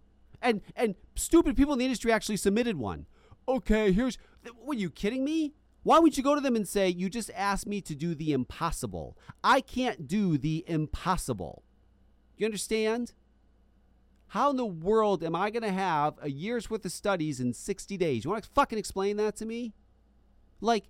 And 0.42 0.62
and 0.74 0.96
stupid 1.16 1.58
people 1.58 1.74
in 1.74 1.80
the 1.80 1.86
industry 1.86 2.14
actually 2.14 2.38
submitted 2.38 2.78
one. 2.78 3.08
Okay, 3.46 3.92
here's. 3.92 4.18
Were 4.64 4.74
you 4.74 4.90
kidding 4.90 5.26
me? 5.26 5.56
Why 5.84 6.00
would 6.00 6.16
you 6.16 6.24
go 6.24 6.34
to 6.34 6.40
them 6.40 6.56
and 6.56 6.66
say, 6.66 6.88
You 6.88 7.10
just 7.10 7.30
asked 7.36 7.68
me 7.68 7.82
to 7.82 7.94
do 7.94 8.16
the 8.16 8.32
impossible? 8.32 9.18
I 9.44 9.60
can't 9.60 10.08
do 10.08 10.38
the 10.38 10.64
impossible. 10.66 11.64
You 12.38 12.46
understand? 12.46 13.12
How 14.30 14.52
in 14.52 14.58
the 14.58 14.66
world 14.66 15.24
am 15.24 15.36
I 15.36 15.50
going 15.50 15.64
to 15.64 15.72
have 15.72 16.14
a 16.22 16.30
year's 16.30 16.70
worth 16.70 16.86
of 16.86 16.92
studies 16.92 17.40
in 17.40 17.54
60 17.54 17.98
days? 17.98 18.24
You 18.24 18.30
want 18.30 18.44
to 18.44 18.50
fucking 18.52 18.78
explain 18.78 19.18
that 19.18 19.36
to 19.38 19.46
me? 19.46 19.74
Like, 20.62 20.86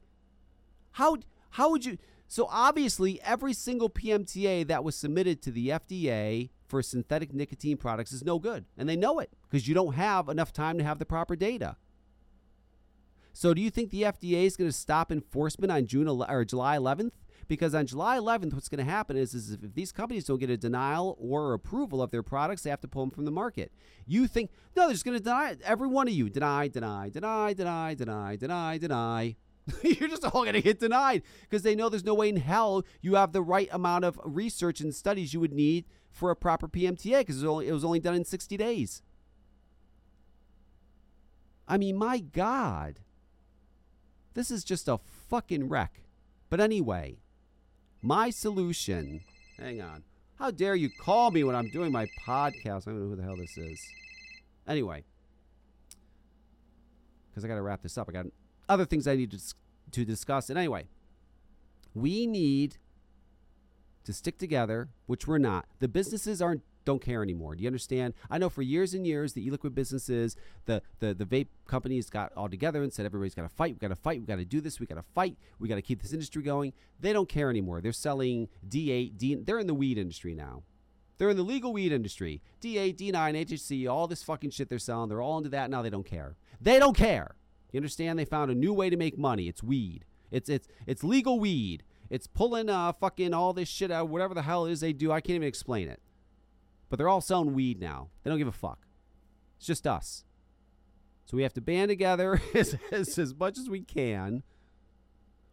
how 0.91 1.17
how 1.51 1.71
would 1.71 1.85
you? 1.85 1.97
So 2.27 2.47
obviously, 2.51 3.21
every 3.21 3.53
single 3.53 3.89
PMTA 3.89 4.67
that 4.67 4.83
was 4.83 4.95
submitted 4.95 5.41
to 5.43 5.51
the 5.51 5.69
FDA 5.69 6.49
for 6.67 6.83
synthetic 6.83 7.33
nicotine 7.33 7.77
products 7.77 8.11
is 8.11 8.23
no 8.23 8.39
good, 8.39 8.65
and 8.77 8.87
they 8.87 8.95
know 8.95 9.19
it 9.19 9.31
because 9.49 9.67
you 9.67 9.73
don't 9.73 9.93
have 9.93 10.29
enough 10.29 10.51
time 10.51 10.77
to 10.77 10.83
have 10.83 10.99
the 10.99 11.05
proper 11.05 11.35
data. 11.35 11.77
So, 13.31 13.53
do 13.53 13.61
you 13.61 13.69
think 13.69 13.89
the 13.89 14.03
FDA 14.03 14.45
is 14.45 14.57
going 14.57 14.69
to 14.69 14.75
stop 14.75 15.11
enforcement 15.11 15.71
on 15.71 15.87
June 15.87 16.07
or 16.07 16.45
July 16.45 16.77
11th? 16.77 17.11
Because 17.49 17.73
on 17.73 17.87
July 17.87 18.17
11th, 18.19 18.53
what's 18.53 18.69
going 18.69 18.85
to 18.85 18.89
happen 18.89 19.17
is, 19.17 19.33
is 19.33 19.51
if 19.51 19.73
these 19.73 19.91
companies 19.91 20.23
don't 20.23 20.37
get 20.39 20.51
a 20.51 20.55
denial 20.55 21.17
or 21.19 21.53
approval 21.53 21.99
of 21.99 22.11
their 22.11 22.21
products, 22.21 22.61
they 22.61 22.69
have 22.69 22.79
to 22.81 22.87
pull 22.87 23.01
them 23.01 23.09
from 23.09 23.25
the 23.25 23.31
market. 23.31 23.73
You 24.05 24.27
think, 24.27 24.51
no, 24.77 24.83
they're 24.83 24.93
just 24.93 25.03
going 25.03 25.17
to 25.17 25.23
deny 25.23 25.49
it. 25.49 25.61
Every 25.65 25.87
one 25.87 26.07
of 26.07 26.13
you, 26.13 26.29
deny, 26.29 26.67
deny, 26.67 27.09
deny, 27.09 27.53
deny, 27.53 27.95
deny, 27.95 28.35
deny, 28.35 28.77
deny. 28.77 29.35
You're 29.81 30.09
just 30.09 30.23
all 30.23 30.43
going 30.43 30.53
to 30.53 30.61
get 30.61 30.79
denied 30.79 31.23
because 31.41 31.63
they 31.63 31.73
know 31.73 31.89
there's 31.89 32.05
no 32.05 32.13
way 32.13 32.29
in 32.29 32.37
hell 32.37 32.83
you 33.01 33.15
have 33.15 33.31
the 33.31 33.41
right 33.41 33.67
amount 33.71 34.05
of 34.05 34.19
research 34.23 34.79
and 34.79 34.93
studies 34.93 35.33
you 35.33 35.39
would 35.39 35.53
need 35.53 35.85
for 36.11 36.29
a 36.29 36.35
proper 36.35 36.67
PMTA 36.67 37.19
because 37.19 37.41
it, 37.41 37.47
it 37.47 37.71
was 37.71 37.83
only 37.83 37.99
done 37.99 38.13
in 38.13 38.25
60 38.25 38.57
days. 38.57 39.01
I 41.67 41.77
mean, 41.77 41.97
my 41.97 42.19
God. 42.19 42.99
This 44.35 44.51
is 44.51 44.63
just 44.63 44.87
a 44.87 44.99
fucking 44.99 45.67
wreck. 45.67 46.01
But 46.51 46.59
anyway, 46.59 47.17
my 48.01 48.29
solution. 48.29 49.21
Hang 49.57 49.81
on. 49.81 50.03
How 50.37 50.51
dare 50.51 50.75
you 50.75 50.89
call 50.89 51.31
me 51.31 51.43
when 51.43 51.55
I'm 51.55 51.69
doing 51.69 51.91
my 51.91 52.07
podcast? 52.25 52.87
I 52.87 52.91
don't 52.91 53.01
know 53.01 53.09
who 53.09 53.15
the 53.15 53.23
hell 53.23 53.35
this 53.35 53.57
is. 53.57 53.81
Anyway, 54.67 55.03
because 57.29 57.43
I 57.43 57.47
got 57.47 57.55
to 57.55 57.61
wrap 57.61 57.81
this 57.81 57.97
up. 57.97 58.07
I 58.07 58.13
got 58.13 58.27
other 58.69 58.85
things 58.85 59.07
I 59.07 59.15
need 59.15 59.31
to, 59.31 59.39
to 59.91 60.05
discuss. 60.05 60.49
And 60.49 60.57
anyway, 60.57 60.87
we 61.93 62.25
need 62.25 62.77
to 64.05 64.13
stick 64.13 64.37
together, 64.37 64.89
which 65.07 65.27
we're 65.27 65.37
not. 65.37 65.65
The 65.79 65.87
businesses 65.87 66.41
aren't 66.41 66.61
don't 66.89 67.01
care 67.01 67.21
anymore. 67.21 67.55
Do 67.55 67.61
you 67.61 67.67
understand? 67.67 68.15
I 68.31 68.39
know 68.39 68.49
for 68.49 68.63
years 68.63 68.95
and 68.95 69.05
years 69.05 69.33
the 69.33 69.45
e-liquid 69.45 69.75
businesses, 69.75 70.35
the 70.65 70.81
the 70.99 71.13
the 71.13 71.25
vape 71.25 71.49
companies 71.67 72.09
got 72.09 72.33
all 72.35 72.49
together 72.49 72.81
and 72.81 72.91
said 72.91 73.05
everybody's 73.05 73.35
got 73.35 73.43
to 73.43 73.49
fight. 73.49 73.75
We 73.75 73.79
got 73.79 73.89
to 73.89 73.95
fight. 73.95 74.21
We 74.21 74.25
got 74.25 74.37
to 74.37 74.45
do 74.45 74.59
this. 74.59 74.79
We 74.79 74.87
got 74.87 74.95
to 74.95 75.03
fight. 75.13 75.37
We 75.59 75.69
got 75.69 75.75
to 75.75 75.83
keep 75.83 76.01
this 76.01 76.13
industry 76.13 76.41
going. 76.41 76.73
They 76.99 77.13
don't 77.13 77.29
care 77.29 77.51
anymore. 77.51 77.79
They're 77.79 77.91
selling 77.91 78.49
D8, 78.67 79.17
D. 79.17 79.35
They're 79.35 79.59
in 79.59 79.67
the 79.67 79.75
weed 79.75 79.99
industry 79.99 80.33
now. 80.33 80.63
They're 81.19 81.29
in 81.29 81.37
the 81.37 81.43
legal 81.43 81.73
weed 81.73 81.91
industry. 81.91 82.41
D8, 82.61 82.95
D9, 82.95 83.45
HHC, 83.45 83.87
all 83.87 84.07
this 84.07 84.23
fucking 84.23 84.49
shit 84.49 84.69
they're 84.69 84.79
selling. 84.79 85.09
They're 85.09 85.21
all 85.21 85.37
into 85.37 85.49
that 85.49 85.69
now. 85.69 85.83
They 85.83 85.89
don't 85.91 86.05
care. 86.05 86.37
They 86.59 86.79
don't 86.79 86.97
care. 86.97 87.35
You 87.71 87.77
understand? 87.77 88.17
They 88.17 88.25
found 88.25 88.49
a 88.49 88.55
new 88.55 88.73
way 88.73 88.89
to 88.89 88.97
make 88.97 89.17
money. 89.17 89.47
It's 89.47 89.61
weed. 89.61 90.05
It's 90.31 90.49
it's 90.49 90.67
it's 90.87 91.03
legal 91.03 91.39
weed. 91.39 91.83
It's 92.09 92.25
pulling 92.25 92.69
uh 92.69 92.93
fucking 92.93 93.33
all 93.33 93.53
this 93.53 93.69
shit 93.69 93.91
out, 93.91 94.09
whatever 94.09 94.33
the 94.33 94.41
hell 94.41 94.65
it 94.65 94.71
is 94.71 94.79
they 94.79 94.93
do. 94.93 95.11
I 95.11 95.21
can't 95.21 95.35
even 95.35 95.47
explain 95.47 95.87
it. 95.87 96.01
But 96.89 96.97
they're 96.97 97.09
all 97.09 97.21
selling 97.21 97.53
weed 97.53 97.79
now. 97.79 98.09
They 98.23 98.29
don't 98.29 98.39
give 98.39 98.47
a 98.47 98.51
fuck. 98.51 98.87
It's 99.57 99.67
just 99.67 99.85
us. 99.85 100.25
So 101.25 101.37
we 101.37 101.43
have 101.43 101.53
to 101.53 101.61
band 101.61 101.89
together 101.89 102.41
as, 102.55 102.75
as, 102.91 103.17
as 103.17 103.35
much 103.35 103.57
as 103.57 103.69
we 103.69 103.81
can. 103.81 104.43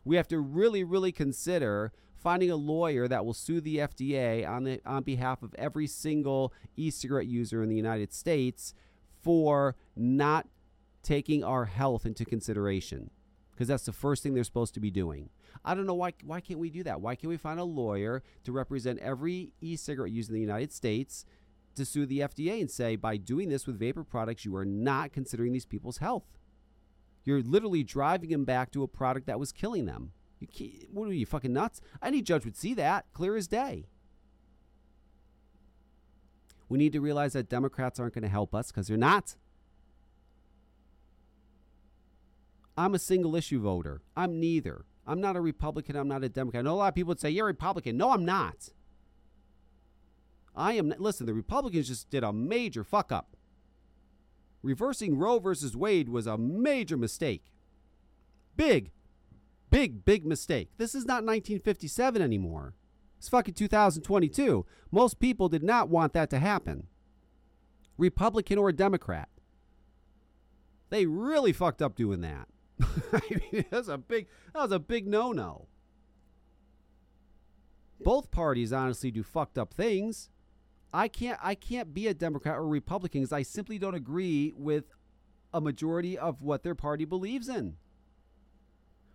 We 0.04 0.16
have 0.16 0.28
to 0.28 0.38
really, 0.38 0.84
really 0.84 1.12
consider 1.12 1.92
finding 2.16 2.50
a 2.50 2.56
lawyer 2.56 3.06
that 3.06 3.24
will 3.24 3.34
sue 3.34 3.60
the 3.60 3.78
FDA 3.78 4.48
on 4.48 4.64
the 4.64 4.80
on 4.86 5.02
behalf 5.02 5.42
of 5.42 5.54
every 5.56 5.86
single 5.86 6.52
e-cigarette 6.76 7.26
user 7.26 7.62
in 7.62 7.68
the 7.68 7.76
United 7.76 8.12
States 8.12 8.74
for 9.22 9.76
not 9.94 10.46
taking 11.02 11.44
our 11.44 11.66
health 11.66 12.06
into 12.06 12.24
consideration 12.24 13.10
because 13.52 13.68
that's 13.68 13.84
the 13.84 13.92
first 13.92 14.22
thing 14.22 14.34
they're 14.34 14.44
supposed 14.44 14.74
to 14.74 14.80
be 14.80 14.90
doing. 14.90 15.28
I 15.64 15.74
don't 15.74 15.86
know 15.86 15.94
why 15.94 16.12
why 16.24 16.40
can't 16.40 16.60
we 16.60 16.70
do 16.70 16.82
that? 16.84 17.00
Why 17.00 17.14
can't 17.14 17.28
we 17.28 17.36
find 17.36 17.60
a 17.60 17.64
lawyer 17.64 18.22
to 18.44 18.52
represent 18.52 18.98
every 19.00 19.52
e-cigarette 19.60 20.12
user 20.12 20.30
in 20.30 20.34
the 20.34 20.40
United 20.40 20.72
States 20.72 21.24
to 21.74 21.84
sue 21.84 22.06
the 22.06 22.20
FDA 22.20 22.60
and 22.60 22.70
say 22.70 22.96
by 22.96 23.16
doing 23.16 23.48
this 23.48 23.66
with 23.66 23.78
vapor 23.78 24.04
products 24.04 24.44
you 24.44 24.56
are 24.56 24.64
not 24.64 25.12
considering 25.12 25.52
these 25.52 25.66
people's 25.66 25.98
health. 25.98 26.38
You're 27.24 27.42
literally 27.42 27.82
driving 27.82 28.30
them 28.30 28.44
back 28.44 28.70
to 28.72 28.82
a 28.82 28.88
product 28.88 29.26
that 29.26 29.40
was 29.40 29.52
killing 29.52 29.86
them. 29.86 30.12
You 30.38 30.48
what 30.92 31.08
are 31.08 31.12
you 31.12 31.26
fucking 31.26 31.52
nuts? 31.52 31.80
Any 32.02 32.22
judge 32.22 32.44
would 32.44 32.56
see 32.56 32.74
that 32.74 33.06
clear 33.12 33.36
as 33.36 33.48
day. 33.48 33.86
We 36.68 36.78
need 36.78 36.92
to 36.92 37.00
realize 37.00 37.34
that 37.34 37.48
Democrats 37.48 38.00
aren't 38.00 38.14
going 38.14 38.22
to 38.22 38.28
help 38.28 38.54
us 38.54 38.68
because 38.68 38.88
they're 38.88 38.96
not. 38.96 39.36
I'm 42.76 42.94
a 42.94 42.98
single 42.98 43.34
issue 43.36 43.60
voter. 43.60 44.02
I'm 44.16 44.38
neither. 44.38 44.84
I'm 45.06 45.20
not 45.20 45.36
a 45.36 45.40
Republican. 45.40 45.96
I'm 45.96 46.08
not 46.08 46.24
a 46.24 46.28
Democrat. 46.28 46.60
I 46.60 46.64
know 46.64 46.74
a 46.74 46.76
lot 46.76 46.88
of 46.88 46.94
people 46.94 47.10
would 47.10 47.20
say, 47.20 47.30
You're 47.30 47.46
a 47.46 47.48
Republican. 47.48 47.96
No, 47.96 48.10
I'm 48.10 48.24
not. 48.24 48.70
I 50.54 50.72
am. 50.72 50.92
Listen, 50.98 51.26
the 51.26 51.34
Republicans 51.34 51.88
just 51.88 52.10
did 52.10 52.24
a 52.24 52.32
major 52.32 52.82
fuck 52.82 53.12
up. 53.12 53.36
Reversing 54.62 55.16
Roe 55.16 55.38
versus 55.38 55.76
Wade 55.76 56.08
was 56.08 56.26
a 56.26 56.36
major 56.36 56.96
mistake. 56.96 57.52
Big, 58.56 58.90
big, 59.70 60.04
big 60.04 60.26
mistake. 60.26 60.70
This 60.78 60.94
is 60.94 61.04
not 61.04 61.24
1957 61.24 62.20
anymore. 62.20 62.74
It's 63.18 63.28
fucking 63.28 63.54
2022. 63.54 64.66
Most 64.90 65.20
people 65.20 65.48
did 65.48 65.62
not 65.62 65.88
want 65.88 66.14
that 66.14 66.30
to 66.30 66.38
happen. 66.38 66.88
Republican 67.98 68.58
or 68.58 68.72
Democrat. 68.72 69.28
They 70.90 71.06
really 71.06 71.52
fucked 71.52 71.82
up 71.82 71.94
doing 71.94 72.20
that. 72.22 72.48
I 73.12 73.20
mean, 73.30 73.64
that 73.70 73.78
was 73.78 73.88
a 73.88 73.98
big 73.98 74.26
that 74.52 74.62
was 74.62 74.72
a 74.72 74.78
big 74.78 75.06
no-no. 75.06 75.68
Both 78.00 78.30
parties 78.30 78.72
honestly 78.72 79.10
do 79.10 79.22
fucked 79.22 79.58
up 79.58 79.72
things. 79.72 80.28
I 80.92 81.08
can't 81.08 81.38
I 81.42 81.54
can't 81.54 81.94
be 81.94 82.06
a 82.06 82.14
Democrat 82.14 82.56
or 82.56 82.66
Republican 82.66 83.22
because 83.22 83.32
I 83.32 83.42
simply 83.42 83.78
don't 83.78 83.94
agree 83.94 84.52
with 84.56 84.84
a 85.52 85.60
majority 85.60 86.18
of 86.18 86.42
what 86.42 86.62
their 86.62 86.74
party 86.74 87.04
believes 87.04 87.48
in. 87.48 87.76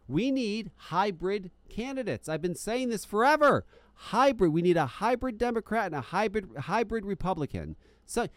We 0.08 0.32
need 0.32 0.72
hybrid 0.76 1.52
candidates. 1.70 2.28
I've 2.28 2.42
been 2.42 2.56
saying 2.56 2.90
this 2.90 3.06
forever. 3.06 3.66
Hybrid. 3.94 4.52
We 4.52 4.62
need 4.62 4.78
a 4.78 4.86
hybrid 4.86 5.38
Democrat 5.38 5.86
and 5.88 5.96
a 5.96 6.02
hybrid 6.02 6.50
hybrid 6.58 7.06
Republican. 7.06 7.76
So 8.06 8.28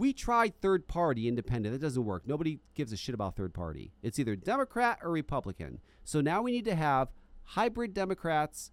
we 0.00 0.14
tried 0.14 0.58
third 0.60 0.88
party 0.88 1.28
independent. 1.28 1.74
That 1.74 1.86
doesn't 1.86 2.04
work. 2.04 2.26
Nobody 2.26 2.58
gives 2.74 2.92
a 2.92 2.96
shit 2.96 3.14
about 3.14 3.36
third 3.36 3.52
party. 3.52 3.92
It's 4.02 4.18
either 4.18 4.34
Democrat 4.34 4.98
or 5.02 5.10
Republican. 5.10 5.80
So 6.04 6.20
now 6.20 6.40
we 6.40 6.52
need 6.52 6.64
to 6.64 6.74
have 6.74 7.08
hybrid 7.44 7.92
Democrats, 7.92 8.70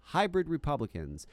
hybrid 0.00 0.48
Republicans. 0.48 1.26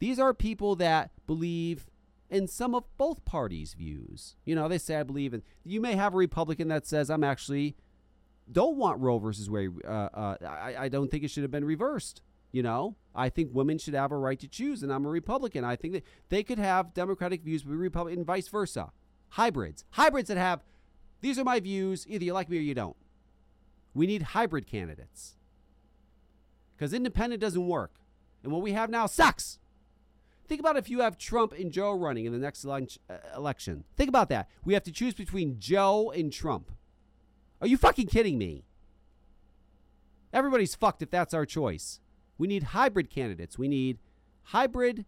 These 0.00 0.18
are 0.18 0.34
people 0.34 0.74
that 0.76 1.12
believe 1.26 1.86
in 2.28 2.48
some 2.48 2.74
of 2.74 2.84
both 2.98 3.24
parties' 3.24 3.74
views. 3.74 4.34
You 4.44 4.56
know, 4.56 4.66
they 4.68 4.78
say, 4.78 4.96
I 4.96 5.04
believe 5.04 5.32
in. 5.32 5.42
You 5.64 5.80
may 5.80 5.94
have 5.94 6.12
a 6.12 6.16
Republican 6.16 6.66
that 6.68 6.86
says, 6.86 7.08
I'm 7.08 7.24
actually 7.24 7.76
don't 8.50 8.76
want 8.76 9.00
Roe 9.00 9.18
versus 9.18 9.48
Wade. 9.48 9.70
Uh, 9.86 10.08
uh, 10.12 10.36
I, 10.44 10.74
I 10.78 10.88
don't 10.88 11.10
think 11.10 11.22
it 11.22 11.30
should 11.30 11.44
have 11.44 11.50
been 11.52 11.64
reversed. 11.64 12.22
You 12.50 12.62
know, 12.62 12.96
I 13.14 13.28
think 13.28 13.50
women 13.52 13.78
should 13.78 13.94
have 13.94 14.10
a 14.10 14.16
right 14.16 14.38
to 14.40 14.48
choose, 14.48 14.82
and 14.82 14.92
I'm 14.92 15.04
a 15.04 15.10
Republican. 15.10 15.64
I 15.64 15.76
think 15.76 15.92
that 15.92 16.04
they 16.30 16.42
could 16.42 16.58
have 16.58 16.94
Democratic 16.94 17.42
views, 17.42 17.62
but 17.62 17.74
Republican, 17.74 18.20
and 18.20 18.26
vice 18.26 18.48
versa. 18.48 18.90
Hybrids, 19.30 19.84
hybrids 19.90 20.28
that 20.28 20.38
have 20.38 20.62
these 21.20 21.38
are 21.38 21.44
my 21.44 21.60
views. 21.60 22.06
Either 22.08 22.24
you 22.24 22.32
like 22.32 22.48
me 22.48 22.58
or 22.58 22.62
you 22.62 22.74
don't. 22.74 22.96
We 23.94 24.06
need 24.06 24.22
hybrid 24.22 24.66
candidates 24.66 25.36
because 26.76 26.92
independent 26.92 27.40
doesn't 27.40 27.66
work, 27.66 27.96
and 28.42 28.52
what 28.52 28.62
we 28.62 28.72
have 28.72 28.88
now 28.88 29.06
sucks. 29.06 29.58
Think 30.46 30.60
about 30.60 30.78
if 30.78 30.88
you 30.88 31.00
have 31.00 31.18
Trump 31.18 31.52
and 31.52 31.70
Joe 31.70 31.92
running 31.92 32.24
in 32.24 32.32
the 32.32 32.38
next 32.38 32.64
uh, 32.64 32.80
election. 33.36 33.84
Think 33.96 34.08
about 34.08 34.30
that. 34.30 34.48
We 34.64 34.72
have 34.72 34.84
to 34.84 34.92
choose 34.92 35.12
between 35.12 35.58
Joe 35.58 36.10
and 36.10 36.32
Trump. 36.32 36.70
Are 37.60 37.66
you 37.66 37.76
fucking 37.76 38.06
kidding 38.06 38.38
me? 38.38 38.64
Everybody's 40.32 40.74
fucked 40.74 41.02
if 41.02 41.10
that's 41.10 41.34
our 41.34 41.44
choice. 41.44 42.00
We 42.38 42.46
need 42.46 42.62
hybrid 42.62 43.10
candidates. 43.10 43.58
We 43.58 43.68
need 43.68 43.98
hybrid 44.44 45.04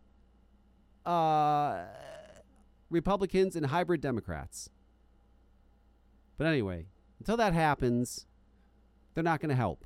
uh, 1.07 1.85
Republicans 2.91 3.57
and 3.57 3.67
hybrid 3.67 4.01
Democrats. 4.01 4.69
But 6.37 6.47
anyway, 6.47 6.87
until 7.21 7.37
that 7.37 7.55
happens, 7.55 8.27
they're 9.15 9.25
not 9.25 9.41
going 9.41 9.51
to 9.51 9.55
help. 9.55 9.85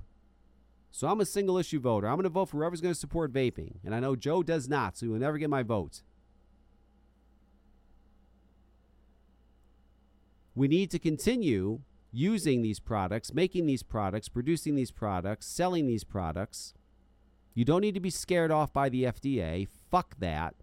So 0.90 1.08
I'm 1.08 1.20
a 1.20 1.26
single 1.26 1.58
issue 1.58 1.80
voter. 1.80 2.06
I'm 2.06 2.14
going 2.14 2.22
to 2.22 2.28
vote 2.30 2.48
for 2.48 2.58
whoever's 2.58 2.80
going 2.80 2.94
to 2.94 2.98
support 2.98 3.32
vaping. 3.32 3.76
And 3.84 3.94
I 3.94 4.00
know 4.00 4.14
Joe 4.16 4.42
does 4.42 4.68
not, 4.68 4.96
so 4.96 5.06
he 5.06 5.10
will 5.10 5.18
never 5.18 5.38
get 5.38 5.50
my 5.50 5.62
vote. 5.62 6.02
We 10.54 10.68
need 10.68 10.92
to 10.92 11.00
continue 11.00 11.80
using 12.12 12.62
these 12.62 12.78
products, 12.78 13.34
making 13.34 13.66
these 13.66 13.82
products, 13.82 14.28
producing 14.28 14.76
these 14.76 14.92
products, 14.92 15.46
selling 15.46 15.88
these 15.88 16.04
products 16.04 16.74
you 17.54 17.64
don't 17.64 17.80
need 17.80 17.94
to 17.94 18.00
be 18.00 18.10
scared 18.10 18.50
off 18.50 18.72
by 18.72 18.88
the 18.88 19.04
FDA. 19.04 19.68
Fuck 19.90 20.16
that. 20.18 20.54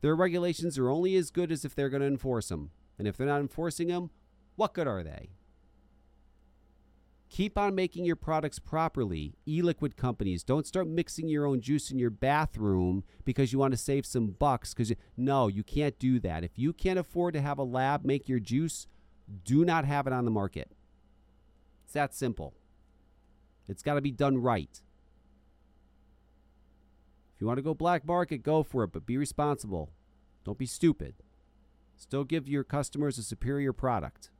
Their 0.00 0.16
regulations 0.16 0.78
are 0.78 0.90
only 0.90 1.16
as 1.16 1.30
good 1.30 1.50
as 1.50 1.64
if 1.64 1.74
they're 1.74 1.88
going 1.88 2.02
to 2.02 2.06
enforce 2.06 2.48
them. 2.48 2.70
And 2.98 3.06
if 3.06 3.16
they're 3.16 3.26
not 3.26 3.40
enforcing 3.40 3.88
them, 3.88 4.10
what 4.56 4.74
good 4.74 4.86
are 4.86 5.02
they? 5.02 5.30
Keep 7.28 7.58
on 7.58 7.74
making 7.74 8.04
your 8.04 8.16
products 8.16 8.58
properly. 8.58 9.34
E 9.46 9.60
liquid 9.62 9.96
companies, 9.96 10.44
don't 10.44 10.66
start 10.66 10.86
mixing 10.86 11.28
your 11.28 11.44
own 11.44 11.60
juice 11.60 11.90
in 11.90 11.98
your 11.98 12.10
bathroom 12.10 13.04
because 13.24 13.52
you 13.52 13.58
want 13.58 13.72
to 13.72 13.78
save 13.78 14.06
some 14.06 14.28
bucks. 14.28 14.72
Because 14.72 14.92
no, 15.16 15.48
you 15.48 15.62
can't 15.62 15.98
do 15.98 16.18
that. 16.20 16.44
If 16.44 16.52
you 16.58 16.72
can't 16.72 16.98
afford 16.98 17.34
to 17.34 17.40
have 17.40 17.58
a 17.58 17.64
lab 17.64 18.04
make 18.04 18.28
your 18.28 18.38
juice, 18.38 18.86
do 19.44 19.64
not 19.64 19.84
have 19.84 20.06
it 20.06 20.12
on 20.12 20.24
the 20.24 20.30
market. 20.30 20.70
It's 21.84 21.94
that 21.94 22.14
simple. 22.14 22.54
It's 23.68 23.82
got 23.82 23.94
to 23.94 24.00
be 24.00 24.12
done 24.12 24.38
right. 24.38 24.80
If 27.36 27.42
you 27.42 27.46
want 27.46 27.58
to 27.58 27.62
go 27.62 27.74
black 27.74 28.06
market, 28.06 28.42
go 28.42 28.62
for 28.62 28.84
it, 28.84 28.92
but 28.92 29.04
be 29.04 29.18
responsible. 29.18 29.90
Don't 30.42 30.56
be 30.56 30.64
stupid. 30.64 31.16
Still 31.94 32.24
give 32.24 32.48
your 32.48 32.64
customers 32.64 33.18
a 33.18 33.22
superior 33.22 33.74
product. 33.74 34.30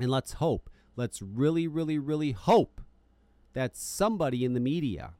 And 0.00 0.10
let's 0.10 0.34
hope, 0.34 0.70
let's 0.96 1.20
really, 1.20 1.68
really, 1.68 1.98
really 1.98 2.32
hope 2.32 2.80
that 3.52 3.76
somebody 3.76 4.46
in 4.46 4.54
the 4.54 4.60
media 4.60 5.12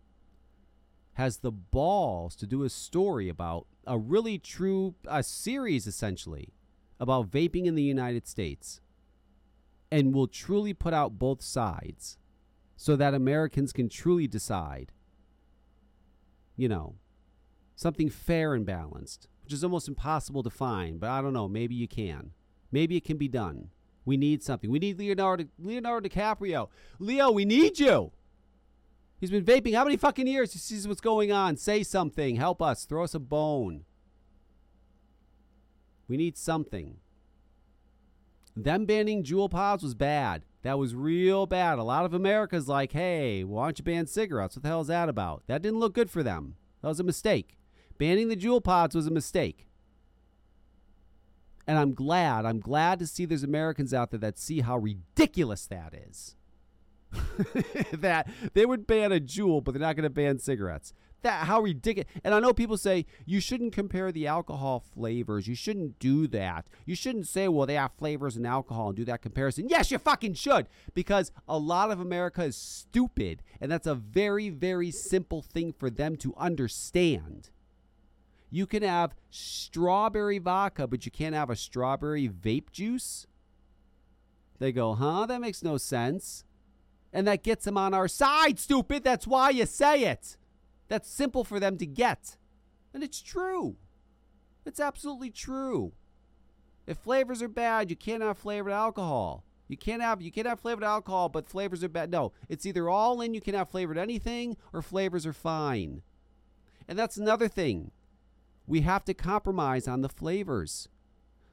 has 1.14 1.38
the 1.38 1.52
balls 1.52 2.34
to 2.36 2.46
do 2.46 2.62
a 2.62 2.70
story 2.70 3.28
about 3.28 3.66
a 3.86 3.98
really 3.98 4.38
true, 4.38 4.94
a 5.06 5.22
series 5.22 5.86
essentially, 5.86 6.54
about 6.98 7.30
vaping 7.30 7.66
in 7.66 7.74
the 7.74 7.82
United 7.82 8.26
States 8.26 8.80
and 9.90 10.14
will 10.14 10.28
truly 10.28 10.72
put 10.72 10.94
out 10.94 11.18
both 11.18 11.42
sides 11.42 12.16
so 12.82 12.96
that 12.96 13.14
Americans 13.14 13.72
can 13.72 13.88
truly 13.88 14.26
decide, 14.26 14.90
you 16.56 16.68
know, 16.68 16.96
something 17.76 18.10
fair 18.10 18.54
and 18.54 18.66
balanced, 18.66 19.28
which 19.44 19.52
is 19.52 19.62
almost 19.62 19.86
impossible 19.86 20.42
to 20.42 20.50
find, 20.50 20.98
but 20.98 21.08
I 21.08 21.22
don't 21.22 21.32
know, 21.32 21.46
maybe 21.46 21.76
you 21.76 21.86
can. 21.86 22.32
Maybe 22.72 22.96
it 22.96 23.04
can 23.04 23.18
be 23.18 23.28
done. 23.28 23.68
We 24.04 24.16
need 24.16 24.42
something. 24.42 24.68
We 24.68 24.80
need 24.80 24.98
Leonardo 24.98 25.44
Leonardo 25.60 26.08
DiCaprio. 26.08 26.70
Leo, 26.98 27.30
we 27.30 27.44
need 27.44 27.78
you. 27.78 28.10
He's 29.20 29.30
been 29.30 29.44
vaping 29.44 29.76
how 29.76 29.84
many 29.84 29.96
fucking 29.96 30.26
years? 30.26 30.52
He 30.52 30.58
sees 30.58 30.88
what's 30.88 31.00
going 31.00 31.30
on. 31.30 31.56
Say 31.58 31.84
something. 31.84 32.34
Help 32.34 32.60
us. 32.60 32.84
Throw 32.84 33.04
us 33.04 33.14
a 33.14 33.20
bone. 33.20 33.84
We 36.08 36.16
need 36.16 36.36
something. 36.36 36.96
Them 38.56 38.86
banning 38.86 39.22
Juul 39.22 39.48
pods 39.48 39.84
was 39.84 39.94
bad. 39.94 40.42
That 40.62 40.78
was 40.78 40.94
real 40.94 41.46
bad. 41.46 41.78
A 41.78 41.82
lot 41.82 42.04
of 42.04 42.14
America's 42.14 42.68
like, 42.68 42.92
hey, 42.92 43.42
why 43.42 43.66
don't 43.66 43.78
you 43.78 43.84
ban 43.84 44.06
cigarettes? 44.06 44.56
What 44.56 44.62
the 44.62 44.68
hell 44.68 44.80
is 44.80 44.86
that 44.86 45.08
about? 45.08 45.42
That 45.48 45.62
didn't 45.62 45.80
look 45.80 45.94
good 45.94 46.10
for 46.10 46.22
them. 46.22 46.54
That 46.80 46.88
was 46.88 47.00
a 47.00 47.04
mistake. 47.04 47.58
Banning 47.98 48.28
the 48.28 48.36
Juul 48.36 48.62
pods 48.62 48.94
was 48.94 49.06
a 49.06 49.10
mistake. 49.10 49.66
And 51.66 51.78
I'm 51.78 51.94
glad, 51.94 52.44
I'm 52.44 52.60
glad 52.60 52.98
to 53.00 53.06
see 53.06 53.24
there's 53.24 53.44
Americans 53.44 53.94
out 53.94 54.10
there 54.10 54.20
that 54.20 54.38
see 54.38 54.60
how 54.60 54.78
ridiculous 54.78 55.66
that 55.66 55.94
is. 55.94 56.36
that 57.92 58.28
they 58.54 58.64
would 58.64 58.86
ban 58.86 59.12
a 59.12 59.20
Juul, 59.20 59.62
but 59.62 59.72
they're 59.72 59.80
not 59.80 59.96
going 59.96 60.04
to 60.04 60.10
ban 60.10 60.38
cigarettes. 60.38 60.92
That 61.22 61.46
how 61.46 61.60
ridiculous! 61.60 62.10
And 62.24 62.34
I 62.34 62.40
know 62.40 62.52
people 62.52 62.76
say 62.76 63.06
you 63.24 63.40
shouldn't 63.40 63.72
compare 63.72 64.10
the 64.10 64.26
alcohol 64.26 64.80
flavors. 64.80 65.46
You 65.46 65.54
shouldn't 65.54 65.98
do 65.98 66.26
that. 66.28 66.66
You 66.84 66.96
shouldn't 66.96 67.28
say, 67.28 67.46
"Well, 67.46 67.66
they 67.66 67.74
have 67.74 67.92
flavors 67.92 68.36
and 68.36 68.46
alcohol," 68.46 68.88
and 68.88 68.96
do 68.96 69.04
that 69.04 69.22
comparison. 69.22 69.68
Yes, 69.68 69.90
you 69.90 69.98
fucking 69.98 70.34
should, 70.34 70.68
because 70.94 71.30
a 71.46 71.58
lot 71.58 71.92
of 71.92 72.00
America 72.00 72.42
is 72.42 72.56
stupid, 72.56 73.42
and 73.60 73.70
that's 73.70 73.86
a 73.86 73.94
very, 73.94 74.50
very 74.50 74.90
simple 74.90 75.42
thing 75.42 75.72
for 75.72 75.90
them 75.90 76.16
to 76.16 76.34
understand. 76.36 77.50
You 78.50 78.66
can 78.66 78.82
have 78.82 79.14
strawberry 79.30 80.38
vodka, 80.38 80.86
but 80.86 81.06
you 81.06 81.12
can't 81.12 81.34
have 81.34 81.50
a 81.50 81.56
strawberry 81.56 82.28
vape 82.28 82.70
juice. 82.72 83.26
They 84.58 84.72
go, 84.72 84.94
huh? 84.94 85.26
That 85.26 85.40
makes 85.40 85.62
no 85.62 85.78
sense. 85.78 86.44
And 87.12 87.26
that 87.26 87.42
gets 87.42 87.64
them 87.64 87.78
on 87.78 87.94
our 87.94 88.08
side, 88.08 88.58
stupid. 88.58 89.04
That's 89.04 89.26
why 89.26 89.50
you 89.50 89.66
say 89.66 90.04
it. 90.04 90.36
That's 90.92 91.08
simple 91.08 91.42
for 91.42 91.58
them 91.58 91.78
to 91.78 91.86
get. 91.86 92.36
And 92.92 93.02
it's 93.02 93.22
true. 93.22 93.76
It's 94.66 94.78
absolutely 94.78 95.30
true. 95.30 95.92
If 96.86 96.98
flavors 96.98 97.40
are 97.40 97.48
bad, 97.48 97.88
you 97.88 97.96
can't 97.96 98.22
have 98.22 98.36
flavored 98.36 98.74
alcohol. 98.74 99.42
You 99.68 99.78
can't 99.78 100.02
have 100.02 100.20
you 100.20 100.30
can't 100.30 100.46
have 100.46 100.60
flavored 100.60 100.84
alcohol, 100.84 101.30
but 101.30 101.48
flavors 101.48 101.82
are 101.82 101.88
bad. 101.88 102.10
No, 102.10 102.32
it's 102.46 102.66
either 102.66 102.90
all 102.90 103.22
in, 103.22 103.32
you 103.32 103.40
can 103.40 103.54
have 103.54 103.70
flavored 103.70 103.96
anything, 103.96 104.58
or 104.70 104.82
flavors 104.82 105.24
are 105.24 105.32
fine. 105.32 106.02
And 106.86 106.98
that's 106.98 107.16
another 107.16 107.48
thing. 107.48 107.90
We 108.66 108.82
have 108.82 109.06
to 109.06 109.14
compromise 109.14 109.88
on 109.88 110.02
the 110.02 110.10
flavors. 110.10 110.90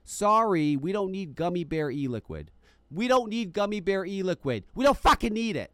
Sorry, 0.04 0.76
we 0.76 0.92
don't 0.92 1.12
need 1.12 1.36
gummy 1.36 1.64
bear 1.64 1.90
e 1.90 2.10
liquid. 2.10 2.52
We 2.92 3.08
don't 3.08 3.30
need 3.30 3.54
gummy 3.54 3.80
bear 3.80 4.06
e 4.06 4.22
liquid. 4.22 4.66
We 4.76 4.84
don't 4.84 4.98
fucking 4.98 5.32
need 5.32 5.56
it. 5.56 5.72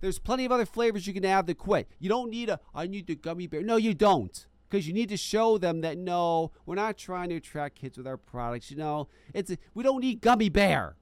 There's 0.00 0.18
plenty 0.18 0.44
of 0.44 0.52
other 0.52 0.66
flavors 0.66 1.06
you 1.06 1.14
can 1.14 1.24
have 1.24 1.46
to 1.46 1.54
quit. 1.54 1.88
You 1.98 2.08
don't 2.08 2.30
need 2.30 2.48
a, 2.48 2.60
I 2.74 2.86
need 2.86 3.06
the 3.06 3.16
gummy 3.16 3.46
bear. 3.46 3.62
No, 3.62 3.76
you 3.76 3.94
don't. 3.94 4.46
Because 4.68 4.86
you 4.86 4.92
need 4.92 5.08
to 5.08 5.16
show 5.16 5.56
them 5.56 5.80
that 5.80 5.96
no, 5.96 6.52
we're 6.66 6.74
not 6.74 6.98
trying 6.98 7.30
to 7.30 7.36
attract 7.36 7.76
kids 7.76 7.96
with 7.96 8.06
our 8.06 8.18
products. 8.18 8.70
You 8.70 8.76
know, 8.76 9.08
it's 9.32 9.54
we 9.74 9.82
don't 9.82 10.00
need 10.00 10.20
gummy 10.20 10.50
bear. 10.50 10.96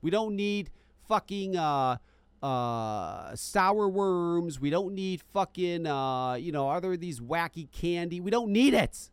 We 0.00 0.10
don't 0.10 0.34
need 0.34 0.70
fucking 1.06 1.56
uh, 1.56 1.98
uh, 2.42 3.36
sour 3.36 3.88
worms. 3.88 4.58
We 4.58 4.70
don't 4.70 4.94
need 4.94 5.22
fucking 5.32 5.86
uh, 5.86 6.34
you 6.34 6.52
know, 6.52 6.70
other 6.70 6.96
these 6.96 7.20
wacky 7.20 7.70
candy. 7.70 8.18
We 8.20 8.30
don't 8.30 8.50
need 8.50 8.72
it. 8.72 9.10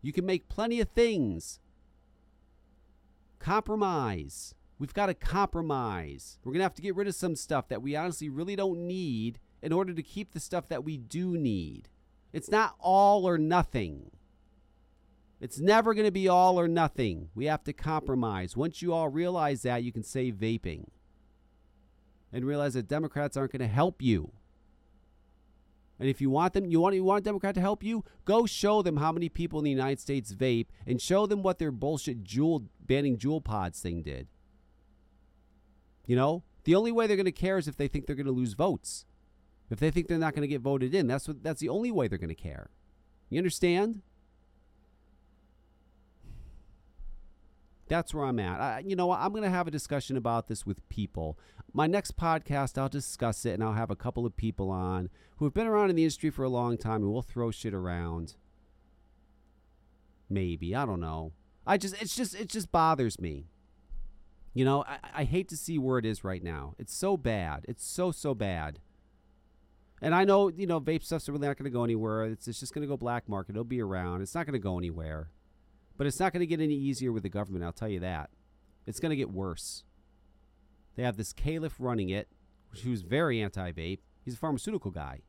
You 0.00 0.12
can 0.12 0.26
make 0.26 0.48
plenty 0.48 0.80
of 0.80 0.88
things. 0.90 1.60
Compromise. 3.38 4.54
We've 4.84 4.92
got 4.92 5.06
to 5.06 5.14
compromise. 5.14 6.38
We're 6.44 6.52
going 6.52 6.58
to 6.58 6.64
have 6.64 6.74
to 6.74 6.82
get 6.82 6.94
rid 6.94 7.08
of 7.08 7.14
some 7.14 7.36
stuff 7.36 7.68
that 7.68 7.80
we 7.80 7.96
honestly 7.96 8.28
really 8.28 8.54
don't 8.54 8.86
need 8.86 9.38
in 9.62 9.72
order 9.72 9.94
to 9.94 10.02
keep 10.02 10.32
the 10.32 10.40
stuff 10.40 10.68
that 10.68 10.84
we 10.84 10.98
do 10.98 11.38
need. 11.38 11.88
It's 12.34 12.50
not 12.50 12.74
all 12.78 13.26
or 13.26 13.38
nothing. 13.38 14.10
It's 15.40 15.58
never 15.58 15.94
going 15.94 16.04
to 16.04 16.12
be 16.12 16.28
all 16.28 16.60
or 16.60 16.68
nothing. 16.68 17.30
We 17.34 17.46
have 17.46 17.64
to 17.64 17.72
compromise. 17.72 18.58
Once 18.58 18.82
you 18.82 18.92
all 18.92 19.08
realize 19.08 19.62
that, 19.62 19.84
you 19.84 19.90
can 19.90 20.02
save 20.02 20.34
vaping. 20.34 20.88
And 22.30 22.44
realize 22.44 22.74
that 22.74 22.86
Democrats 22.86 23.38
aren't 23.38 23.52
going 23.52 23.66
to 23.66 23.74
help 23.74 24.02
you. 24.02 24.32
And 25.98 26.10
if 26.10 26.20
you 26.20 26.28
want 26.28 26.52
them, 26.52 26.66
you 26.66 26.78
want 26.78 26.94
you 26.94 27.04
want 27.04 27.20
a 27.20 27.24
Democrat 27.24 27.54
to 27.54 27.62
help 27.62 27.82
you, 27.82 28.04
go 28.26 28.44
show 28.44 28.82
them 28.82 28.98
how 28.98 29.12
many 29.12 29.30
people 29.30 29.58
in 29.60 29.64
the 29.64 29.70
United 29.70 29.98
States 30.00 30.34
vape 30.34 30.66
and 30.86 31.00
show 31.00 31.24
them 31.24 31.42
what 31.42 31.58
their 31.58 31.72
bullshit 31.72 32.22
Juul 32.22 32.66
banning 32.84 33.16
Juul 33.16 33.42
pods 33.42 33.80
thing 33.80 34.02
did. 34.02 34.28
You 36.06 36.16
know, 36.16 36.42
the 36.64 36.74
only 36.74 36.92
way 36.92 37.06
they're 37.06 37.16
going 37.16 37.24
to 37.26 37.32
care 37.32 37.58
is 37.58 37.68
if 37.68 37.76
they 37.76 37.88
think 37.88 38.06
they're 38.06 38.16
going 38.16 38.26
to 38.26 38.32
lose 38.32 38.54
votes. 38.54 39.04
If 39.70 39.80
they 39.80 39.90
think 39.90 40.08
they're 40.08 40.18
not 40.18 40.34
going 40.34 40.42
to 40.42 40.48
get 40.48 40.60
voted 40.60 40.94
in, 40.94 41.06
that's 41.06 41.26
what 41.26 41.42
that's 41.42 41.60
the 41.60 41.68
only 41.68 41.90
way 41.90 42.06
they're 42.08 42.18
going 42.18 42.28
to 42.28 42.34
care. 42.34 42.70
You 43.30 43.38
understand? 43.38 44.02
That's 47.88 48.14
where 48.14 48.24
I'm 48.24 48.38
at. 48.38 48.60
I, 48.60 48.82
you 48.84 48.96
know, 48.96 49.12
I'm 49.12 49.30
going 49.30 49.42
to 49.42 49.50
have 49.50 49.68
a 49.68 49.70
discussion 49.70 50.16
about 50.16 50.48
this 50.48 50.64
with 50.64 50.86
people. 50.88 51.38
My 51.72 51.86
next 51.86 52.16
podcast, 52.16 52.78
I'll 52.78 52.88
discuss 52.88 53.44
it 53.44 53.54
and 53.54 53.62
I'll 53.62 53.74
have 53.74 53.90
a 53.90 53.96
couple 53.96 54.24
of 54.24 54.36
people 54.36 54.70
on 54.70 55.10
who 55.36 55.44
have 55.44 55.54
been 55.54 55.66
around 55.66 55.90
in 55.90 55.96
the 55.96 56.02
industry 56.02 56.30
for 56.30 56.44
a 56.44 56.48
long 56.48 56.78
time 56.78 57.02
and 57.02 57.12
we'll 57.12 57.22
throw 57.22 57.50
shit 57.50 57.74
around. 57.74 58.36
Maybe. 60.30 60.74
I 60.74 60.86
don't 60.86 61.00
know. 61.00 61.32
I 61.66 61.76
just, 61.76 62.00
it's 62.00 62.16
just, 62.16 62.34
it 62.34 62.48
just 62.48 62.72
bothers 62.72 63.20
me. 63.20 63.48
You 64.54 64.64
know, 64.64 64.84
I, 64.86 64.98
I 65.14 65.24
hate 65.24 65.48
to 65.48 65.56
see 65.56 65.78
where 65.78 65.98
it 65.98 66.06
is 66.06 66.24
right 66.24 66.42
now. 66.42 66.74
It's 66.78 66.94
so 66.94 67.16
bad. 67.16 67.64
It's 67.68 67.84
so, 67.84 68.12
so 68.12 68.34
bad. 68.34 68.78
And 70.00 70.14
I 70.14 70.24
know, 70.24 70.48
you 70.48 70.66
know, 70.66 70.80
vape 70.80 71.02
stuff's 71.02 71.28
really 71.28 71.46
not 71.46 71.56
going 71.56 71.70
to 71.70 71.76
go 71.76 71.84
anywhere. 71.84 72.24
It's, 72.24 72.46
it's 72.46 72.60
just 72.60 72.72
going 72.72 72.82
to 72.82 72.88
go 72.88 72.96
black 72.96 73.28
market. 73.28 73.52
It'll 73.52 73.64
be 73.64 73.82
around. 73.82 74.22
It's 74.22 74.34
not 74.34 74.46
going 74.46 74.54
to 74.54 74.58
go 74.58 74.78
anywhere. 74.78 75.30
But 75.96 76.06
it's 76.06 76.20
not 76.20 76.32
going 76.32 76.40
to 76.40 76.46
get 76.46 76.60
any 76.60 76.74
easier 76.74 77.12
with 77.12 77.22
the 77.22 77.28
government, 77.28 77.64
I'll 77.64 77.72
tell 77.72 77.88
you 77.88 78.00
that. 78.00 78.30
It's 78.86 79.00
going 79.00 79.10
to 79.10 79.16
get 79.16 79.30
worse. 79.30 79.84
They 80.96 81.02
have 81.02 81.16
this 81.16 81.32
Califf 81.32 81.74
running 81.78 82.10
it, 82.10 82.28
who's 82.82 83.02
very 83.02 83.40
anti 83.40 83.72
vape. 83.72 84.00
He's 84.24 84.34
a 84.34 84.38
pharmaceutical 84.38 84.90
guy. 84.90 85.20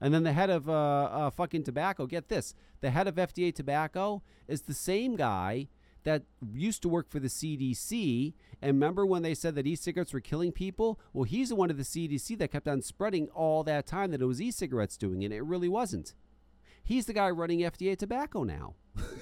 And 0.00 0.12
then 0.12 0.24
the 0.24 0.32
head 0.32 0.50
of 0.50 0.68
uh, 0.68 0.72
uh, 0.72 1.30
fucking 1.30 1.64
tobacco, 1.64 2.06
get 2.06 2.28
this 2.28 2.54
the 2.80 2.90
head 2.90 3.08
of 3.08 3.14
FDA 3.14 3.54
tobacco 3.54 4.22
is 4.46 4.62
the 4.62 4.74
same 4.74 5.16
guy 5.16 5.68
that 6.06 6.22
used 6.54 6.82
to 6.82 6.88
work 6.88 7.10
for 7.10 7.18
the 7.18 7.26
CDC. 7.26 8.32
And 8.62 8.76
remember 8.76 9.04
when 9.04 9.22
they 9.22 9.34
said 9.34 9.56
that 9.56 9.66
e 9.66 9.74
cigarettes 9.74 10.12
were 10.12 10.20
killing 10.20 10.52
people? 10.52 11.00
Well, 11.12 11.24
he's 11.24 11.48
the 11.48 11.56
one 11.56 11.68
of 11.68 11.76
the 11.76 11.82
CDC 11.82 12.38
that 12.38 12.52
kept 12.52 12.68
on 12.68 12.80
spreading 12.80 13.28
all 13.30 13.64
that 13.64 13.86
time 13.86 14.12
that 14.12 14.22
it 14.22 14.26
was 14.26 14.40
e 14.40 14.52
cigarettes 14.52 14.96
doing 14.96 15.22
it. 15.22 15.32
It 15.32 15.42
really 15.42 15.68
wasn't. 15.68 16.14
He's 16.84 17.06
the 17.06 17.12
guy 17.12 17.28
running 17.30 17.58
FDA 17.58 17.98
tobacco 17.98 18.44
now. 18.44 18.74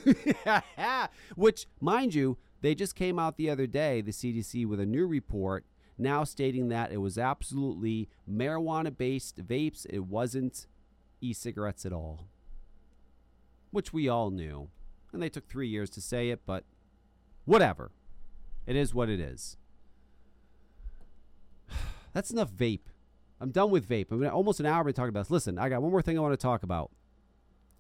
Which, 1.36 1.66
mind 1.80 2.14
you, 2.14 2.36
they 2.60 2.74
just 2.74 2.94
came 2.94 3.18
out 3.18 3.38
the 3.38 3.48
other 3.48 3.66
day, 3.66 4.02
the 4.02 4.12
CDC, 4.12 4.66
with 4.66 4.78
a 4.78 4.86
new 4.86 5.06
report 5.06 5.64
now 5.96 6.22
stating 6.22 6.68
that 6.68 6.92
it 6.92 6.98
was 6.98 7.16
absolutely 7.16 8.10
marijuana 8.30 8.94
based 8.94 9.42
vapes. 9.46 9.86
It 9.88 10.04
wasn't 10.04 10.66
e 11.22 11.32
cigarettes 11.32 11.86
at 11.86 11.94
all. 11.94 12.28
Which 13.70 13.90
we 13.90 14.06
all 14.06 14.30
knew. 14.30 14.68
And 15.14 15.22
they 15.22 15.30
took 15.30 15.48
three 15.48 15.68
years 15.68 15.88
to 15.90 16.02
say 16.02 16.28
it, 16.28 16.40
but 16.44 16.64
whatever. 17.44 17.90
It 18.66 18.76
is 18.76 18.94
what 18.94 19.08
it 19.08 19.20
is. 19.20 19.56
That's 22.12 22.30
enough 22.30 22.52
vape. 22.52 22.86
I'm 23.40 23.50
done 23.50 23.70
with 23.70 23.88
vape. 23.88 24.10
I'm 24.10 24.24
almost 24.28 24.60
an 24.60 24.66
hour 24.66 24.84
to 24.84 24.92
talk 24.92 25.08
about 25.08 25.24
this. 25.24 25.30
Listen, 25.30 25.58
I 25.58 25.68
got 25.68 25.82
one 25.82 25.90
more 25.90 26.02
thing 26.02 26.16
I 26.16 26.20
want 26.20 26.32
to 26.32 26.42
talk 26.42 26.62
about 26.62 26.90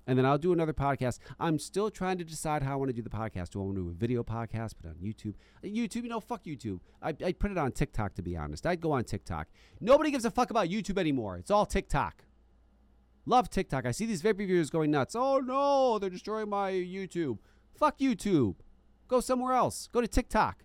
and 0.06 0.18
then 0.18 0.26
I'll 0.26 0.38
do 0.38 0.52
another 0.52 0.72
podcast. 0.72 1.18
I'm 1.40 1.58
still 1.58 1.90
trying 1.90 2.18
to 2.18 2.24
decide 2.24 2.62
how 2.62 2.72
I 2.72 2.76
want 2.76 2.90
to 2.90 2.92
do 2.92 3.02
the 3.02 3.10
podcast. 3.10 3.50
Do 3.50 3.60
I 3.60 3.64
want 3.64 3.76
to 3.76 3.82
do 3.82 3.88
a 3.90 3.92
video 3.92 4.22
podcast, 4.22 4.76
put 4.76 4.86
it 4.86 4.88
on 4.88 4.96
YouTube? 4.96 5.34
Uh, 5.62 5.66
YouTube, 5.66 6.02
you 6.02 6.08
know, 6.08 6.20
fuck 6.20 6.44
YouTube. 6.44 6.80
I, 7.02 7.14
I 7.24 7.32
put 7.32 7.50
it 7.50 7.58
on 7.58 7.72
TikTok, 7.72 8.14
to 8.14 8.22
be 8.22 8.36
honest. 8.36 8.66
I'd 8.66 8.80
go 8.80 8.92
on 8.92 9.04
TikTok. 9.04 9.48
Nobody 9.80 10.10
gives 10.10 10.24
a 10.24 10.30
fuck 10.30 10.50
about 10.50 10.68
YouTube 10.68 10.98
anymore. 10.98 11.36
It's 11.36 11.50
all 11.50 11.66
TikTok. 11.66 12.24
Love 13.26 13.48
TikTok. 13.48 13.86
I 13.86 13.90
see 13.90 14.06
these 14.06 14.22
vape 14.22 14.38
reviewers 14.38 14.70
going 14.70 14.90
nuts. 14.90 15.16
Oh 15.16 15.38
no, 15.38 15.98
they're 15.98 16.10
destroying 16.10 16.50
my 16.50 16.72
YouTube. 16.72 17.38
Fuck 17.74 17.98
YouTube. 17.98 18.56
Go 19.08 19.20
somewhere 19.20 19.54
else. 19.54 19.88
Go 19.92 20.00
to 20.00 20.08
TikTok. 20.08 20.64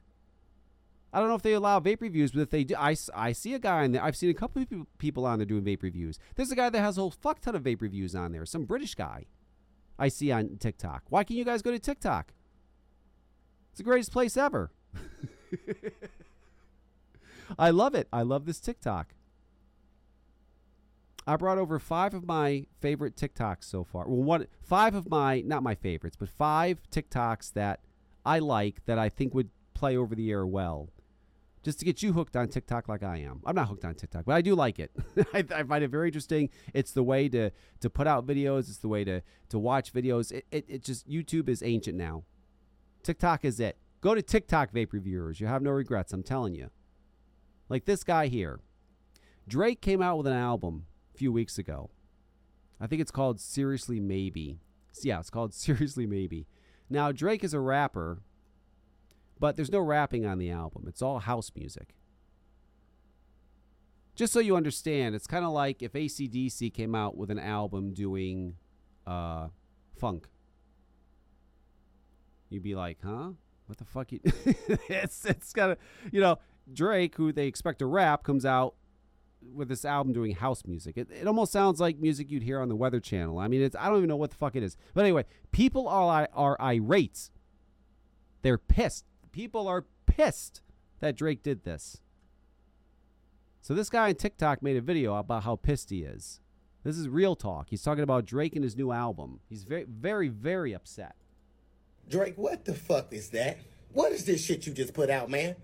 I 1.11 1.19
don't 1.19 1.27
know 1.27 1.35
if 1.35 1.41
they 1.41 1.53
allow 1.53 1.79
vape 1.79 2.01
reviews, 2.01 2.31
but 2.31 2.41
if 2.41 2.51
they 2.51 2.63
do, 2.63 2.75
I, 2.77 2.95
I 3.15 3.31
see 3.31 3.55
a 3.55 3.59
guy 3.59 3.83
on 3.83 3.93
there. 3.93 4.03
I've 4.03 4.15
seen 4.15 4.29
a 4.29 4.35
couple 4.35 4.61
of 4.61 4.67
people 4.99 5.25
on 5.25 5.39
there 5.39 5.45
doing 5.45 5.63
vape 5.63 5.81
reviews. 5.81 6.19
There's 6.35 6.51
a 6.51 6.55
guy 6.55 6.69
that 6.69 6.79
has 6.79 6.97
a 6.97 7.01
whole 7.01 7.11
fuck 7.11 7.41
ton 7.41 7.55
of 7.55 7.63
vape 7.63 7.81
reviews 7.81 8.15
on 8.15 8.31
there. 8.31 8.45
Some 8.45 8.65
British 8.65 8.93
guy 8.93 9.25
I 9.97 10.07
see 10.07 10.31
on 10.31 10.57
TikTok. 10.59 11.03
Why 11.09 11.23
can't 11.23 11.37
you 11.37 11.45
guys 11.45 11.63
go 11.63 11.71
to 11.71 11.79
TikTok? 11.79 12.33
It's 13.71 13.79
the 13.79 13.83
greatest 13.83 14.11
place 14.11 14.37
ever. 14.37 14.71
I 17.57 17.71
love 17.71 17.95
it. 17.95 18.07
I 18.13 18.21
love 18.21 18.45
this 18.45 18.59
TikTok. 18.59 19.15
I 21.25 21.35
brought 21.35 21.57
over 21.57 21.79
five 21.79 22.13
of 22.13 22.25
my 22.25 22.65
favorite 22.81 23.15
TikToks 23.15 23.63
so 23.63 23.83
far. 23.83 24.07
Well, 24.07 24.23
one, 24.23 24.47
five 24.61 24.95
of 24.95 25.09
my, 25.09 25.41
not 25.41 25.63
my 25.63 25.75
favorites, 25.75 26.17
but 26.17 26.29
five 26.29 26.81
TikToks 26.91 27.53
that 27.53 27.81
I 28.25 28.39
like 28.39 28.85
that 28.85 28.99
I 28.99 29.09
think 29.09 29.33
would 29.33 29.49
play 29.73 29.97
over 29.97 30.15
the 30.15 30.29
air 30.31 30.45
well. 30.45 30.89
Just 31.61 31.79
to 31.79 31.85
get 31.85 32.01
you 32.01 32.13
hooked 32.13 32.37
on 32.37 32.47
TikTok 32.47 32.87
like 32.87 33.03
I 33.03 33.17
am. 33.17 33.41
I'm 33.45 33.55
not 33.55 33.67
hooked 33.67 33.83
on 33.83 33.93
TikTok, 33.93 34.25
but 34.25 34.33
I 34.33 34.41
do 34.41 34.55
like 34.55 34.79
it. 34.79 34.91
I, 35.33 35.43
I, 35.53 35.63
find 35.63 35.83
it 35.83 35.89
very 35.89 36.07
interesting. 36.07 36.49
It's 36.73 36.91
the 36.91 37.03
way 37.03 37.27
to, 37.29 37.51
to 37.81 37.89
put 37.89 38.07
out 38.07 38.25
videos. 38.25 38.69
It's 38.69 38.77
the 38.77 38.87
way 38.87 39.03
to, 39.03 39.21
to 39.49 39.59
watch 39.59 39.91
videos. 39.93 40.31
It, 40.31 40.45
it, 40.51 40.65
it 40.69 40.83
just, 40.83 41.09
YouTube 41.09 41.49
is 41.49 41.61
ancient 41.61 41.97
now. 41.97 42.23
TikTok 43.03 43.43
is 43.43 43.59
it. 43.59 43.77
Go 44.01 44.15
to 44.15 44.21
TikTok, 44.21 44.71
vape 44.71 44.93
reviewers. 44.93 45.41
You 45.41 45.47
have 45.47 45.61
no 45.61 45.71
regrets. 45.71 46.13
I'm 46.13 46.23
telling 46.23 46.55
you. 46.55 46.69
Like 47.67 47.85
this 47.85 48.03
guy 48.03 48.27
here. 48.27 48.61
Drake 49.47 49.81
came 49.81 50.01
out 50.01 50.17
with 50.17 50.27
an 50.27 50.33
album 50.33 50.85
a 51.13 51.17
few 51.17 51.31
weeks 51.31 51.57
ago. 51.57 51.89
I 52.79 52.87
think 52.87 53.01
it's 53.01 53.11
called 53.11 53.41
Seriously 53.41 53.99
Maybe. 53.99 54.59
Yeah, 55.03 55.19
it's 55.19 55.29
called 55.29 55.53
Seriously 55.55 56.07
Maybe. 56.07 56.47
Now, 56.89 57.11
Drake 57.11 57.43
is 57.43 57.53
a 57.53 57.59
rapper, 57.59 58.21
but 59.39 59.55
there's 59.55 59.71
no 59.71 59.79
rapping 59.79 60.25
on 60.25 60.39
the 60.39 60.49
album. 60.49 60.85
It's 60.87 61.01
all 61.01 61.19
house 61.19 61.51
music. 61.55 61.95
Just 64.15 64.33
so 64.33 64.39
you 64.39 64.55
understand, 64.57 65.15
it's 65.15 65.27
kind 65.27 65.45
of 65.45 65.51
like 65.51 65.81
if 65.81 65.93
ACDC 65.93 66.73
came 66.73 66.93
out 66.93 67.15
with 67.15 67.31
an 67.31 67.39
album 67.39 67.93
doing 67.93 68.55
uh, 69.07 69.47
funk. 69.97 70.27
You'd 72.49 72.63
be 72.63 72.75
like, 72.75 72.97
huh? 73.03 73.29
What 73.67 73.77
the 73.77 73.85
fuck? 73.85 74.11
You 74.11 74.19
it's 74.89 75.23
it's 75.25 75.53
got 75.53 75.69
a 75.69 75.77
you 76.11 76.19
know 76.19 76.39
Drake, 76.73 77.15
who 77.15 77.31
they 77.31 77.47
expect 77.47 77.79
to 77.79 77.85
rap, 77.85 78.23
comes 78.23 78.45
out 78.45 78.73
with 79.41 79.67
this 79.69 79.85
album 79.85 80.13
doing 80.13 80.35
house 80.35 80.63
music. 80.65 80.97
It, 80.97 81.09
it 81.11 81.27
almost 81.27 81.51
sounds 81.51 81.79
like 81.79 81.97
music 81.97 82.29
you'd 82.29 82.43
hear 82.43 82.59
on 82.59 82.69
the 82.69 82.75
Weather 82.75 82.99
Channel. 82.99 83.39
I 83.39 83.47
mean, 83.47 83.61
it's 83.61 83.75
I 83.75 83.87
don't 83.87 83.97
even 83.97 84.09
know 84.09 84.15
what 84.15 84.31
the 84.31 84.35
fuck 84.35 84.55
it 84.55 84.63
is. 84.63 84.77
But 84.93 85.05
anyway, 85.05 85.25
people 85.51 85.87
are 85.87 86.27
are 86.33 86.61
irate. 86.61 87.29
They're 88.41 88.57
pissed. 88.57 89.05
People 89.31 89.67
are 89.67 89.85
pissed 90.05 90.61
that 90.99 91.15
Drake 91.15 91.43
did 91.43 91.63
this. 91.63 92.01
So 93.61 93.73
this 93.73 93.89
guy 93.89 94.09
on 94.09 94.15
TikTok 94.15 94.63
made 94.63 94.77
a 94.77 94.81
video 94.81 95.15
about 95.15 95.43
how 95.43 95.55
pissed 95.55 95.89
he 95.89 95.99
is. 96.03 96.39
This 96.83 96.97
is 96.97 97.09
real 97.09 97.35
talk. 97.35 97.67
He's 97.69 97.83
talking 97.83 98.03
about 98.03 98.25
Drake 98.25 98.55
and 98.55 98.63
his 98.63 98.75
new 98.75 98.91
album. 98.91 99.41
He's 99.49 99.63
very, 99.63 99.83
very, 99.83 100.29
very 100.29 100.73
upset. 100.73 101.15
Drake, 102.09 102.37
what 102.37 102.65
the 102.65 102.73
fuck 102.73 103.13
is 103.13 103.29
that? 103.29 103.57
What 103.91 104.11
is 104.11 104.25
this 104.25 104.43
shit 104.43 104.65
you 104.65 104.73
just 104.73 104.93
put 104.93 105.09
out, 105.09 105.29
man? 105.29 105.55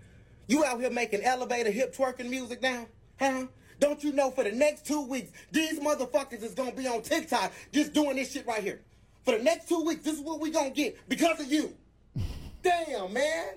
You 0.46 0.64
out 0.64 0.80
here 0.80 0.90
making 0.90 1.22
elevator 1.22 1.70
hip 1.70 1.94
twerking 1.96 2.28
music 2.28 2.62
now? 2.62 2.86
Huh? 3.18 3.46
Don't 3.78 4.02
you 4.02 4.12
know 4.12 4.30
for 4.30 4.44
the 4.44 4.52
next 4.52 4.86
two 4.86 5.02
weeks, 5.02 5.30
these 5.52 5.78
motherfuckers 5.80 6.42
is 6.42 6.54
gonna 6.54 6.72
be 6.72 6.86
on 6.86 7.02
TikTok 7.02 7.52
just 7.72 7.92
doing 7.92 8.16
this 8.16 8.32
shit 8.32 8.46
right 8.46 8.62
here. 8.62 8.80
For 9.24 9.36
the 9.36 9.42
next 9.42 9.68
two 9.68 9.82
weeks, 9.84 10.04
this 10.04 10.14
is 10.14 10.20
what 10.20 10.40
we 10.40 10.50
gonna 10.50 10.70
get 10.70 10.96
because 11.08 11.40
of 11.40 11.50
you. 11.50 11.74
Damn, 12.62 13.12
man. 13.12 13.48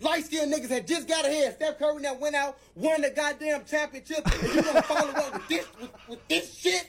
Light 0.00 0.24
skinned 0.24 0.52
niggas 0.52 0.68
had 0.68 0.86
just 0.86 1.08
got 1.08 1.24
ahead. 1.24 1.56
Steph 1.56 1.78
Curry 1.78 2.02
now 2.02 2.14
went 2.14 2.36
out, 2.36 2.58
won 2.76 3.00
the 3.00 3.10
goddamn 3.10 3.64
championship, 3.64 4.24
and 4.24 4.54
you 4.54 4.62
gonna 4.62 4.82
follow 4.82 5.10
up 5.10 5.32
with 5.34 5.48
this 5.48 5.66
with, 5.80 5.90
with 6.08 6.28
this 6.28 6.54
shit? 6.54 6.88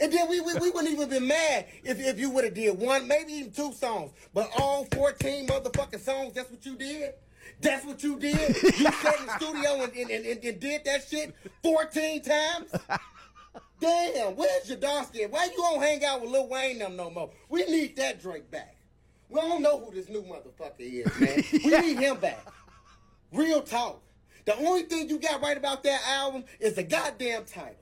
And 0.00 0.12
then 0.12 0.28
we, 0.28 0.40
we, 0.40 0.54
we 0.54 0.70
wouldn't 0.70 0.92
even 0.92 1.08
been 1.08 1.28
mad 1.28 1.66
if, 1.84 2.00
if 2.00 2.18
you 2.18 2.30
would 2.30 2.44
have 2.44 2.54
did 2.54 2.76
one, 2.76 3.06
maybe 3.06 3.34
even 3.34 3.52
two 3.52 3.72
songs. 3.72 4.10
But 4.34 4.50
all 4.58 4.84
14 4.92 5.46
motherfucking 5.46 6.00
songs, 6.00 6.32
that's 6.32 6.50
what 6.50 6.66
you 6.66 6.74
did? 6.74 7.12
That's 7.62 7.86
what 7.86 8.02
you 8.02 8.18
did? 8.18 8.36
You 8.62 8.92
sat 8.92 9.20
in 9.20 9.26
the 9.26 9.36
studio 9.36 9.82
and, 9.84 9.92
and, 9.92 10.10
and, 10.10 10.44
and 10.44 10.60
did 10.60 10.84
that 10.84 11.08
shit 11.08 11.34
14 11.62 12.22
times? 12.22 12.72
Damn, 13.80 14.36
where's 14.36 14.68
Jadarsky? 14.68 15.30
Why 15.30 15.44
you 15.46 15.56
don't 15.56 15.80
hang 15.80 16.04
out 16.04 16.20
with 16.20 16.30
Lil 16.30 16.48
Wayne 16.48 16.78
them 16.78 16.96
no 16.96 17.10
more? 17.10 17.30
We 17.48 17.64
need 17.64 17.96
that 17.96 18.20
Drake 18.20 18.50
back. 18.50 18.76
We 19.28 19.40
don't 19.40 19.62
know 19.62 19.80
who 19.80 19.92
this 19.94 20.08
new 20.08 20.22
motherfucker 20.22 20.80
is, 20.80 21.06
man. 21.18 21.42
We 21.52 21.80
need 21.80 21.98
him 21.98 22.16
back. 22.18 22.44
Real 23.32 23.62
talk. 23.62 24.02
The 24.44 24.56
only 24.56 24.82
thing 24.82 25.08
you 25.08 25.18
got 25.18 25.40
right 25.40 25.56
about 25.56 25.82
that 25.84 26.00
album 26.06 26.44
is 26.60 26.74
the 26.74 26.82
goddamn 26.82 27.44
title. 27.44 27.76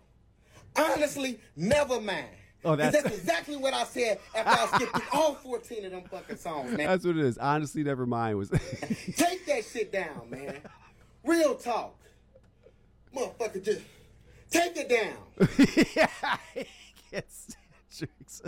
Honestly, 0.77 1.41
never 1.57 2.01
mind. 2.01 2.29
Oh, 2.65 2.77
that's, 2.77 3.03
that's 3.03 3.17
exactly 3.17 3.57
what 3.57 3.73
I 3.73 3.85
said 3.85 4.19
after 4.35 4.51
I 4.51 4.77
skipped 4.77 4.97
through 4.97 5.19
all 5.21 5.35
14 5.35 5.85
of 5.87 5.91
them 5.93 6.03
fucking 6.11 6.37
songs, 6.37 6.77
man. 6.77 6.87
That's 6.87 7.07
what 7.07 7.17
it 7.17 7.25
is. 7.25 7.39
Honestly, 7.39 7.83
never 7.83 8.05
mind. 8.05 8.37
Was 8.37 8.51
Take 9.17 9.47
that 9.47 9.65
shit 9.65 9.91
down, 9.91 10.29
man. 10.29 10.59
Real 11.25 11.55
talk. 11.55 11.97
Motherfucker, 13.17 13.65
just 13.65 13.81
take 14.51 14.77
it 14.77 14.89
down. 14.89 15.87
yeah, 15.97 16.37
he 16.55 16.67
gets 17.11 17.57
Drake's. 17.97 18.43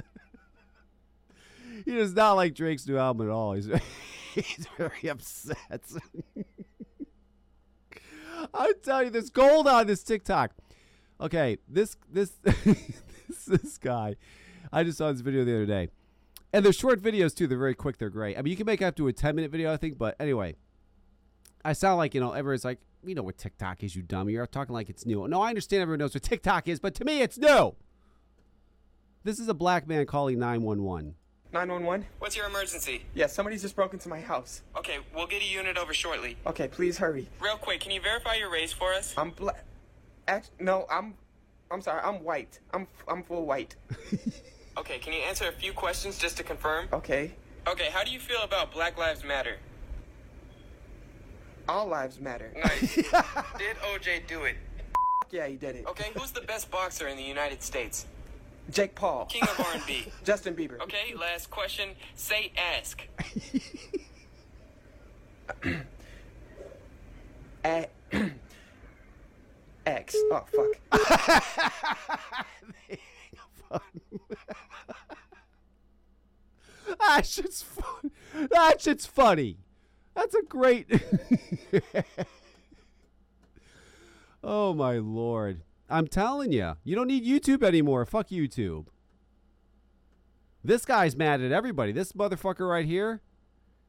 he 1.85 1.93
does 1.93 2.15
not 2.15 2.35
like 2.35 2.55
Drake's 2.55 2.87
new 2.87 2.99
album 2.99 3.29
at 3.29 3.33
all. 3.33 3.55
He's, 3.55 3.67
he's 4.35 4.69
very 4.77 5.09
upset. 5.09 5.83
I 8.55 8.73
tell 8.85 9.05
you, 9.05 9.11
there's 9.11 9.31
gold 9.31 9.67
on 9.67 9.87
this 9.87 10.03
TikTok. 10.03 10.53
Okay, 11.21 11.59
this 11.69 11.97
this 12.11 12.33
this, 13.33 13.45
this 13.63 13.79
guy. 13.79 14.17
I 14.73 14.85
just 14.85 14.99
saw 14.99 15.11
this 15.13 15.21
video 15.21 15.45
the 15.45 15.55
other 15.55 15.67
day. 15.67 15.89
And 16.53 16.65
they're 16.65 16.73
short 16.73 17.01
videos 17.01 17.35
too. 17.35 17.47
They're 17.47 17.59
very 17.59 17.75
quick. 17.75 17.99
They're 17.99 18.11
great. 18.11 18.37
I 18.39 18.43
mean, 18.43 18.51
you 18.51 18.57
can 18.57 18.67
make 18.67 18.83
up 18.83 18.97
to 18.97 19.09
a 19.09 19.13
10 19.13 19.35
minute 19.35 19.51
video, 19.51 19.73
I 19.73 19.77
think. 19.77 19.97
But 19.99 20.17
anyway, 20.21 20.57
I 21.65 21.73
sound 21.73 21.99
like, 21.99 22.15
you 22.15 22.21
know, 22.21 22.33
everyone's 22.33 22.65
like, 22.65 22.79
you 23.05 23.15
know 23.15 23.23
what 23.23 23.39
TikTok 23.39 23.83
is, 23.83 23.97
you 23.97 24.03
dumb. 24.03 24.29
You're 24.29 24.47
talking 24.47 24.75
like 24.75 24.89
it's 24.89 25.07
new. 25.07 25.27
No, 25.27 25.41
I 25.41 25.49
understand 25.49 25.83
everyone 25.83 26.01
knows 26.01 26.15
what 26.15 26.23
TikTok 26.23 26.69
is, 26.69 26.79
but 26.79 26.95
to 26.97 27.05
me, 27.05 27.23
it's 27.23 27.39
new. 27.39 27.75
This 29.25 29.39
is 29.39 29.49
a 29.49 29.55
black 29.55 29.89
man 29.89 30.07
calling 30.07 30.39
911. 30.39 31.15
911? 31.53 32.07
What's 32.19 32.37
your 32.37 32.47
emergency? 32.47 33.05
Yeah, 33.15 33.27
somebody's 33.27 33.63
just 33.63 33.77
broke 33.77 33.93
into 33.93 34.09
my 34.09 34.21
house. 34.21 34.63
Okay, 34.77 34.99
we'll 35.15 35.27
get 35.27 35.43
a 35.43 35.47
unit 35.47 35.77
over 35.77 35.93
shortly. 35.93 36.37
Okay, 36.47 36.67
please 36.67 36.99
hurry. 36.99 37.29
Real 37.41 37.57
quick, 37.57 37.81
can 37.81 37.93
you 37.93 38.01
verify 38.01 38.35
your 38.35 38.51
race 38.51 38.73
for 38.73 38.93
us? 38.95 39.15
I'm 39.17 39.31
black. 39.31 39.65
no, 40.59 40.87
I'm 40.91 41.15
I'm 41.73 41.81
sorry, 41.81 42.03
I'm 42.05 42.23
white. 42.23 42.61
I'm 42.75 42.87
I'm 43.09 43.23
full 43.23 43.47
white. 43.47 43.75
okay, 44.77 44.99
can 44.99 45.15
you 45.15 45.21
answer 45.21 45.49
a 45.49 45.53
few 45.53 45.73
questions 45.73 46.19
just 46.19 46.37
to 46.37 46.43
confirm? 46.43 46.89
Okay. 46.93 47.33
Okay, 47.67 47.89
how 47.91 48.05
do 48.05 48.11
you 48.11 48.21
feel 48.21 48.43
about 48.43 48.73
Black 48.73 48.99
Lives 48.99 49.25
Matter? 49.25 49.57
All 51.69 51.87
lives 51.87 52.21
matter. 52.21 52.53
Nice. 52.57 52.97
did 52.97 53.77
OJ 53.95 54.27
do 54.27 54.43
it? 54.43 54.57
Yeah, 55.31 55.47
he 55.47 55.55
did 55.55 55.77
it. 55.77 55.87
Okay, 55.87 56.11
who's 56.17 56.33
the 56.33 56.41
best 56.41 56.71
boxer 56.71 57.07
in 57.07 57.17
the 57.17 57.23
United 57.23 57.63
States? 57.63 58.07
Jake 58.71 58.95
Paul. 58.97 59.27
King 59.27 59.43
of 59.43 59.61
R&B. 59.61 60.07
Justin 60.25 60.55
Bieber. 60.55 60.81
Okay, 60.81 61.15
last 61.19 61.51
question. 61.51 61.91
Say 62.17 62.53
ask. 62.57 63.03
A- 67.65 67.89
X. 69.93 70.17
Oh 70.31 70.45
fuck. 70.51 70.69
that 76.99 77.27
shit's 77.27 77.63
fun. 77.63 78.11
That 78.51 78.81
shit's 78.81 79.07
funny. 79.07 79.59
That's 80.15 80.35
a 80.35 80.43
great. 80.43 80.89
oh 84.45 84.75
my 84.75 84.99
lord! 84.99 85.63
I'm 85.89 86.07
telling 86.07 86.53
you, 86.53 86.75
you 86.85 86.95
don't 86.95 87.09
need 87.09 87.25
YouTube 87.25 87.63
anymore. 87.63 88.05
Fuck 88.07 88.29
YouTube. 88.29 88.87
This 90.65 90.85
guy's 90.85 91.17
mad 91.17 91.41
at 91.41 91.51
everybody. 91.51 91.93
This 91.93 92.13
motherfucker 92.13 92.69
right 92.69 92.87
here. 92.87 93.21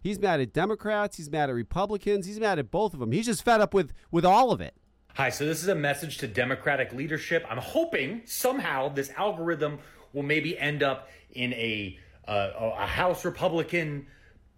He's 0.02 0.20
mad 0.20 0.42
at 0.42 0.54
Democrats. 0.54 1.18
He's 1.18 1.30
mad 1.30 1.50
at 1.50 1.56
Republicans. 1.56 2.26
He's 2.26 2.40
mad 2.40 2.60
at 2.60 2.72
both 2.72 2.94
of 2.94 3.00
them. 3.00 3.12
He's 3.12 3.26
just 3.26 3.44
fed 3.46 3.62
up 3.62 3.74
with 3.74 3.94
with 4.12 4.26
all 4.26 4.52
of 4.52 4.60
it. 4.60 4.76
Hi, 5.16 5.30
so 5.30 5.46
this 5.46 5.62
is 5.62 5.68
a 5.68 5.76
message 5.76 6.18
to 6.18 6.28
Democratic 6.28 6.92
leadership. 6.92 7.46
I'm 7.48 7.60
hoping 7.60 8.24
somehow 8.26 8.90
this 8.90 9.12
algorithm 9.16 9.78
will 10.12 10.24
maybe 10.24 10.58
end 10.58 10.82
up 10.82 11.08
in 11.34 11.54
a 11.54 12.00
uh, 12.28 12.72
a 12.80 12.88
House 12.88 13.24
Republican 13.24 14.08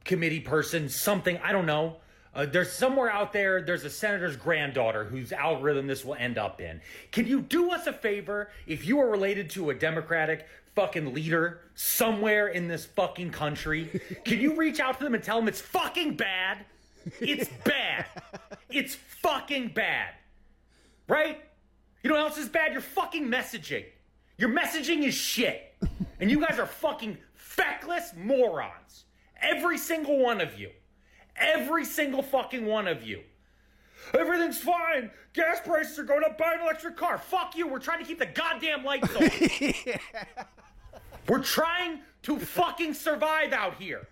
committee 0.06 0.40
person, 0.40 0.88
something 0.88 1.38
I 1.44 1.52
don't 1.52 1.66
know. 1.66 1.98
Uh, 2.34 2.46
there's 2.46 2.72
somewhere 2.72 3.12
out 3.12 3.34
there. 3.34 3.64
There's 3.64 3.84
a 3.84 3.90
senator's 3.90 4.38
granddaughter 4.38 5.04
whose 5.04 5.34
algorithm 5.34 5.88
this 5.88 6.06
will 6.06 6.16
end 6.16 6.38
up 6.38 6.62
in. 6.62 6.80
Can 7.12 7.28
you 7.28 7.42
do 7.42 7.72
us 7.72 7.86
a 7.86 7.94
favor 7.94 8.50
if 8.66 8.88
you 8.88 9.02
are 9.02 9.10
related 9.10 9.50
to 9.52 9.72
a 9.72 9.74
Democratic 9.74 10.48
fucking 10.74 11.14
leader 11.14 11.60
somewhere 11.74 12.48
in 12.48 12.70
this 12.70 12.86
fucking 12.86 13.32
country? 13.32 14.00
Can 14.24 14.40
you 14.40 14.56
reach 14.56 14.80
out 14.80 15.00
to 15.00 15.04
them 15.04 15.16
and 15.16 15.24
tell 15.24 15.38
them 15.38 15.50
it's 15.50 15.60
fucking 15.60 16.16
bad? 16.16 16.60
It's 17.20 17.50
bad. 17.66 18.06
It's 18.70 18.96
fucking 18.96 19.70
bad. 19.70 20.14
Right? 21.08 21.42
You 22.04 22.10
know 22.10 22.16
what 22.16 22.30
else 22.30 22.38
is 22.38 22.50
bad? 22.50 22.72
Your 22.72 22.82
fucking 22.82 23.28
messaging. 23.28 23.86
Your 24.38 24.50
messaging 24.50 25.04
is 25.04 25.14
shit. 25.14 25.74
And 26.18 26.32
you 26.32 26.40
guys 26.40 26.60
are 26.60 26.66
fucking 26.66 27.18
feckless 27.34 28.14
morons. 28.16 29.04
Every 29.42 29.78
single 29.78 30.18
one 30.18 30.40
of 30.40 30.58
you. 30.58 30.70
Every 31.36 31.84
single 31.84 32.22
fucking 32.22 32.66
one 32.66 32.88
of 32.88 33.04
you. 33.04 33.22
Everything's 34.14 34.60
fine. 34.60 35.12
Gas 35.34 35.60
prices 35.60 36.00
are 36.00 36.04
going 36.04 36.24
up. 36.24 36.38
Buy 36.38 36.54
an 36.54 36.62
electric 36.62 36.96
car. 36.96 37.18
Fuck 37.18 37.58
you. 37.58 37.68
We're 37.68 37.80
trying 37.80 38.00
to 38.00 38.06
keep 38.06 38.20
the 38.20 38.28
goddamn 38.28 38.86
lights 38.86 39.14
on. 39.16 39.30
We're 41.28 41.44
trying 41.44 42.00
to 42.24 42.40
fucking 42.40 42.94
survive 42.94 43.52
out 43.52 43.76
here. 43.76 44.08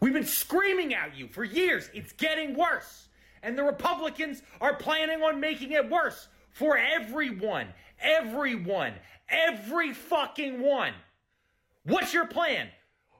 We've 0.00 0.12
been 0.12 0.24
screaming 0.24 0.94
at 0.94 1.16
you 1.16 1.28
for 1.28 1.44
years. 1.44 1.90
It's 1.92 2.12
getting 2.12 2.56
worse. 2.56 3.07
And 3.42 3.56
the 3.56 3.62
Republicans 3.62 4.42
are 4.60 4.74
planning 4.74 5.22
on 5.22 5.40
making 5.40 5.72
it 5.72 5.88
worse 5.88 6.28
for 6.50 6.76
everyone. 6.76 7.68
Everyone. 8.00 8.94
Every 9.28 9.92
fucking 9.92 10.60
one. 10.60 10.92
What's 11.84 12.12
your 12.12 12.26
plan? 12.26 12.68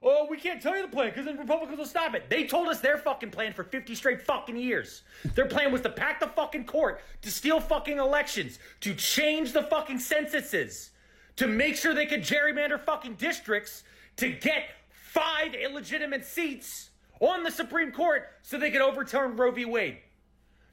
Oh, 0.02 0.28
we 0.30 0.36
can't 0.36 0.62
tell 0.62 0.76
you 0.76 0.82
the 0.82 0.88
plan 0.88 1.08
because 1.08 1.24
then 1.24 1.38
Republicans 1.38 1.78
will 1.78 1.86
stop 1.86 2.14
it. 2.14 2.30
They 2.30 2.44
told 2.44 2.68
us 2.68 2.80
their 2.80 2.98
fucking 2.98 3.30
plan 3.30 3.52
for 3.52 3.64
50 3.64 3.94
straight 3.94 4.22
fucking 4.22 4.56
years. 4.56 5.02
Their 5.34 5.46
plan 5.46 5.72
was 5.72 5.80
to 5.80 5.90
pack 5.90 6.20
the 6.20 6.28
fucking 6.28 6.66
court, 6.66 7.00
to 7.22 7.30
steal 7.30 7.58
fucking 7.58 7.98
elections, 7.98 8.60
to 8.80 8.94
change 8.94 9.52
the 9.52 9.64
fucking 9.64 9.98
censuses, 9.98 10.90
to 11.36 11.48
make 11.48 11.76
sure 11.76 11.94
they 11.94 12.06
could 12.06 12.22
gerrymander 12.22 12.78
fucking 12.80 13.14
districts, 13.14 13.82
to 14.16 14.30
get 14.30 14.70
five 14.90 15.54
illegitimate 15.54 16.24
seats 16.24 16.90
on 17.20 17.42
the 17.42 17.50
Supreme 17.50 17.90
Court 17.90 18.28
so 18.42 18.56
they 18.56 18.70
could 18.70 18.80
overturn 18.80 19.36
Roe 19.36 19.50
v. 19.50 19.64
Wade, 19.64 19.98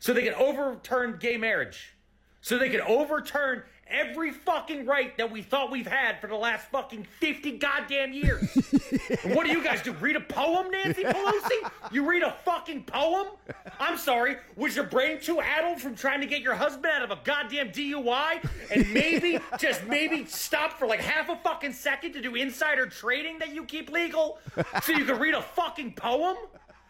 so 0.05 0.13
they 0.13 0.21
can 0.21 0.35
overturn 0.35 1.17
gay 1.19 1.35
marriage, 1.35 1.95
so 2.39 2.59
they 2.59 2.69
can 2.69 2.81
overturn 2.81 3.63
every 3.87 4.29
fucking 4.29 4.85
right 4.85 5.17
that 5.17 5.31
we 5.31 5.41
thought 5.41 5.71
we've 5.71 5.87
had 5.87 6.21
for 6.21 6.27
the 6.27 6.35
last 6.35 6.67
fucking 6.69 7.07
50 7.19 7.57
goddamn 7.57 8.13
years. 8.13 8.47
what 9.23 9.47
do 9.47 9.51
you 9.51 9.63
guys 9.63 9.81
do? 9.81 9.93
Read 9.93 10.15
a 10.15 10.21
poem, 10.21 10.69
Nancy 10.69 11.01
Pelosi? 11.01 11.71
You 11.91 12.07
read 12.07 12.21
a 12.21 12.35
fucking 12.45 12.83
poem? 12.83 13.29
I'm 13.79 13.97
sorry, 13.97 14.35
was 14.55 14.75
your 14.75 14.85
brain 14.85 15.19
too 15.19 15.41
addled 15.41 15.81
from 15.81 15.95
trying 15.95 16.21
to 16.21 16.27
get 16.27 16.41
your 16.41 16.53
husband 16.53 16.85
out 16.85 17.01
of 17.01 17.09
a 17.09 17.19
goddamn 17.23 17.71
DUI 17.71 18.47
and 18.71 18.93
maybe, 18.93 19.39
just 19.57 19.87
maybe 19.87 20.27
stop 20.27 20.77
for 20.77 20.85
like 20.85 20.99
half 20.99 21.29
a 21.29 21.35
fucking 21.37 21.73
second 21.73 22.13
to 22.13 22.21
do 22.21 22.35
insider 22.35 22.85
trading 22.85 23.39
that 23.39 23.55
you 23.55 23.65
keep 23.65 23.91
legal 23.91 24.37
so 24.83 24.91
you 24.91 25.05
can 25.05 25.17
read 25.17 25.33
a 25.33 25.41
fucking 25.41 25.93
poem? 25.93 26.37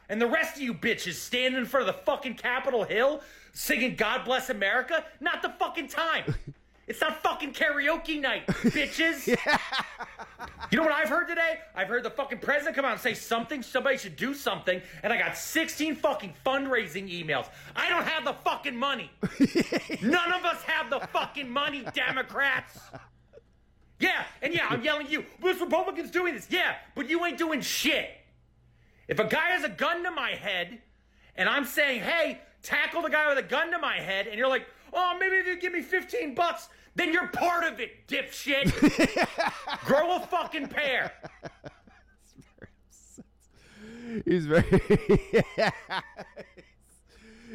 And 0.09 0.21
the 0.21 0.27
rest 0.27 0.55
of 0.55 0.61
you 0.61 0.73
bitches 0.73 1.13
standing 1.13 1.59
in 1.59 1.65
front 1.65 1.87
of 1.87 1.95
the 1.95 2.01
fucking 2.03 2.35
Capitol 2.35 2.83
Hill 2.83 3.21
singing 3.53 3.95
God 3.95 4.25
Bless 4.25 4.49
America? 4.49 5.05
Not 5.19 5.41
the 5.41 5.49
fucking 5.49 5.87
time. 5.87 6.35
It's 6.87 7.01
not 7.01 7.23
fucking 7.23 7.53
karaoke 7.53 8.21
night, 8.21 8.45
bitches. 8.47 9.25
You 10.71 10.77
know 10.77 10.83
what 10.83 10.93
I've 10.93 11.09
heard 11.09 11.27
today? 11.27 11.59
I've 11.73 11.87
heard 11.87 12.03
the 12.03 12.11
fucking 12.11 12.39
president 12.39 12.75
come 12.75 12.85
out 12.85 12.91
and 12.91 13.01
say 13.01 13.15
something, 13.15 13.63
somebody 13.63 13.97
should 13.97 14.15
do 14.15 14.35
something, 14.35 14.79
and 15.01 15.11
I 15.11 15.17
got 15.17 15.35
16 15.35 15.95
fucking 15.95 16.33
fundraising 16.45 17.09
emails. 17.09 17.47
I 17.75 17.89
don't 17.89 18.05
have 18.05 18.23
the 18.23 18.33
fucking 18.33 18.75
money. 18.75 19.09
None 20.03 20.33
of 20.33 20.45
us 20.45 20.61
have 20.63 20.91
the 20.91 20.99
fucking 21.07 21.49
money, 21.49 21.83
Democrats. 21.93 22.79
Yeah, 23.99 24.23
and 24.43 24.53
yeah, 24.53 24.67
I'm 24.69 24.83
yelling 24.83 25.07
at 25.07 25.11
you. 25.11 25.25
This 25.41 25.59
Republican's 25.59 26.11
doing 26.11 26.35
this. 26.35 26.47
Yeah, 26.51 26.75
but 26.93 27.09
you 27.09 27.25
ain't 27.25 27.39
doing 27.39 27.61
shit. 27.61 28.11
If 29.07 29.19
a 29.19 29.25
guy 29.25 29.49
has 29.49 29.63
a 29.63 29.69
gun 29.69 30.03
to 30.03 30.11
my 30.11 30.31
head, 30.31 30.79
and 31.35 31.47
I'm 31.49 31.65
saying, 31.65 32.01
hey, 32.01 32.39
tackle 32.63 33.01
the 33.01 33.09
guy 33.09 33.27
with 33.29 33.43
a 33.43 33.47
gun 33.47 33.71
to 33.71 33.77
my 33.79 33.95
head, 33.97 34.27
and 34.27 34.37
you're 34.37 34.47
like, 34.47 34.65
oh, 34.93 35.17
maybe 35.19 35.35
if 35.35 35.47
you 35.47 35.59
give 35.59 35.73
me 35.73 35.81
15 35.81 36.33
bucks, 36.33 36.69
then 36.95 37.11
you're 37.13 37.27
part 37.27 37.63
of 37.65 37.79
it, 37.79 38.07
dipshit. 38.07 38.71
Grow 39.85 40.15
a 40.15 40.19
fucking 40.21 40.67
pair. 40.67 41.11
He's 44.25 44.45
very. 44.45 44.63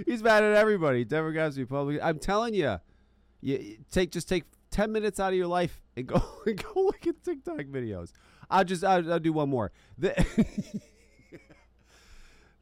He's 0.07 0.23
mad 0.23 0.45
at 0.45 0.57
everybody. 0.57 1.05
Democrats, 1.05 1.57
Republicans. 1.59 2.03
I'm 2.05 2.19
telling 2.19 2.55
you, 2.55 2.77
you 3.41 3.79
take 3.91 4.11
just 4.11 4.29
take 4.29 4.45
ten 4.71 4.93
minutes 4.93 5.19
out 5.21 5.33
of 5.33 5.39
your 5.39 5.47
life 5.47 5.81
and 5.97 6.07
go 6.07 6.23
and 6.47 6.63
go 6.63 6.83
look 6.83 7.07
at 7.07 7.23
TikTok 7.25 7.57
videos. 7.67 8.13
I'll 8.51 8.65
just 8.65 8.85
I'll, 8.85 9.13
I'll 9.13 9.19
do 9.19 9.33
one 9.33 9.49
more. 9.49 9.73
The- 9.97 10.27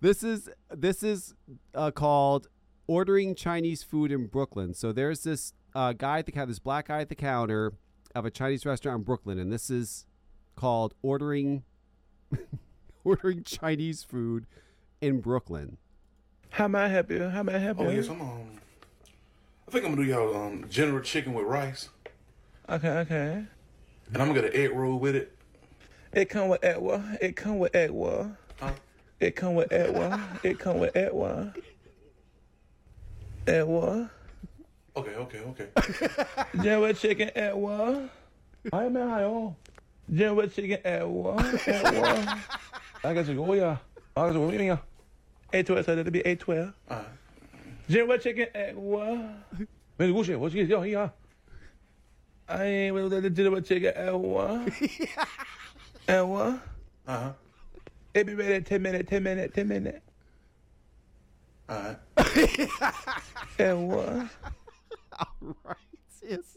this 0.00 0.22
is 0.22 0.48
this 0.70 1.02
is 1.02 1.34
uh, 1.74 1.90
called 1.90 2.48
ordering 2.86 3.34
Chinese 3.34 3.82
food 3.82 4.10
in 4.12 4.26
Brooklyn. 4.26 4.74
So 4.74 4.92
there's 4.92 5.22
this 5.24 5.52
uh, 5.74 5.92
guy 5.92 6.20
at 6.20 6.26
the 6.26 6.32
counter, 6.32 6.46
this 6.46 6.58
black 6.58 6.88
guy 6.88 7.00
at 7.00 7.08
the 7.08 7.14
counter 7.14 7.72
of 8.14 8.24
a 8.24 8.30
Chinese 8.30 8.64
restaurant 8.64 8.98
in 8.98 9.04
Brooklyn, 9.04 9.38
and 9.38 9.52
this 9.52 9.70
is 9.70 10.06
called 10.56 10.94
ordering 11.02 11.64
ordering 13.04 13.42
Chinese 13.42 14.02
food 14.02 14.46
in 15.00 15.20
Brooklyn. 15.20 15.76
How 16.50 16.66
may 16.68 16.80
I 16.80 16.88
help 16.88 17.10
you? 17.10 17.28
How 17.28 17.42
may 17.42 17.54
I 17.54 17.58
help 17.58 17.78
Oh 17.80 17.88
you? 17.90 17.96
yes, 17.96 18.08
I'm 18.08 18.20
um. 18.20 18.60
I 19.66 19.70
think 19.70 19.84
I'm 19.84 19.92
gonna 19.94 20.04
do 20.06 20.10
y'all 20.10 20.34
um 20.34 20.64
general 20.70 21.00
chicken 21.02 21.34
with 21.34 21.44
rice, 21.44 21.90
Okay, 22.70 22.88
okay. 22.88 23.44
and 24.12 24.16
I'm 24.22 24.28
gonna 24.28 24.40
get 24.40 24.54
an 24.54 24.58
egg 24.60 24.70
roll 24.74 24.98
with 24.98 25.14
it. 25.14 25.36
It 26.12 26.30
come 26.30 26.48
with 26.48 26.62
Edwa. 26.62 27.18
It 27.20 27.36
come 27.36 27.58
with 27.58 27.72
Edwa. 27.72 28.22
Huh? 28.22 28.34
It 29.20 29.34
come 29.34 29.54
with 29.56 29.72
Etwa. 29.72 30.20
It 30.44 30.58
come 30.58 30.78
with 30.78 30.96
Etwa. 30.96 31.52
Etwa. 33.46 34.10
Okay, 34.96 35.14
okay, 35.14 35.38
okay. 35.38 35.66
Jenwa 36.56 36.96
chicken 36.98 37.30
Etwa. 37.34 38.08
I 38.72 38.84
am 38.84 38.96
I 38.96 39.24
all. 39.24 39.56
Jenwa 40.12 40.52
chicken 40.52 40.78
Etwa. 40.84 41.36
Etwa. 41.66 42.38
I 43.04 43.14
guess 43.14 43.28
it's 43.28 43.36
go, 43.36 43.52
yeah. 43.54 43.76
I 44.16 44.26
guess 44.26 44.36
it's 44.36 44.36
go, 44.36 44.50
yeah. 44.50 44.78
A12, 45.52 45.84
so 45.84 45.96
that'll 45.96 46.12
be 46.12 46.20
A12. 46.20 46.72
Jenwa 47.90 48.22
chicken 48.22 48.46
Etwa. 48.54 49.34
Men 49.98 50.12
god 50.12 50.24
skje, 50.24 50.36
hva 50.38 50.50
skal 50.50 50.68
jeg 50.68 50.84
si? 50.84 50.96
I 52.50 52.64
ain't 52.64 52.94
with 52.94 53.10
the 53.10 53.62
chicken 53.62 53.92
Etwa. 53.96 54.64
Etwa. 56.08 56.62
Uh-huh 57.06 57.32
huh. 58.14 58.20
It 58.20 58.26
be 58.26 58.34
ready 58.34 58.54
in 58.54 58.64
10 58.64 58.82
minutes, 58.82 59.10
10 59.10 59.22
minutes, 59.22 59.54
10 59.54 59.68
minutes. 59.68 60.00
Alright. 61.70 61.98
And 63.58 63.88
what? 63.88 64.28
right. 65.64 65.76
Yes. 66.22 66.56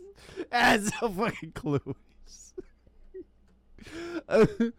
As 0.52 0.92
a 1.02 1.10
fucking 1.10 1.54
clue. 1.54 1.96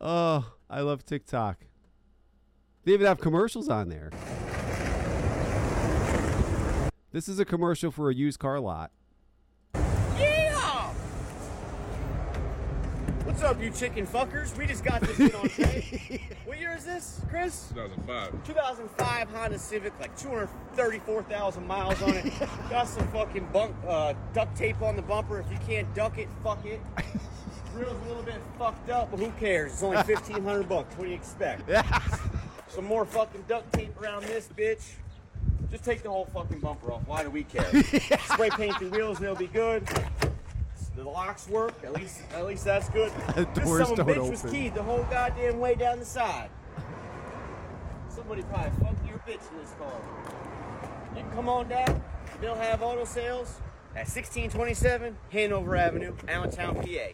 oh, 0.00 0.52
I 0.68 0.80
love 0.80 1.04
TikTok. 1.04 1.64
They 2.84 2.92
even 2.92 3.06
have 3.06 3.18
commercials 3.18 3.68
on 3.68 3.88
there. 3.88 4.10
This 7.12 7.28
is 7.28 7.38
a 7.38 7.44
commercial 7.44 7.90
for 7.90 8.10
a 8.10 8.14
used 8.14 8.38
car 8.38 8.60
lot. 8.60 8.90
Yeah! 9.74 10.92
What's 13.36 13.48
up, 13.48 13.60
you 13.62 13.68
chicken 13.68 14.06
fuckers? 14.06 14.56
We 14.56 14.64
just 14.64 14.82
got 14.82 15.02
this 15.02 15.14
shit 15.18 15.34
on 15.34 15.46
tape. 15.50 16.22
what 16.46 16.58
year 16.58 16.74
is 16.74 16.86
this, 16.86 17.20
Chris? 17.28 17.68
2005. 17.68 18.46
2005 18.46 19.28
Honda 19.28 19.58
Civic, 19.58 19.92
like 20.00 20.16
234,000 20.16 21.66
miles 21.66 22.00
on 22.00 22.14
it. 22.14 22.32
got 22.70 22.88
some 22.88 23.06
fucking 23.08 23.46
bunk, 23.52 23.76
uh, 23.86 24.14
duct 24.32 24.56
tape 24.56 24.80
on 24.80 24.96
the 24.96 25.02
bumper. 25.02 25.38
If 25.38 25.52
you 25.52 25.58
can't 25.68 25.94
duck 25.94 26.16
it, 26.16 26.28
fuck 26.42 26.64
it. 26.64 26.80
Grill's 27.74 28.00
a 28.06 28.08
little 28.08 28.22
bit 28.22 28.40
fucked 28.58 28.88
up, 28.88 29.10
but 29.10 29.20
who 29.20 29.30
cares? 29.32 29.74
It's 29.74 29.82
only 29.82 29.98
1500 29.98 30.66
bucks. 30.66 30.96
What 30.96 31.04
do 31.04 31.10
you 31.10 31.16
expect? 31.16 31.70
Some 32.68 32.86
more 32.86 33.04
fucking 33.04 33.44
duct 33.46 33.70
tape 33.74 34.00
around 34.00 34.24
this 34.24 34.48
bitch. 34.56 34.92
Just 35.70 35.84
take 35.84 36.02
the 36.02 36.08
whole 36.08 36.24
fucking 36.32 36.60
bumper 36.60 36.90
off. 36.90 37.06
Why 37.06 37.22
do 37.22 37.28
we 37.28 37.44
care? 37.44 37.68
Spray 38.32 38.48
paint 38.48 38.80
the 38.80 38.88
wheels 38.88 39.18
and 39.18 39.26
they'll 39.26 39.34
be 39.36 39.48
good. 39.48 39.86
The 40.96 41.04
locks 41.04 41.46
work. 41.48 41.74
At 41.84 41.92
least, 41.92 42.22
at 42.34 42.46
least 42.46 42.64
that's 42.64 42.88
good. 42.88 43.12
The 43.34 43.46
this 43.54 43.64
doors 43.64 43.88
son 43.88 44.00
of 44.00 44.08
a 44.08 44.14
don't 44.14 44.26
bitch 44.26 44.30
was 44.30 44.50
keyed 44.50 44.74
the 44.74 44.82
whole 44.82 45.02
goddamn 45.10 45.60
way 45.60 45.74
down 45.74 45.98
the 45.98 46.06
side. 46.06 46.48
Somebody 48.08 48.42
probably 48.44 48.70
fucked 48.82 49.06
your 49.06 49.18
bitch 49.18 49.52
in 49.52 49.58
this 49.58 49.72
car. 49.78 50.00
You 51.14 51.22
can 51.22 51.30
come 51.32 51.50
on 51.50 51.68
down. 51.68 52.02
They'll 52.40 52.54
have 52.54 52.82
auto 52.82 53.04
sales 53.04 53.60
at 53.90 54.08
1627 54.08 55.16
Hanover 55.30 55.76
Avenue, 55.76 56.14
Allentown, 56.28 56.76
PA. 56.76 57.08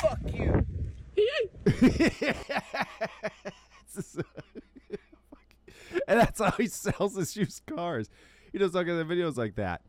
Fuck 0.00 0.18
you. 0.32 0.66
and 6.08 6.20
that's 6.20 6.40
how 6.40 6.50
he 6.52 6.66
sells 6.66 7.16
his 7.16 7.36
used 7.36 7.66
cars. 7.66 8.08
He 8.52 8.58
does 8.58 8.72
look 8.74 8.88
at 8.88 8.96
the 8.96 9.04
videos 9.04 9.36
like 9.36 9.56
that. 9.56 9.82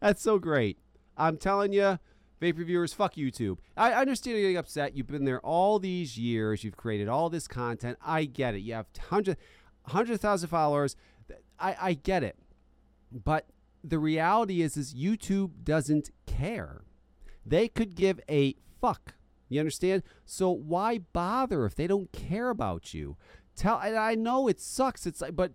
That's 0.00 0.22
so 0.22 0.38
great. 0.38 0.78
I'm 1.16 1.36
telling 1.36 1.72
you, 1.74 1.98
vape 2.42 2.58
reviewers, 2.58 2.92
fuck 2.92 3.14
YouTube. 3.14 3.58
I 3.76 3.92
understand 3.92 4.36
you're 4.36 4.44
getting 4.44 4.56
upset. 4.56 4.96
You've 4.96 5.06
been 5.06 5.24
there 5.24 5.40
all 5.40 5.78
these 5.78 6.18
years. 6.18 6.64
You've 6.64 6.76
created 6.76 7.08
all 7.08 7.30
this 7.30 7.46
content. 7.46 7.98
I 8.04 8.24
get 8.24 8.54
it. 8.54 8.60
You 8.60 8.74
have 8.74 8.86
hundred, 9.08 9.36
hundred 9.86 10.20
thousand 10.20 10.48
followers. 10.48 10.96
I, 11.58 11.76
I 11.80 11.92
get 11.94 12.24
it. 12.24 12.36
But 13.12 13.46
the 13.84 13.98
reality 13.98 14.62
is, 14.62 14.76
is 14.76 14.94
YouTube 14.94 15.64
doesn't 15.64 16.10
care. 16.26 16.82
They 17.46 17.68
could 17.68 17.94
give 17.94 18.20
a 18.28 18.56
fuck. 18.80 19.14
You 19.48 19.60
understand? 19.60 20.02
So 20.24 20.50
why 20.50 20.98
bother 20.98 21.66
if 21.66 21.74
they 21.74 21.86
don't 21.86 22.10
care 22.12 22.50
about 22.50 22.94
you? 22.94 23.16
tell. 23.56 23.78
And 23.78 23.96
I 23.96 24.14
know 24.14 24.48
it 24.48 24.60
sucks. 24.60 25.06
It's 25.06 25.20
like, 25.20 25.36
but 25.36 25.52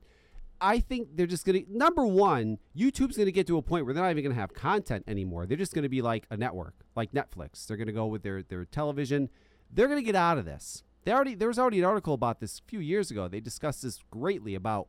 I 0.59 0.79
think 0.79 1.15
they're 1.15 1.27
just 1.27 1.45
gonna. 1.45 1.61
Number 1.69 2.05
one, 2.05 2.57
YouTube's 2.75 3.17
gonna 3.17 3.31
get 3.31 3.47
to 3.47 3.57
a 3.57 3.61
point 3.61 3.85
where 3.85 3.93
they're 3.93 4.03
not 4.03 4.11
even 4.11 4.23
gonna 4.23 4.35
have 4.35 4.53
content 4.53 5.03
anymore. 5.07 5.45
They're 5.45 5.57
just 5.57 5.73
gonna 5.73 5.89
be 5.89 6.01
like 6.01 6.25
a 6.29 6.37
network, 6.37 6.73
like 6.95 7.11
Netflix. 7.11 7.65
They're 7.65 7.77
gonna 7.77 7.91
go 7.91 8.07
with 8.07 8.23
their 8.23 8.43
their 8.43 8.65
television. 8.65 9.29
They're 9.71 9.87
gonna 9.87 10.01
get 10.01 10.15
out 10.15 10.37
of 10.37 10.45
this. 10.45 10.83
They 11.03 11.11
already 11.11 11.35
there 11.35 11.47
was 11.47 11.59
already 11.59 11.79
an 11.79 11.85
article 11.85 12.13
about 12.13 12.39
this 12.39 12.59
a 12.59 12.69
few 12.69 12.79
years 12.79 13.11
ago. 13.11 13.27
They 13.27 13.39
discussed 13.39 13.83
this 13.83 13.99
greatly 14.11 14.55
about 14.55 14.87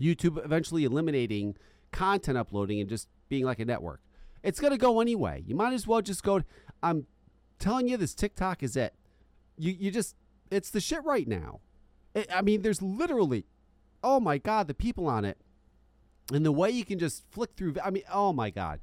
YouTube 0.00 0.42
eventually 0.44 0.84
eliminating 0.84 1.56
content 1.92 2.38
uploading 2.38 2.80
and 2.80 2.88
just 2.88 3.08
being 3.28 3.44
like 3.44 3.58
a 3.58 3.64
network. 3.64 4.00
It's 4.42 4.60
gonna 4.60 4.78
go 4.78 5.00
anyway. 5.00 5.42
You 5.46 5.54
might 5.54 5.72
as 5.72 5.86
well 5.86 6.02
just 6.02 6.22
go. 6.22 6.42
I'm 6.82 7.06
telling 7.58 7.88
you, 7.88 7.96
this 7.96 8.14
TikTok 8.14 8.62
is 8.62 8.76
it. 8.76 8.94
You 9.56 9.72
you 9.72 9.90
just 9.90 10.16
it's 10.50 10.70
the 10.70 10.80
shit 10.80 11.04
right 11.04 11.26
now. 11.26 11.60
I 12.32 12.42
mean, 12.42 12.62
there's 12.62 12.80
literally, 12.80 13.44
oh 14.04 14.20
my 14.20 14.38
god, 14.38 14.68
the 14.68 14.74
people 14.74 15.08
on 15.08 15.24
it, 15.24 15.38
and 16.32 16.44
the 16.44 16.52
way 16.52 16.70
you 16.70 16.84
can 16.84 16.98
just 16.98 17.24
flick 17.30 17.50
through. 17.56 17.74
I 17.82 17.90
mean, 17.90 18.04
oh 18.12 18.32
my 18.32 18.50
god, 18.50 18.80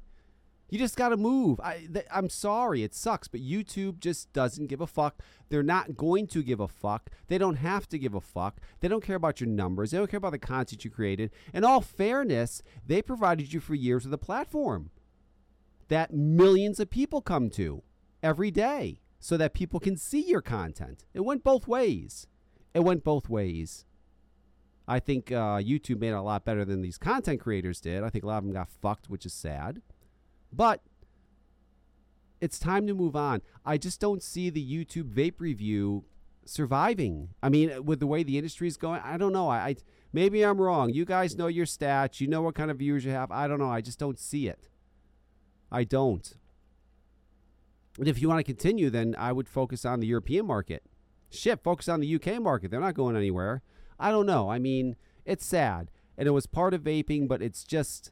you 0.68 0.78
just 0.78 0.96
got 0.96 1.10
to 1.10 1.16
move. 1.16 1.60
I 1.60 1.86
th- 1.92 2.06
I'm 2.12 2.28
sorry, 2.28 2.82
it 2.82 2.94
sucks, 2.94 3.28
but 3.28 3.40
YouTube 3.40 4.00
just 4.00 4.32
doesn't 4.32 4.66
give 4.66 4.80
a 4.80 4.86
fuck. 4.86 5.22
They're 5.48 5.62
not 5.62 5.96
going 5.96 6.26
to 6.28 6.42
give 6.42 6.60
a 6.60 6.68
fuck. 6.68 7.10
They 7.28 7.38
don't 7.38 7.56
have 7.56 7.88
to 7.90 7.98
give 7.98 8.14
a 8.14 8.20
fuck. 8.20 8.58
They 8.80 8.88
don't 8.88 9.04
care 9.04 9.16
about 9.16 9.40
your 9.40 9.48
numbers. 9.48 9.90
They 9.90 9.98
don't 9.98 10.10
care 10.10 10.18
about 10.18 10.32
the 10.32 10.38
content 10.38 10.84
you 10.84 10.90
created. 10.90 11.30
In 11.54 11.64
all 11.64 11.80
fairness, 11.80 12.62
they 12.86 13.02
provided 13.02 13.52
you 13.52 13.60
for 13.60 13.74
years 13.74 14.04
with 14.04 14.14
a 14.14 14.18
platform 14.18 14.90
that 15.88 16.12
millions 16.12 16.80
of 16.80 16.88
people 16.88 17.20
come 17.20 17.50
to 17.50 17.82
every 18.22 18.50
day 18.50 19.00
so 19.20 19.36
that 19.36 19.54
people 19.54 19.78
can 19.78 19.96
see 19.96 20.26
your 20.26 20.40
content. 20.40 21.04
It 21.12 21.20
went 21.20 21.44
both 21.44 21.68
ways. 21.68 22.26
It 22.74 22.80
went 22.80 23.04
both 23.04 23.28
ways. 23.28 23.84
I 24.92 25.00
think 25.00 25.32
uh, 25.32 25.56
YouTube 25.56 26.00
made 26.00 26.10
it 26.10 26.16
a 26.16 26.20
lot 26.20 26.44
better 26.44 26.66
than 26.66 26.82
these 26.82 26.98
content 26.98 27.40
creators 27.40 27.80
did. 27.80 28.02
I 28.02 28.10
think 28.10 28.24
a 28.24 28.26
lot 28.26 28.38
of 28.38 28.44
them 28.44 28.52
got 28.52 28.68
fucked, 28.68 29.08
which 29.08 29.24
is 29.24 29.32
sad. 29.32 29.80
But 30.52 30.82
it's 32.42 32.58
time 32.58 32.86
to 32.86 32.92
move 32.92 33.16
on. 33.16 33.40
I 33.64 33.78
just 33.78 34.00
don't 34.00 34.22
see 34.22 34.50
the 34.50 34.62
YouTube 34.62 35.10
vape 35.14 35.36
review 35.40 36.04
surviving. 36.44 37.30
I 37.42 37.48
mean, 37.48 37.86
with 37.86 38.00
the 38.00 38.06
way 38.06 38.22
the 38.22 38.36
industry 38.36 38.68
is 38.68 38.76
going, 38.76 39.00
I 39.02 39.16
don't 39.16 39.32
know. 39.32 39.48
I, 39.48 39.56
I 39.68 39.76
maybe 40.12 40.42
I'm 40.44 40.60
wrong. 40.60 40.90
You 40.90 41.06
guys 41.06 41.38
know 41.38 41.46
your 41.46 41.64
stats. 41.64 42.20
You 42.20 42.26
know 42.26 42.42
what 42.42 42.54
kind 42.54 42.70
of 42.70 42.76
viewers 42.76 43.02
you 43.02 43.12
have. 43.12 43.30
I 43.30 43.48
don't 43.48 43.58
know. 43.58 43.70
I 43.70 43.80
just 43.80 43.98
don't 43.98 44.18
see 44.18 44.46
it. 44.46 44.68
I 45.70 45.84
don't. 45.84 46.34
And 47.98 48.08
if 48.08 48.20
you 48.20 48.28
want 48.28 48.40
to 48.40 48.44
continue, 48.44 48.90
then 48.90 49.14
I 49.18 49.32
would 49.32 49.48
focus 49.48 49.86
on 49.86 50.00
the 50.00 50.06
European 50.06 50.44
market. 50.44 50.82
Shit, 51.30 51.62
focus 51.62 51.88
on 51.88 52.00
the 52.00 52.14
UK 52.14 52.42
market. 52.42 52.70
They're 52.70 52.78
not 52.78 52.92
going 52.92 53.16
anywhere. 53.16 53.62
I 54.02 54.10
don't 54.10 54.26
know. 54.26 54.50
I 54.50 54.58
mean, 54.58 54.96
it's 55.24 55.46
sad. 55.46 55.90
And 56.18 56.28
it 56.28 56.32
was 56.32 56.46
part 56.46 56.74
of 56.74 56.82
vaping, 56.82 57.28
but 57.28 57.40
it's 57.40 57.64
just, 57.64 58.10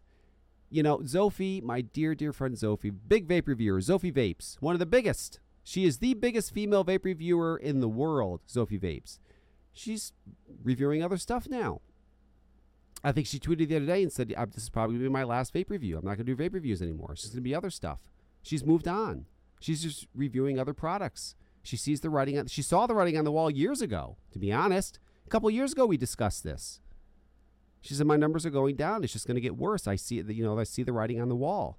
you 0.71 0.83
know, 0.83 0.99
Zophie, 0.99 1.63
my 1.63 1.81
dear, 1.81 2.15
dear 2.15 2.33
friend 2.33 2.55
Zophie, 2.57 2.95
big 3.09 3.29
vape 3.29 3.47
reviewer, 3.47 3.81
Zophie 3.81 4.13
Vapes, 4.13 4.57
one 4.61 4.75
of 4.75 4.79
the 4.79 4.87
biggest. 4.87 5.41
She 5.63 5.85
is 5.85 5.99
the 5.99 6.15
biggest 6.15 6.55
female 6.55 6.85
vape 6.85 7.05
reviewer 7.05 7.57
in 7.57 7.81
the 7.81 7.89
world, 7.89 8.41
Zophie 8.49 8.81
Vapes. 8.81 9.19
She's 9.73 10.13
reviewing 10.63 11.03
other 11.03 11.19
stuff 11.19 11.47
now. 11.49 11.81
I 13.03 13.13
think 13.13 13.27
she 13.27 13.39
tweeted 13.39 13.69
the 13.69 13.77
other 13.77 13.87
day 13.87 14.03
and 14.03 14.13
said, 14.13 14.33
"Uh, 14.37 14.47
This 14.47 14.65
is 14.65 14.71
probably 14.71 14.99
my 15.09 15.25
last 15.25 15.55
vape 15.55 15.71
review. 15.71 15.99
I'm 15.99 16.05
not 16.05 16.17
going 16.17 16.27
to 16.27 16.35
do 16.35 16.37
vape 16.37 16.55
reviews 16.55 16.83
anymore. 16.83 17.13
It's 17.13 17.23
just 17.23 17.35
going 17.35 17.43
to 17.43 17.49
be 17.49 17.55
other 17.55 17.71
stuff. 17.71 18.01
She's 18.43 18.65
moved 18.65 18.89
on. 18.89 19.27
She's 19.61 19.83
just 19.83 20.07
reviewing 20.15 20.59
other 20.59 20.75
products. 20.75 21.35
She 21.63 21.77
sees 21.77 22.01
the 22.01 22.11
writing 22.11 22.39
on, 22.39 22.47
she 22.47 22.63
saw 22.63 22.87
the 22.87 22.95
writing 22.95 23.17
on 23.19 23.25
the 23.25 23.33
wall 23.33 23.51
years 23.51 23.83
ago, 23.83 24.17
to 24.33 24.39
be 24.39 24.53
honest. 24.53 24.99
A 25.31 25.33
couple 25.33 25.49
years 25.49 25.71
ago, 25.71 25.87
we 25.87 25.97
discussed 25.97 26.43
this. 26.43 26.81
She 27.81 27.95
said, 27.95 28.05
My 28.05 28.17
numbers 28.17 28.45
are 28.45 28.51
going 28.51 28.75
down. 28.75 29.05
It's 29.05 29.13
just 29.13 29.29
going 29.29 29.37
to 29.37 29.41
get 29.41 29.57
worse. 29.57 29.87
I 29.87 29.95
see 29.95 30.17
you 30.17 30.43
know, 30.43 30.59
I 30.59 30.65
see 30.65 30.83
the 30.83 30.93
writing 30.93 31.21
on 31.21 31.29
the 31.29 31.37
wall. 31.37 31.79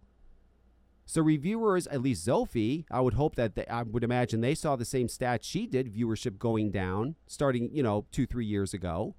So 1.05 1.21
reviewers, 1.21 1.85
at 1.87 2.01
least 2.01 2.25
Zophie, 2.25 2.85
I 2.89 3.01
would 3.01 3.15
hope 3.15 3.35
that 3.35 3.55
they, 3.55 3.65
I 3.67 3.81
would 3.81 4.05
imagine 4.05 4.39
they 4.39 4.55
saw 4.55 4.77
the 4.77 4.85
same 4.85 5.07
stats 5.07 5.39
she 5.41 5.67
did, 5.67 5.93
viewership 5.93 6.37
going 6.37 6.71
down, 6.71 7.15
starting 7.27 7.69
you 7.73 7.83
know 7.83 8.05
two 8.13 8.25
three 8.25 8.45
years 8.45 8.73
ago, 8.73 9.15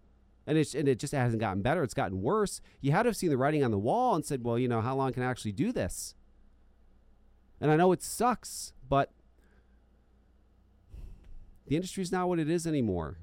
and 0.47 0.57
it's 0.57 0.74
and 0.74 0.89
it 0.89 0.99
just 0.99 1.12
hasn't 1.12 1.43
gotten 1.43 1.61
better. 1.61 1.83
It's 1.83 1.93
gotten 1.93 2.22
worse. 2.22 2.62
You 2.80 2.93
had 2.93 3.03
to 3.03 3.11
have 3.11 3.18
seen 3.18 3.28
the 3.28 3.37
writing 3.37 3.62
on 3.62 3.70
the 3.70 3.78
wall 3.78 4.14
and 4.14 4.24
said, 4.24 4.45
well, 4.45 4.59
you 4.59 4.66
know, 4.66 4.80
how 4.80 4.97
long 4.97 5.12
can 5.12 5.22
I 5.24 5.26
actually 5.26 5.53
do 5.53 5.72
this? 5.72 6.14
And 7.61 7.70
I 7.70 7.76
know 7.76 7.93
it 7.93 8.03
sucks, 8.03 8.72
but 8.89 9.12
the 11.66 11.76
industry 11.76 12.03
is 12.03 12.11
not 12.11 12.30
what 12.30 12.39
it 12.39 12.49
is 12.49 12.66
anymore. 12.66 13.18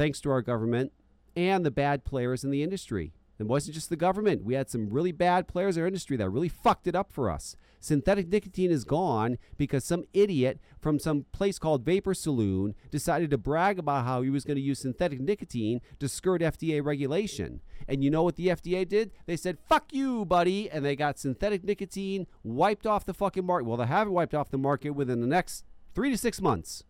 Thanks 0.00 0.22
to 0.22 0.30
our 0.30 0.40
government 0.40 0.92
and 1.36 1.62
the 1.62 1.70
bad 1.70 2.06
players 2.06 2.42
in 2.42 2.50
the 2.50 2.62
industry. 2.62 3.12
It 3.38 3.46
wasn't 3.46 3.74
just 3.74 3.90
the 3.90 3.96
government. 3.96 4.42
We 4.42 4.54
had 4.54 4.70
some 4.70 4.88
really 4.88 5.12
bad 5.12 5.46
players 5.46 5.76
in 5.76 5.82
our 5.82 5.86
industry 5.86 6.16
that 6.16 6.30
really 6.30 6.48
fucked 6.48 6.86
it 6.86 6.94
up 6.94 7.12
for 7.12 7.28
us. 7.28 7.54
Synthetic 7.80 8.26
nicotine 8.28 8.70
is 8.70 8.84
gone 8.84 9.36
because 9.58 9.84
some 9.84 10.04
idiot 10.14 10.58
from 10.80 10.98
some 10.98 11.26
place 11.32 11.58
called 11.58 11.84
Vapor 11.84 12.14
Saloon 12.14 12.74
decided 12.90 13.28
to 13.28 13.36
brag 13.36 13.78
about 13.78 14.06
how 14.06 14.22
he 14.22 14.30
was 14.30 14.44
going 14.44 14.56
to 14.56 14.62
use 14.62 14.78
synthetic 14.78 15.20
nicotine 15.20 15.82
to 15.98 16.08
skirt 16.08 16.40
FDA 16.40 16.82
regulation. 16.82 17.60
And 17.86 18.02
you 18.02 18.08
know 18.08 18.22
what 18.22 18.36
the 18.36 18.46
FDA 18.46 18.88
did? 18.88 19.10
They 19.26 19.36
said, 19.36 19.58
fuck 19.68 19.92
you, 19.92 20.24
buddy. 20.24 20.70
And 20.70 20.82
they 20.82 20.96
got 20.96 21.18
synthetic 21.18 21.62
nicotine 21.62 22.26
wiped 22.42 22.86
off 22.86 23.04
the 23.04 23.12
fucking 23.12 23.44
market. 23.44 23.66
Well, 23.66 23.76
they 23.76 23.84
haven't 23.84 24.14
wiped 24.14 24.32
off 24.32 24.48
the 24.48 24.56
market 24.56 24.92
within 24.92 25.20
the 25.20 25.26
next 25.26 25.66
three 25.94 26.10
to 26.10 26.16
six 26.16 26.40
months. 26.40 26.84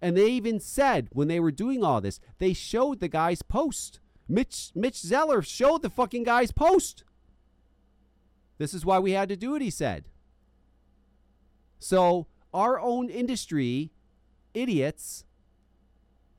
And 0.00 0.16
they 0.16 0.28
even 0.28 0.60
said 0.60 1.08
when 1.12 1.28
they 1.28 1.40
were 1.40 1.50
doing 1.50 1.82
all 1.82 2.00
this, 2.00 2.20
they 2.38 2.52
showed 2.52 3.00
the 3.00 3.08
guy's 3.08 3.42
post. 3.42 4.00
Mitch 4.28 4.72
Mitch 4.74 4.98
Zeller 4.98 5.42
showed 5.42 5.82
the 5.82 5.90
fucking 5.90 6.24
guy's 6.24 6.52
post. 6.52 7.04
This 8.58 8.74
is 8.74 8.84
why 8.84 8.98
we 8.98 9.12
had 9.12 9.28
to 9.28 9.36
do 9.36 9.54
it, 9.54 9.62
he 9.62 9.70
said. 9.70 10.04
So 11.78 12.26
our 12.52 12.80
own 12.80 13.08
industry, 13.08 13.92
idiots, 14.54 15.24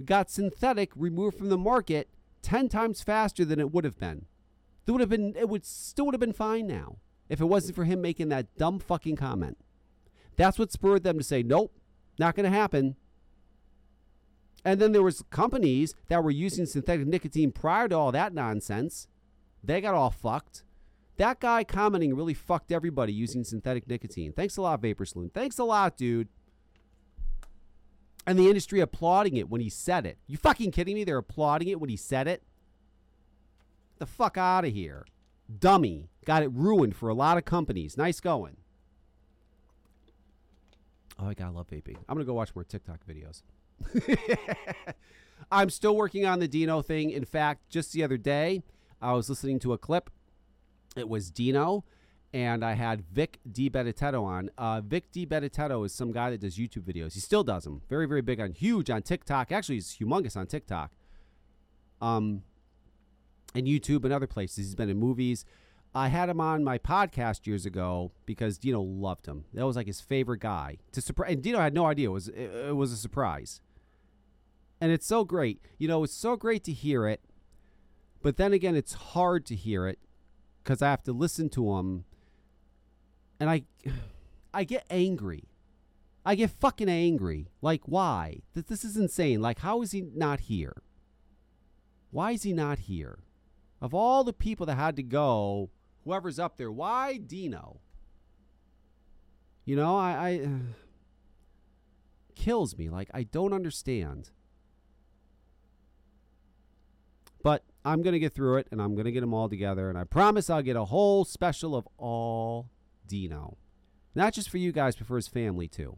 got 0.04 0.30
synthetic 0.30 0.92
removed 0.96 1.38
from 1.38 1.50
the 1.50 1.58
market 1.58 2.10
ten 2.42 2.70
times 2.70 3.02
faster 3.02 3.46
than 3.46 3.60
it 3.60 3.72
would 3.74 3.84
have 3.84 4.00
been. 4.00 4.26
It 4.86 4.92
would 4.92 5.02
have 5.02 5.10
been 5.10 5.36
it 5.36 5.50
would 5.50 5.66
still 5.66 6.06
would 6.06 6.14
have 6.14 6.20
been 6.20 6.34
fine 6.34 6.68
now 6.68 6.98
if 7.30 7.42
it 7.42 7.46
wasn't 7.46 7.76
for 7.76 7.84
him 7.84 8.02
making 8.02 8.30
that 8.30 8.58
dumb 8.58 8.80
fucking 8.80 9.16
comment. 9.16 9.58
That's 10.36 10.60
what 10.60 10.72
spurred 10.72 11.04
them 11.04 11.18
to 11.18 11.24
say, 11.24 11.44
nope, 11.44 11.76
not 12.18 12.36
gonna 12.36 12.50
happen. 12.50 12.96
And 14.66 14.82
then 14.82 14.92
there 14.92 15.04
was 15.04 15.24
companies 15.30 15.94
that 16.10 16.24
were 16.24 16.32
using 16.32 16.66
synthetic 16.66 17.08
nicotine 17.08 17.52
prior 17.52 17.88
to 17.88 17.96
all 17.96 18.12
that 18.12 18.34
nonsense. 18.34 19.08
They 19.64 19.82
got 19.82 19.96
all 19.96 20.12
fucked. 20.12 20.64
That 21.18 21.40
guy 21.40 21.64
commenting 21.64 22.16
really 22.16 22.34
fucked 22.34 22.72
everybody 22.72 23.14
using 23.14 23.44
synthetic 23.44 23.88
nicotine. 23.88 24.34
Thanks 24.34 24.58
a 24.58 24.62
lot, 24.62 24.82
Vapor 24.82 25.06
Saloon. 25.06 25.32
Thanks 25.34 25.58
a 25.58 25.64
lot, 25.64 25.98
dude. 25.98 26.28
And 28.26 28.38
the 28.38 28.48
industry 28.48 28.82
applauding 28.82 29.38
it 29.38 29.50
when 29.50 29.62
he 29.62 29.70
said 29.70 30.06
it. 30.06 30.18
You 30.28 30.38
fucking 30.38 30.72
kidding 30.72 30.96
me? 30.96 31.06
They're 31.06 31.18
applauding 31.18 31.70
it 31.70 31.80
when 31.80 31.90
he 31.90 31.96
said 31.96 32.28
it? 32.28 32.44
the 34.00 34.06
fuck 34.06 34.38
out 34.38 34.66
of 34.66 34.74
here. 34.74 35.06
Dummy. 35.60 36.10
Got 36.26 36.44
it 36.44 36.52
ruined 36.52 36.96
for 36.96 37.10
a 37.10 37.14
lot 37.14 37.38
of 37.38 37.46
companies. 37.46 37.98
Nice 37.98 38.20
going. 38.20 38.58
Oh, 41.20 41.28
I 41.28 41.34
gotta 41.34 41.52
love 41.52 41.68
vaping. 41.68 41.98
I'm 42.08 42.16
gonna 42.16 42.26
go 42.26 42.34
watch 42.34 42.54
more 42.54 42.64
TikTok 42.64 43.00
videos. 43.08 43.42
I'm 45.52 45.70
still 45.70 45.96
working 45.96 46.26
on 46.26 46.40
the 46.40 46.48
Dino 46.48 46.82
thing. 46.82 47.12
In 47.12 47.26
fact, 47.26 47.70
just 47.70 47.94
the 47.94 48.04
other 48.04 48.18
day, 48.18 48.64
I 49.02 49.14
was 49.14 49.30
listening 49.30 49.60
to 49.60 49.74
a 49.74 49.78
clip. 49.78 50.10
It 50.96 51.08
was 51.08 51.32
Dino, 51.32 51.86
and 52.34 52.66
I 52.66 52.74
had 52.74 53.06
Vic 53.12 53.40
DiBenedetto 53.50 54.22
on. 54.24 54.50
Uh, 54.58 54.82
Vic 54.82 55.12
DiBenedetto 55.12 55.86
is 55.86 55.94
some 55.94 56.12
guy 56.12 56.32
that 56.32 56.42
does 56.42 56.58
YouTube 56.58 56.84
videos. 56.84 57.14
He 57.14 57.20
still 57.20 57.44
does 57.44 57.64
them. 57.64 57.82
Very, 57.88 58.08
very 58.08 58.22
big 58.22 58.40
on, 58.40 58.52
huge 58.52 58.90
on 58.90 59.04
TikTok. 59.04 59.52
Actually, 59.52 59.76
he's 59.76 59.98
humongous 59.98 60.36
on 60.36 60.48
TikTok. 60.48 60.92
Um, 62.02 62.44
and 63.56 63.66
YouTube 63.68 64.04
and 64.04 64.14
other 64.14 64.28
places. 64.28 64.58
He's 64.58 64.76
been 64.76 64.90
in 64.90 65.00
movies. 65.00 65.46
I 65.96 66.10
had 66.10 66.30
him 66.30 66.40
on 66.40 66.64
my 66.64 66.78
podcast 66.78 67.48
years 67.48 67.66
ago 67.66 68.12
because 68.26 68.58
Dino 68.58 68.82
loved 68.82 69.26
him. 69.26 69.46
That 69.54 69.66
was 69.66 69.76
like 69.76 69.88
his 69.88 70.02
favorite 70.02 70.42
guy. 70.42 70.78
To 70.92 71.02
surprise, 71.02 71.34
and 71.34 71.42
Dino 71.42 71.60
had 71.60 71.74
no 71.74 71.86
idea 71.86 72.10
it 72.10 72.12
was 72.12 72.28
it, 72.28 72.52
it 72.68 72.76
was 72.76 72.92
a 72.92 72.98
surprise. 72.98 73.62
And 74.80 74.92
it's 74.92 75.08
so 75.08 75.24
great. 75.24 75.62
You 75.78 75.88
know, 75.88 76.04
it's 76.04 76.14
so 76.14 76.36
great 76.36 76.64
to 76.66 76.72
hear 76.72 77.08
it. 77.08 77.22
But 78.22 78.38
then 78.38 78.54
again, 78.54 78.76
it's 78.76 78.94
hard 78.94 79.46
to 79.48 79.56
hear 79.56 79.88
it 79.88 80.00
because 80.64 80.82
I 80.82 80.90
have 80.90 81.04
to 81.04 81.14
listen 81.14 81.50
to 81.50 81.78
him, 81.78 82.04
and 83.40 83.50
I, 83.50 83.64
I 84.54 84.64
get 84.64 84.86
angry. 84.90 85.46
I 86.26 86.36
get 86.36 86.50
fucking 86.50 86.90
angry. 86.90 87.48
Like, 87.62 87.84
why? 87.86 88.42
This, 88.54 88.66
this 88.66 88.84
is 88.84 88.98
insane. 88.98 89.42
Like, 89.42 89.60
how 89.60 89.82
is 89.82 89.92
he 89.92 90.02
not 90.02 90.42
here? 90.42 90.82
Why 92.12 92.32
is 92.32 92.44
he 92.44 92.52
not 92.52 92.80
here? 92.80 93.20
Of 93.80 93.94
all 93.94 94.24
the 94.24 94.34
people 94.34 94.66
that 94.66 94.76
had 94.76 94.96
to 94.98 95.04
go, 95.04 95.70
whoever's 96.04 96.40
up 96.40 96.58
there, 96.58 96.72
why 96.72 97.18
Dino? 97.18 97.80
You 99.66 99.76
know, 99.76 99.98
I, 99.98 100.12
I 100.12 100.46
uh, 100.46 100.58
kills 102.36 102.78
me. 102.78 102.90
Like 102.90 103.10
I 103.14 103.24
don't 103.24 103.54
understand. 103.54 104.32
But 107.44 107.64
I'm 107.86 108.02
going 108.02 108.14
to 108.14 108.20
get 108.20 108.34
through 108.34 108.58
it 108.58 108.68
and 108.72 108.82
I'm 108.82 108.96
going 108.96 109.06
to 109.06 109.12
get 109.12 109.22
them 109.22 109.34
all 109.34 109.50
together. 109.50 109.90
And 109.90 109.98
I 109.98 110.04
promise 110.04 110.50
I'll 110.50 110.62
get 110.62 110.76
a 110.76 110.86
whole 110.86 111.24
special 111.26 111.76
of 111.76 111.88
all 111.98 112.70
Dino. 113.08 113.58
Not 114.16 114.34
just 114.34 114.50
for 114.50 114.58
you 114.58 114.72
guys, 114.72 114.96
but 114.96 115.08
for 115.08 115.16
his 115.16 115.28
family 115.28 115.68
too. 115.68 115.98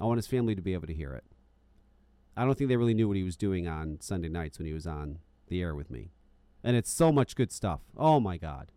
I 0.00 0.04
want 0.04 0.18
his 0.18 0.26
family 0.26 0.54
to 0.54 0.62
be 0.62 0.74
able 0.74 0.86
to 0.86 0.94
hear 0.94 1.12
it. 1.12 1.24
I 2.36 2.44
don't 2.44 2.56
think 2.56 2.68
they 2.68 2.76
really 2.76 2.94
knew 2.94 3.08
what 3.08 3.16
he 3.16 3.24
was 3.24 3.36
doing 3.36 3.66
on 3.66 3.98
Sunday 4.00 4.28
nights 4.28 4.58
when 4.58 4.66
he 4.66 4.72
was 4.72 4.86
on 4.86 5.18
the 5.48 5.60
air 5.60 5.74
with 5.74 5.90
me. 5.90 6.12
And 6.62 6.76
it's 6.76 6.92
so 6.92 7.10
much 7.10 7.34
good 7.34 7.50
stuff. 7.50 7.80
Oh 7.96 8.20
my 8.20 8.36
God. 8.36 8.70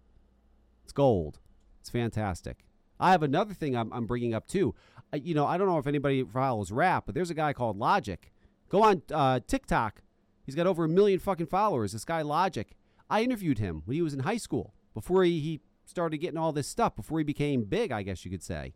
It's 0.84 0.94
gold. 0.94 1.40
It's 1.80 1.90
fantastic. 1.90 2.66
I 3.00 3.12
have 3.12 3.24
another 3.24 3.54
thing 3.54 3.76
I'm, 3.76 3.92
I'm 3.94 4.06
bringing 4.06 4.34
up 4.34 4.48
too. 4.48 4.76
You 5.14 5.34
know, 5.36 5.46
I 5.46 5.58
don't 5.58 5.68
know 5.68 5.78
if 5.78 5.88
anybody 5.88 6.24
follows 6.24 6.72
rap, 6.72 7.04
but 7.06 7.16
there's 7.16 7.30
a 7.30 7.36
guy 7.36 7.54
called 7.54 7.78
Logic. 7.78 8.32
Go 8.70 8.84
on 8.84 9.02
uh, 9.14 9.42
TikTok. 9.46 10.02
He's 10.46 10.56
got 10.56 10.68
over 10.68 10.84
a 10.84 10.90
million 10.90 11.20
fucking 11.20 11.48
followers. 11.48 11.94
This 11.94 12.06
guy 12.06 12.22
Logic. 12.22 12.76
I 13.10 13.24
interviewed 13.24 13.60
him 13.60 13.84
when 13.86 13.96
he 13.96 14.02
was 14.02 14.14
in 14.14 14.22
high 14.22 14.38
school 14.38 14.74
before 14.94 15.24
he, 15.24 15.40
he 15.40 15.62
started 15.86 16.18
getting 16.18 16.38
all 16.38 16.52
this 16.52 16.68
stuff, 16.68 16.96
before 16.96 17.20
he 17.20 17.24
became 17.24 17.64
big, 17.64 17.92
I 17.92 18.04
guess 18.04 18.24
you 18.26 18.32
could 18.32 18.44
say. 18.44 18.74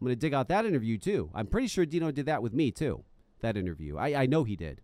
I'm 0.00 0.06
going 0.06 0.16
to 0.16 0.20
dig 0.20 0.34
out 0.34 0.48
that 0.48 0.66
interview 0.66 0.98
too. 0.98 1.30
I'm 1.34 1.46
pretty 1.46 1.68
sure 1.68 1.86
Dino 1.86 2.10
did 2.10 2.26
that 2.26 2.42
with 2.42 2.52
me 2.52 2.70
too, 2.70 3.04
that 3.40 3.56
interview. 3.56 3.96
I, 3.96 4.22
I 4.22 4.26
know 4.26 4.44
he 4.44 4.56
did. 4.56 4.80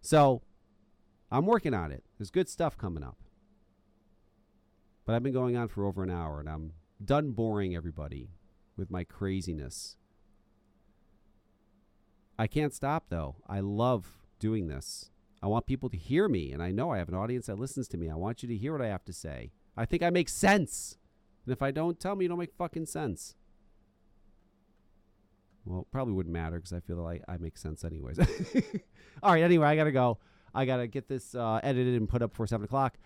So 0.00 0.42
I'm 1.30 1.46
working 1.46 1.74
on 1.74 1.92
it. 1.92 2.04
There's 2.16 2.30
good 2.30 2.48
stuff 2.48 2.78
coming 2.78 3.02
up. 3.02 3.18
But 5.04 5.14
I've 5.14 5.22
been 5.22 5.32
going 5.32 5.56
on 5.56 5.68
for 5.68 5.84
over 5.84 6.02
an 6.02 6.10
hour 6.10 6.40
and 6.40 6.48
I'm 6.48 6.72
done 7.04 7.32
boring 7.32 7.74
everybody 7.74 8.30
with 8.76 8.90
my 8.90 9.04
craziness. 9.04 9.96
I 12.38 12.46
can't 12.46 12.74
stop 12.74 13.06
though. 13.08 13.36
I 13.46 13.60
love 13.60 14.18
doing 14.38 14.68
this. 14.68 15.10
I 15.42 15.46
want 15.46 15.66
people 15.66 15.88
to 15.90 15.96
hear 15.96 16.28
me, 16.28 16.52
and 16.52 16.62
I 16.62 16.72
know 16.72 16.90
I 16.90 16.98
have 16.98 17.08
an 17.08 17.14
audience 17.14 17.46
that 17.46 17.58
listens 17.58 17.88
to 17.88 17.96
me. 17.96 18.10
I 18.10 18.16
want 18.16 18.42
you 18.42 18.48
to 18.48 18.56
hear 18.56 18.72
what 18.72 18.82
I 18.82 18.88
have 18.88 19.04
to 19.04 19.12
say. 19.12 19.52
I 19.76 19.84
think 19.84 20.02
I 20.02 20.10
make 20.10 20.28
sense. 20.28 20.98
And 21.46 21.52
if 21.52 21.62
I 21.62 21.70
don't, 21.70 22.00
tell 22.00 22.16
me 22.16 22.24
you 22.24 22.28
don't 22.28 22.38
make 22.38 22.54
fucking 22.54 22.86
sense. 22.86 23.36
Well, 25.64 25.86
probably 25.92 26.14
wouldn't 26.14 26.32
matter 26.32 26.56
because 26.56 26.72
I 26.72 26.80
feel 26.80 26.96
like 26.96 27.22
I 27.28 27.36
make 27.36 27.56
sense 27.56 27.84
anyways. 27.84 28.18
All 29.22 29.32
right, 29.32 29.42
anyway, 29.42 29.66
I 29.68 29.76
got 29.76 29.84
to 29.84 29.92
go. 29.92 30.18
I 30.54 30.64
got 30.64 30.78
to 30.78 30.86
get 30.86 31.08
this 31.08 31.34
uh, 31.34 31.60
edited 31.62 31.94
and 31.94 32.08
put 32.08 32.22
up 32.22 32.34
for 32.34 32.46
7 32.46 32.64
o'clock, 32.64 32.96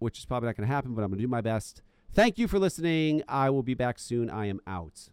which 0.00 0.18
is 0.18 0.24
probably 0.26 0.48
not 0.48 0.56
going 0.56 0.68
to 0.68 0.74
happen, 0.74 0.94
but 0.94 1.02
I'm 1.02 1.10
going 1.10 1.18
to 1.18 1.24
do 1.24 1.28
my 1.28 1.40
best. 1.40 1.82
Thank 2.12 2.38
you 2.38 2.48
for 2.48 2.58
listening. 2.58 3.22
I 3.28 3.50
will 3.50 3.62
be 3.62 3.74
back 3.74 3.98
soon. 3.98 4.28
I 4.28 4.46
am 4.46 4.60
out. 4.66 5.08